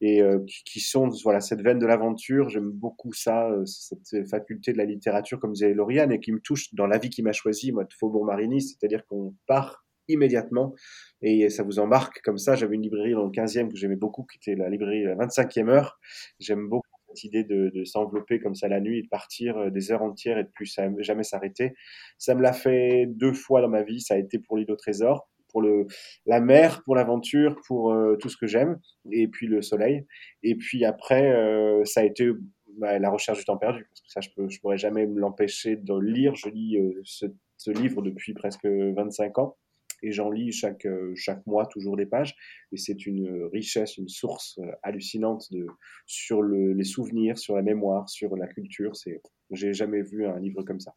et 0.02 0.22
euh, 0.22 0.40
qui, 0.66 0.80
sont 0.80 1.10
voilà 1.24 1.42
cette 1.42 1.62
veine 1.62 1.80
de 1.80 1.86
l'aventure. 1.86 2.50
J'aime 2.50 2.72
beaucoup 2.72 3.14
ça, 3.14 3.50
euh, 3.50 3.66
cette 3.66 4.28
faculté 4.30 4.74
de 4.74 4.78
la 4.78 4.86
littérature, 4.86 5.40
comme 5.40 5.54
disait 5.54 5.74
Lauriane, 5.74 6.12
et 6.12 6.20
qui 6.20 6.32
me 6.32 6.40
touche 6.40 6.74
dans 6.74 6.88
la 6.88 6.98
vie 6.98 7.10
qui 7.10 7.22
m'a 7.22 7.34
choisi, 7.34 7.72
moi, 7.72 7.84
de 7.84 7.94
Faubourg-Marigny, 7.94 8.62
c'est-à-dire 8.62 9.06
qu'on 9.08 9.36
part 9.48 9.86
immédiatement 10.08 10.74
et 11.22 11.50
ça 11.50 11.64
vous 11.64 11.80
embarque 11.80 12.22
comme 12.24 12.38
ça. 12.38 12.56
J'avais 12.56 12.76
une 12.76 12.82
librairie 12.82 13.14
dans 13.14 13.26
le 13.26 13.32
15e 13.32 13.70
que 13.70 13.78
j'aimais 13.78 13.96
beaucoup, 13.96 14.26
qui 14.26 14.38
était 14.38 14.60
la 14.60 14.70
librairie 14.70 15.04
la 15.04 15.16
25e 15.16 15.70
heure. 15.70 16.00
J'aime 16.40 16.68
beaucoup 16.68 16.88
cette 17.14 17.24
idée 17.24 17.44
de, 17.44 17.72
de 17.74 17.84
s'envelopper 17.86 18.40
comme 18.40 18.56
ça 18.56 18.68
la 18.68 18.80
nuit 18.80 19.00
et 19.00 19.04
de 19.04 19.08
partir 19.08 19.58
euh, 19.58 19.70
des 19.70 19.92
heures 19.92 20.04
entières 20.04 20.38
et 20.38 20.44
de 20.44 20.50
plus 20.50 20.76
jamais 21.00 21.24
s'arrêter. 21.24 21.74
Ça 22.18 22.36
me 22.36 22.42
l'a 22.42 22.54
fait 22.54 23.06
deux 23.08 23.34
fois 23.34 23.62
dans 23.62 23.70
ma 23.70 23.84
vie. 23.84 24.02
Ça 24.02 24.16
a 24.16 24.18
été 24.18 24.40
pour 24.40 24.58
l'île 24.58 24.72
au 24.72 24.76
trésor 24.76 25.30
pour 25.50 25.62
le, 25.62 25.88
la 26.26 26.40
mer, 26.40 26.84
pour 26.84 26.96
l'aventure, 26.96 27.60
pour 27.68 27.92
euh, 27.92 28.16
tout 28.18 28.30
ce 28.30 28.38
que 28.38 28.48
j'aime, 28.48 28.80
et 29.12 29.28
puis 29.28 29.48
le 29.48 29.62
soleil. 29.62 30.06
Et 30.44 30.56
puis 30.56 30.86
après, 30.86 31.32
euh, 31.32 31.84
ça 31.86 32.02
a 32.02 32.04
été 32.04 32.30
bah, 32.78 33.00
la 33.00 33.10
recherche 33.10 33.40
du 33.40 33.46
temps 33.46 33.58
perdu, 33.58 33.86
parce 33.86 34.02
que 34.02 34.08
ça, 34.10 34.22
je 34.22 34.30
ne 34.42 34.60
pourrais 34.62 34.78
jamais 34.78 35.06
l'empêcher 35.06 35.76
de 35.76 36.00
lire. 36.00 36.36
Je 36.36 36.50
lis 36.50 36.78
euh, 36.78 37.02
ce, 37.04 37.26
ce, 37.58 37.72
livre 37.72 38.02
depuis 38.02 38.34
presque 38.34 38.66
25 38.66 39.38
ans, 39.40 39.58
et 40.02 40.12
j'en 40.12 40.30
lis 40.30 40.54
chaque, 40.54 40.88
chaque 41.16 41.46
mois 41.46 41.66
toujours 41.66 41.98
des 41.98 42.06
pages, 42.06 42.34
et 42.72 42.78
c'est 42.78 43.06
une 43.06 43.50
richesse, 43.52 43.98
une 43.98 44.08
source 44.08 44.58
hallucinante 44.82 45.52
de, 45.52 45.68
sur 46.06 46.42
le, 46.42 46.72
les 46.72 46.86
souvenirs, 46.86 47.38
sur 47.38 47.56
la 47.58 47.64
mémoire, 47.64 48.08
sur 48.08 48.38
la 48.38 48.48
culture. 48.48 48.96
C'est, 48.96 49.22
j'ai 49.52 49.74
jamais 49.74 50.02
vu 50.02 50.26
un 50.26 50.40
livre 50.40 50.64
comme 50.64 50.80
ça. 50.80 50.96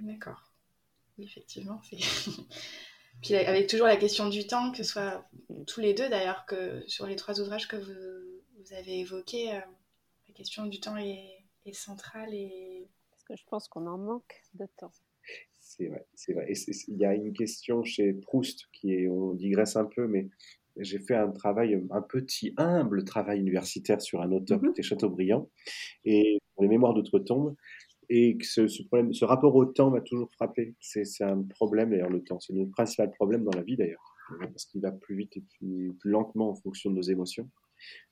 D'accord. 0.00 0.52
Effectivement, 1.18 1.80
c'est 1.82 1.96
Puis 3.22 3.34
avec 3.34 3.66
toujours 3.66 3.86
la 3.86 3.96
question 3.96 4.28
du 4.28 4.46
temps, 4.46 4.70
que 4.70 4.78
ce 4.78 4.84
soit 4.84 5.28
tous 5.66 5.80
les 5.80 5.94
deux 5.94 6.08
d'ailleurs, 6.08 6.44
que 6.46 6.82
sur 6.86 7.06
les 7.06 7.16
trois 7.16 7.40
ouvrages 7.40 7.68
que 7.68 7.76
vous, 7.76 8.74
avez 8.74 9.00
évoqués, 9.00 9.52
euh, 9.52 9.60
la 10.28 10.34
question 10.34 10.66
du 10.66 10.78
temps 10.78 10.96
est, 10.96 11.34
centrale. 11.72 12.32
Et... 12.32 12.86
Parce 13.10 13.24
que 13.24 13.36
je 13.36 13.44
pense 13.50 13.68
qu'on 13.68 13.86
en 13.86 13.98
manque 13.98 14.42
de 14.54 14.66
temps. 14.78 14.92
C'est 15.60 15.86
vrai, 15.86 16.06
c'est 16.14 16.32
vrai. 16.32 16.50
il 16.88 16.96
y 16.96 17.04
a 17.04 17.14
une 17.14 17.32
question 17.34 17.84
chez 17.84 18.14
Proust 18.14 18.66
qui 18.72 18.94
est, 18.94 19.08
on 19.08 19.34
digresse 19.34 19.76
un 19.76 19.84
peu, 19.84 20.06
mais 20.06 20.28
j'ai 20.78 20.98
fait 20.98 21.14
un 21.14 21.30
travail, 21.30 21.82
un 21.90 22.02
petit, 22.02 22.54
humble 22.56 23.04
travail 23.04 23.40
universitaire 23.40 24.00
sur 24.00 24.22
un 24.22 24.32
auteur 24.32 24.60
qui 24.60 24.68
était 24.68 24.82
Chateaubriand, 24.82 25.50
et 26.04 26.40
pour 26.54 26.62
les 26.62 26.68
mémoires 26.68 26.94
d'outre-tombe, 26.94 27.54
et 28.08 28.36
que 28.38 28.46
ce, 28.46 28.82
problème, 28.84 29.12
ce 29.12 29.24
rapport 29.24 29.54
au 29.54 29.64
temps 29.64 29.90
m'a 29.90 30.00
toujours 30.00 30.30
frappé. 30.32 30.74
C'est 30.80 31.04
un 31.22 31.42
problème, 31.42 31.90
d'ailleurs, 31.90 32.10
le 32.10 32.22
temps. 32.22 32.40
C'est 32.40 32.52
le 32.52 32.68
principal 32.68 33.10
problème 33.10 33.44
dans 33.44 33.56
la 33.56 33.62
vie, 33.62 33.76
d'ailleurs, 33.76 34.14
parce 34.40 34.64
qu'il 34.66 34.80
va 34.80 34.92
plus 34.92 35.16
vite 35.16 35.36
et 35.36 35.42
plus, 35.58 35.94
lentement 36.04 36.50
en 36.50 36.54
fonction 36.54 36.90
de 36.90 36.96
nos 36.96 37.02
émotions. 37.02 37.48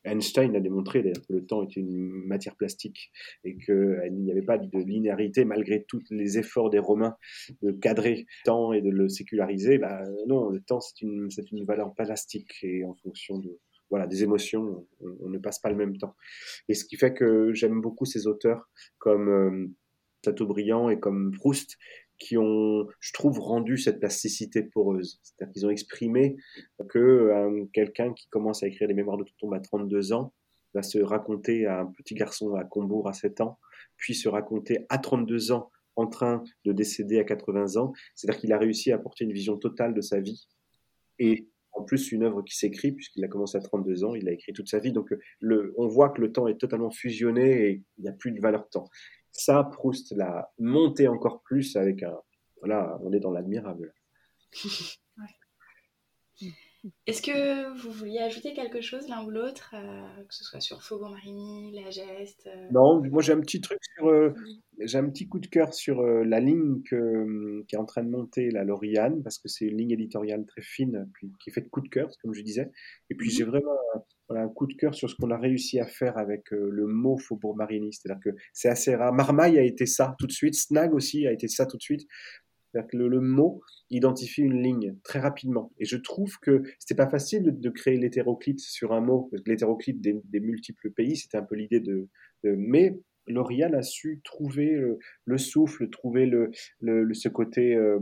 Einstein 0.05 0.55
a 0.55 0.61
démontré 0.61 1.03
d'ailleurs 1.03 1.27
que 1.27 1.33
le 1.33 1.45
temps 1.45 1.65
était 1.65 1.81
une 1.81 2.25
matière 2.27 2.55
plastique 2.55 3.11
et 3.43 3.57
qu'il 3.59 4.13
n'y 4.13 4.31
avait 4.31 4.43
pas 4.43 4.59
de 4.59 4.79
linéarité 4.79 5.45
malgré 5.45 5.83
tous 5.83 6.05
les 6.11 6.39
efforts 6.39 6.71
des 6.71 6.79
Romains 6.79 7.17
de 7.63 7.73
cadrer 7.73 8.27
le 8.29 8.45
temps 8.45 8.73
et 8.73 8.81
de 8.81 8.91
le 8.91 9.09
séculariser. 9.09 9.79
Bah, 9.79 10.05
non, 10.29 10.51
le 10.51 10.61
temps 10.61 10.79
c'est 10.79 11.01
une, 11.03 11.29
une 11.51 11.65
valeur 11.65 11.93
plastique 11.95 12.53
et 12.63 12.85
en 12.85 12.95
fonction 12.95 13.41
de, 13.41 13.59
voilà, 13.91 14.07
des 14.07 14.23
émotions, 14.23 14.87
on, 15.01 15.29
ne 15.29 15.39
passe 15.39 15.59
pas 15.59 15.71
le 15.71 15.77
même 15.77 15.97
temps. 15.97 16.17
Et 16.69 16.75
ce 16.75 16.85
qui 16.85 16.97
fait 16.97 17.15
que 17.15 17.53
j'aime 17.53 17.81
beaucoup 17.81 18.05
ces 18.05 18.27
auteurs 18.27 18.69
comme 18.99 19.29
euh, 19.29 19.67
Chateaubriand 20.27 20.91
et 20.91 20.99
comme 20.99 21.33
Proust, 21.33 21.77
qui 22.19 22.37
ont, 22.39 22.87
je 23.01 23.13
trouve, 23.13 23.41
rendu 23.41 23.79
cette 23.79 24.01
plasticité 24.01 24.63
poreuse. 24.63 25.21
C'est-à-dire 25.23 25.53
qu'ils 25.53 25.67
ont 25.67 25.71
exprimé 25.71 26.37
que 26.89 26.99
euh, 26.99 27.65
quelqu'un 27.73 28.13
qui 28.13 28.29
commence 28.29 28.63
à 28.63 28.67
écrire 28.67 28.89
les 28.89 28.95
mémoires 28.95 29.19
de 29.19 29.25
Toutombe 29.25 29.55
à 29.55 29.61
32 29.61 30.13
ans 30.13 30.33
va 30.75 30.83
se 30.83 30.99
raconter 30.99 31.67
à 31.67 31.81
un 31.81 31.87
petit 31.87 32.15
garçon 32.15 32.55
à 32.55 32.65
Combourg 32.65 33.09
à 33.09 33.13
7 33.13 33.41
ans, 33.41 33.59
puis 33.97 34.15
se 34.15 34.29
raconter 34.29 34.87
à 34.89 34.99
32 34.99 35.53
ans 35.53 35.71
en 35.97 36.07
train 36.07 36.45
de 36.65 36.73
décéder 36.73 37.19
à 37.19 37.25
80 37.25 37.77
ans. 37.77 37.93
C'est-à-dire 38.15 38.41
qu'il 38.41 38.53
a 38.53 38.59
réussi 38.59 38.93
à 38.93 38.97
apporter 38.97 39.25
une 39.25 39.33
vision 39.33 39.57
totale 39.57 39.95
de 39.95 40.01
sa 40.01 40.21
vie 40.21 40.47
et 41.19 41.49
en 41.73 41.83
plus 41.83 42.11
une 42.11 42.23
œuvre 42.23 42.43
qui 42.43 42.57
s'écrit, 42.57 42.93
puisqu'il 42.93 43.25
a 43.25 43.29
commencé 43.29 43.59
à 43.59 43.61
32 43.61 44.05
ans, 44.05 44.15
il 44.15 44.29
a 44.29 44.33
écrit 44.33 44.53
toute 44.53 44.69
sa 44.69 44.79
vie. 44.79 44.93
Donc 44.93 45.15
le, 45.41 45.75
on 45.77 45.87
voit 45.89 46.09
que 46.11 46.21
le 46.21 46.33
temps 46.33 46.49
est 46.49 46.59
totalement 46.59 46.91
fusionné 46.91 47.69
et 47.69 47.83
il 47.99 48.03
n'y 48.03 48.09
a 48.09 48.13
plus 48.13 48.33
de 48.33 48.41
valeur 48.41 48.69
temps. 48.69 48.89
Ça, 49.37 49.65
Proust 49.65 50.13
l'a 50.13 50.51
monté 50.59 51.09
encore 51.09 51.43
plus 51.43 51.77
avec 51.77 52.03
un. 52.03 52.19
Voilà, 52.61 52.99
on 53.03 53.13
est 53.13 53.21
dans 53.21 53.31
l'admirable. 53.31 53.93
Est-ce 57.07 57.23
que 57.23 57.77
vous 57.81 57.91
vouliez 57.91 58.19
ajouter 58.19 58.53
quelque 58.53 58.81
chose 58.81 59.09
l'un 59.09 59.25
ou 59.25 59.31
l'autre, 59.31 59.75
euh, 59.75 60.23
que 60.25 60.35
ce 60.35 60.45
soit 60.45 60.61
sur 60.61 60.83
Faubourg 60.83 61.11
Marigny, 61.11 61.73
la 61.73 61.91
geste 61.91 62.47
euh 62.47 62.69
Non, 62.71 63.03
moi 63.11 63.23
j'ai 63.23 63.33
un 63.33 63.41
petit 63.41 63.61
truc 63.61 63.79
sur, 63.97 64.09
euh, 64.09 64.35
j'ai 64.81 64.99
un 64.99 65.09
petit 65.09 65.29
coup 65.29 65.39
de 65.39 65.47
cœur 65.47 65.75
sur 65.75 66.03
la 66.03 66.41
ligne 66.41 66.83
que, 66.83 67.65
qui 67.67 67.75
est 67.75 67.79
en 67.79 67.85
train 67.85 68.03
de 68.03 68.11
monter 68.11 68.51
la 68.51 68.65
Lauriane, 68.65 69.23
parce 69.23 69.39
que 69.39 69.49
c'est 69.49 69.67
une 69.67 69.79
ligne 69.79 69.93
éditoriale 69.93 70.45
très 70.47 70.63
fine, 70.63 71.09
puis, 71.15 71.33
qui 71.41 71.51
est 71.51 71.53
faite 71.53 71.65
de 71.65 71.71
coup 71.71 71.81
de 71.81 71.89
cœur, 71.89 72.09
comme 72.23 72.35
je 72.35 72.43
disais. 72.43 72.71
Et 73.11 73.15
puis 73.15 73.31
j'ai 73.31 73.45
mmh 73.45 73.49
vraiment 73.49 73.77
voilà, 74.29 74.45
un 74.45 74.49
coup 74.49 74.67
de 74.67 74.75
cœur 74.75 74.95
sur 74.95 75.09
ce 75.09 75.15
qu'on 75.15 75.31
a 75.31 75.39
réussi 75.39 75.79
à 75.79 75.87
faire 75.87 76.19
avec 76.19 76.51
le 76.51 76.87
mot 76.87 77.17
Faubourg 77.17 77.57
Marigny. 77.57 77.93
C'est-à-dire 77.93 78.21
que 78.23 78.31
c'est 78.53 78.69
assez 78.69 78.95
rare. 78.95 79.13
Marmaille 79.13 79.59
a 79.59 79.63
été 79.63 79.87
ça 79.87 80.15
tout 80.19 80.27
de 80.27 80.33
suite, 80.33 80.55
Snag 80.55 80.95
aussi 80.95 81.27
a 81.27 81.33
été 81.33 81.49
ça 81.49 81.67
tout 81.67 81.77
de 81.77 81.83
suite. 81.83 82.07
C'est-à-dire 82.77 82.91
que 82.91 82.97
le, 82.99 83.21
mot 83.21 83.63
identifie 83.91 84.43
une 84.43 84.63
ligne 84.63 84.97
très 85.03 85.19
rapidement. 85.19 85.73
Et 85.79 85.87
je 85.87 85.97
trouve 85.97 86.39
que 86.41 86.63
c'était 86.79 86.95
pas 86.95 87.09
facile 87.09 87.59
de, 87.59 87.71
créer 87.71 87.97
l'hétéroclite 87.97 88.61
sur 88.61 88.93
un 88.93 89.01
mot, 89.01 89.31
l'hétéroclite 89.47 90.01
des, 90.01 90.41
multiples 90.41 90.91
pays, 90.91 91.17
c'était 91.17 91.39
un 91.39 91.43
peu 91.43 91.55
l'idée 91.55 91.81
de, 91.81 92.09
Mais 92.45 92.99
L'Oréal 93.29 93.75
a 93.75 93.83
su 93.83 94.21
trouver 94.23 94.79
le, 95.25 95.39
souffle, 95.39 95.89
trouver 95.91 96.27
le, 96.27 96.53
ce 97.13 97.29
côté, 97.29 97.75
euh, 97.75 97.99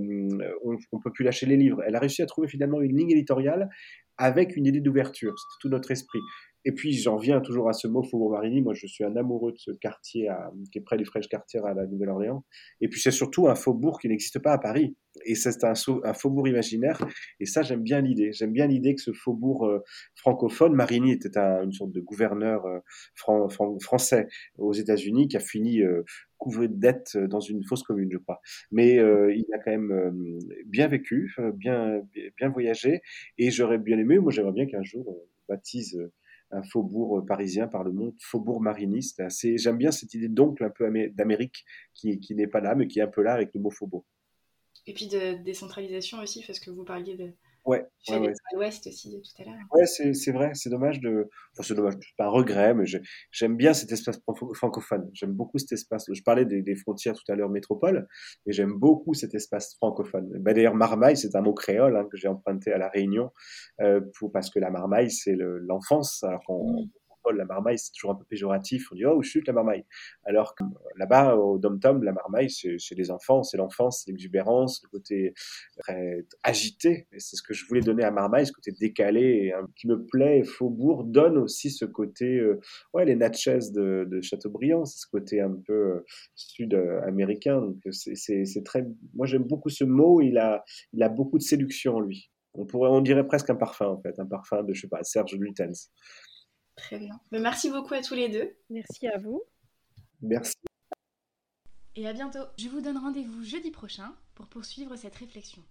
on, 0.62 0.72
ne 0.72 1.02
peut 1.02 1.12
plus 1.12 1.24
lâcher 1.24 1.46
les 1.46 1.56
livres. 1.56 1.82
Elle 1.86 1.96
a 1.96 2.00
réussi 2.00 2.20
à 2.20 2.26
trouver 2.26 2.48
finalement 2.48 2.82
une 2.82 2.94
ligne 2.94 3.10
éditoriale 3.10 3.70
avec 4.18 4.54
une 4.56 4.66
idée 4.66 4.80
d'ouverture. 4.80 5.34
C'était 5.38 5.60
tout 5.62 5.68
notre 5.70 5.90
esprit. 5.92 6.20
Et 6.64 6.72
puis 6.72 6.92
j'en 6.94 7.16
viens 7.16 7.40
toujours 7.40 7.68
à 7.68 7.72
ce 7.72 7.86
mot 7.86 8.02
Faubourg-Marigny. 8.02 8.62
Moi, 8.62 8.74
je 8.74 8.86
suis 8.86 9.04
un 9.04 9.16
amoureux 9.16 9.52
de 9.52 9.58
ce 9.58 9.70
quartier 9.70 10.28
qui 10.72 10.78
est 10.78 10.82
près 10.82 10.96
du 10.96 11.04
French 11.04 11.28
Quartier 11.28 11.60
à 11.64 11.74
la 11.74 11.86
Nouvelle-Orléans. 11.86 12.44
Et 12.80 12.88
puis 12.88 13.00
c'est 13.00 13.10
surtout 13.10 13.48
un 13.48 13.54
faubourg 13.54 14.00
qui 14.00 14.08
n'existe 14.08 14.38
pas 14.38 14.52
à 14.52 14.58
Paris. 14.58 14.96
Et 15.24 15.34
c'est 15.34 15.62
un, 15.64 15.74
faubourg 16.14 16.48
imaginaire. 16.48 17.06
Et 17.38 17.46
ça, 17.46 17.62
j'aime 17.62 17.82
bien 17.82 18.00
l'idée. 18.00 18.32
J'aime 18.32 18.52
bien 18.52 18.66
l'idée 18.66 18.94
que 18.94 19.00
ce 19.00 19.12
faubourg 19.12 19.66
euh, 19.66 19.78
francophone, 20.16 20.74
Marigny 20.74 21.12
était 21.12 21.38
une 21.38 21.72
sorte 21.72 21.92
de 21.92 22.00
gouverneur 22.00 22.66
euh, 22.66 23.48
français 23.80 24.26
aux 24.58 24.72
États-Unis 24.72 25.28
qui 25.28 25.36
a 25.36 25.40
fini 25.40 25.82
euh, 25.82 26.02
couvert 26.38 26.68
de 26.68 26.74
dettes 26.74 27.16
dans 27.16 27.40
une 27.40 27.64
fausse 27.64 27.82
commune, 27.82 28.10
je 28.10 28.18
crois. 28.18 28.40
Mais 28.70 28.96
il 28.96 29.46
a 29.54 29.58
quand 29.58 29.70
même 29.70 30.38
bien 30.66 30.88
vécu, 30.88 31.34
bien, 31.54 32.02
bien 32.36 32.48
voyagé. 32.50 33.00
Et 33.38 33.50
j'aurais 33.50 33.78
bien 33.78 33.98
aimé, 33.98 34.18
moi 34.18 34.30
j'aimerais 34.30 34.52
bien 34.52 34.66
qu'un 34.66 34.82
jour 34.82 35.08
on 35.08 35.22
baptise 35.48 35.98
un 36.54 36.62
faubourg 36.62 37.18
euh, 37.18 37.26
parisien 37.26 37.66
par 37.66 37.84
le 37.84 37.92
monde, 37.92 38.14
faubourg 38.20 38.60
mariniste. 38.60 39.22
J'aime 39.56 39.76
bien 39.76 39.90
cette 39.90 40.14
idée 40.14 40.28
d'oncle 40.28 40.64
un 40.64 40.70
peu 40.70 40.90
d'Amérique 41.10 41.64
qui, 41.94 42.20
qui 42.20 42.34
n'est 42.34 42.46
pas 42.46 42.60
là, 42.60 42.74
mais 42.74 42.86
qui 42.86 43.00
est 43.00 43.02
un 43.02 43.08
peu 43.08 43.22
là 43.22 43.34
avec 43.34 43.52
le 43.54 43.60
mot 43.60 43.70
faubourg. 43.70 44.04
Et 44.86 44.92
puis 44.92 45.08
de 45.08 45.42
décentralisation 45.42 46.18
aussi, 46.18 46.44
parce 46.46 46.60
que 46.60 46.70
vous 46.70 46.84
parliez 46.84 47.16
de, 47.16 47.32
Ouais. 47.64 47.82
ouais, 48.10 48.32
l'Ouest 48.52 48.86
aussi 48.86 49.10
tout 49.10 49.42
à 49.42 49.46
l'heure. 49.46 49.54
Ouais, 49.72 49.86
c'est 49.86 50.32
vrai, 50.32 50.50
c'est 50.54 50.68
dommage 50.68 51.00
de. 51.00 51.30
Enfin, 51.52 51.62
c'est 51.62 51.74
dommage, 51.74 51.94
c'est 51.94 52.16
pas 52.18 52.26
un 52.26 52.30
regret, 52.30 52.74
mais 52.74 52.84
j'aime 53.30 53.56
bien 53.56 53.72
cet 53.72 53.90
espace 53.90 54.20
francophone. 54.54 55.08
J'aime 55.14 55.32
beaucoup 55.32 55.58
cet 55.58 55.72
espace. 55.72 56.04
Je 56.12 56.22
parlais 56.22 56.44
des, 56.44 56.76
frontières 56.76 57.14
tout 57.14 57.32
à 57.32 57.36
l'heure 57.36 57.48
métropole, 57.48 58.06
et 58.46 58.52
j'aime 58.52 58.74
beaucoup 58.74 59.14
cet 59.14 59.34
espace 59.34 59.74
francophone. 59.76 60.28
Ben, 60.40 60.54
D'ailleurs, 60.54 60.74
Marmaille, 60.74 61.16
c'est 61.16 61.34
un 61.36 61.40
mot 61.40 61.54
créole 61.54 61.96
hein, 61.96 62.06
que 62.10 62.18
j'ai 62.18 62.28
emprunté 62.28 62.72
à 62.72 62.78
La 62.78 62.88
Réunion, 62.88 63.30
euh, 63.80 64.00
pour, 64.18 64.30
parce 64.30 64.50
que 64.50 64.58
la 64.58 64.70
Marmaille, 64.70 65.10
c'est 65.10 65.36
l'enfance. 65.36 66.22
alors 66.22 66.44
qu'on. 66.44 66.82
Mmh 66.82 66.88
la 67.32 67.44
marmaille, 67.44 67.78
c'est 67.78 67.92
toujours 67.92 68.12
un 68.12 68.14
peu 68.14 68.24
péjoratif. 68.24 68.90
On 68.92 68.94
dit, 68.94 69.06
oh, 69.06 69.22
chute 69.22 69.46
la 69.46 69.52
marmaille. 69.52 69.84
Alors 70.24 70.54
que 70.54 70.64
euh, 70.64 70.66
là-bas, 70.96 71.36
au 71.36 71.58
Dom-Tom, 71.58 72.02
la 72.02 72.12
marmaille, 72.12 72.50
c'est 72.50 72.94
les 72.94 73.10
enfants, 73.10 73.42
c'est 73.42 73.56
l'enfance, 73.56 74.02
c'est 74.04 74.10
l'exubérance, 74.10 74.82
le 74.82 74.88
côté 74.88 75.34
très 75.78 76.24
agité. 76.42 77.06
C'est 77.18 77.36
ce 77.36 77.42
que 77.42 77.54
je 77.54 77.66
voulais 77.66 77.80
donner 77.80 78.04
à 78.04 78.10
marmaille, 78.10 78.46
ce 78.46 78.52
côté 78.52 78.72
décalé 78.72 79.52
qui 79.76 79.86
me 79.88 80.04
plaît. 80.04 80.42
Faubourg 80.44 81.04
donne 81.04 81.38
aussi 81.38 81.70
ce 81.70 81.84
côté, 81.84 82.38
euh, 82.38 82.60
ouais, 82.92 83.04
les 83.04 83.16
Natchez 83.16 83.58
de, 83.72 84.20
Chateaubriand, 84.22 84.84
c'est 84.84 85.00
ce 85.00 85.06
côté 85.06 85.40
un 85.40 85.54
peu 85.66 85.72
euh, 85.72 86.04
sud-américain. 86.34 87.60
Donc, 87.60 87.76
c'est 87.90 88.64
très, 88.64 88.86
moi, 89.14 89.26
j'aime 89.26 89.44
beaucoup 89.44 89.68
ce 89.68 89.84
mot. 89.84 90.20
Il 90.20 90.38
a, 90.38 90.64
il 90.92 91.02
a 91.02 91.08
beaucoup 91.08 91.38
de 91.38 91.42
séduction 91.42 91.96
en 91.96 92.00
lui. 92.00 92.30
On 92.54 92.66
pourrait, 92.66 92.90
on 92.90 93.00
dirait 93.00 93.26
presque 93.26 93.50
un 93.50 93.56
parfum, 93.56 93.86
en 93.86 94.00
fait, 94.00 94.18
un 94.18 94.26
parfum 94.26 94.62
de, 94.62 94.72
je 94.72 94.82
sais 94.82 94.88
pas, 94.88 95.02
Serge 95.02 95.34
Lutens. 95.34 95.90
Très 96.76 96.98
bien. 96.98 97.20
Mais 97.30 97.38
merci 97.38 97.70
beaucoup 97.70 97.94
à 97.94 98.02
tous 98.02 98.14
les 98.14 98.28
deux. 98.28 98.56
Merci 98.70 99.06
à 99.08 99.18
vous. 99.18 99.42
Merci. 100.20 100.56
Et 101.96 102.08
à 102.08 102.12
bientôt. 102.12 102.44
Je 102.58 102.68
vous 102.68 102.80
donne 102.80 102.98
rendez-vous 102.98 103.44
jeudi 103.44 103.70
prochain 103.70 104.14
pour 104.34 104.48
poursuivre 104.48 104.96
cette 104.96 105.14
réflexion. 105.14 105.62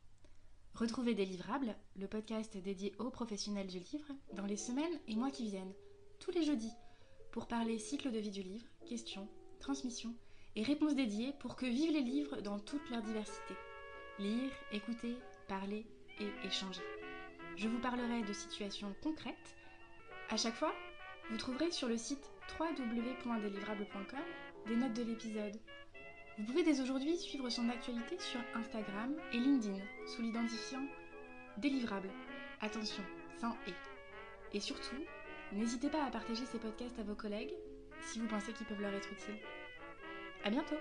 Retrouvez 0.75 1.13
Délivrable, 1.13 1.75
le 1.97 2.07
podcast 2.07 2.57
dédié 2.57 2.95
aux 2.97 3.11
professionnels 3.11 3.67
du 3.67 3.79
livre, 3.79 4.07
dans 4.33 4.45
les 4.45 4.57
semaines 4.57 4.99
et 5.07 5.15
mois 5.15 5.29
qui 5.29 5.45
viennent, 5.45 5.73
tous 6.19 6.31
les 6.31 6.43
jeudis, 6.43 6.73
pour 7.31 7.47
parler 7.47 7.77
cycle 7.77 8.11
de 8.11 8.19
vie 8.19 8.31
du 8.31 8.41
livre, 8.41 8.65
questions, 8.87 9.27
transmission 9.59 10.15
et 10.55 10.63
réponses 10.63 10.95
dédiées 10.95 11.33
pour 11.39 11.55
que 11.55 11.65
vivent 11.65 11.91
les 11.91 12.01
livres 12.01 12.41
dans 12.41 12.59
toute 12.59 12.89
leur 12.89 13.01
diversité. 13.01 13.53
Lire, 14.19 14.51
écouter, 14.71 15.15
parler 15.47 15.85
et 16.19 16.47
échanger. 16.47 16.83
Je 17.55 17.67
vous 17.67 17.79
parlerai 17.79 18.23
de 18.23 18.33
situations 18.33 18.95
concrètes. 19.03 19.55
À 20.29 20.37
chaque 20.37 20.55
fois, 20.55 20.73
vous 21.29 21.37
trouverez 21.37 21.71
sur 21.71 21.87
le 21.87 21.97
site 21.97 22.29
www.delivrable.com 22.59 24.19
des 24.67 24.75
notes 24.75 24.93
de 24.93 25.03
l'épisode. 25.03 25.55
Vous 26.37 26.45
pouvez 26.45 26.63
dès 26.63 26.81
aujourd'hui 26.81 27.17
suivre 27.17 27.49
son 27.49 27.69
actualité 27.69 28.17
sur 28.19 28.39
Instagram 28.55 29.15
et 29.31 29.37
LinkedIn 29.37 29.79
sous 30.07 30.21
l'identifiant 30.21 30.85
Délivrable. 31.57 32.09
Attention, 32.61 33.03
sans 33.39 33.55
et. 33.67 34.55
Et 34.57 34.59
surtout, 34.59 34.95
n'hésitez 35.51 35.89
pas 35.89 36.03
à 36.03 36.11
partager 36.11 36.45
ces 36.45 36.57
podcasts 36.57 36.99
à 36.99 37.03
vos 37.03 37.15
collègues 37.15 37.53
si 38.01 38.19
vous 38.19 38.27
pensez 38.27 38.51
qu'ils 38.53 38.65
peuvent 38.65 38.81
leur 38.81 38.93
être 38.93 39.11
utiles. 39.11 39.39
À 40.43 40.49
bientôt! 40.49 40.77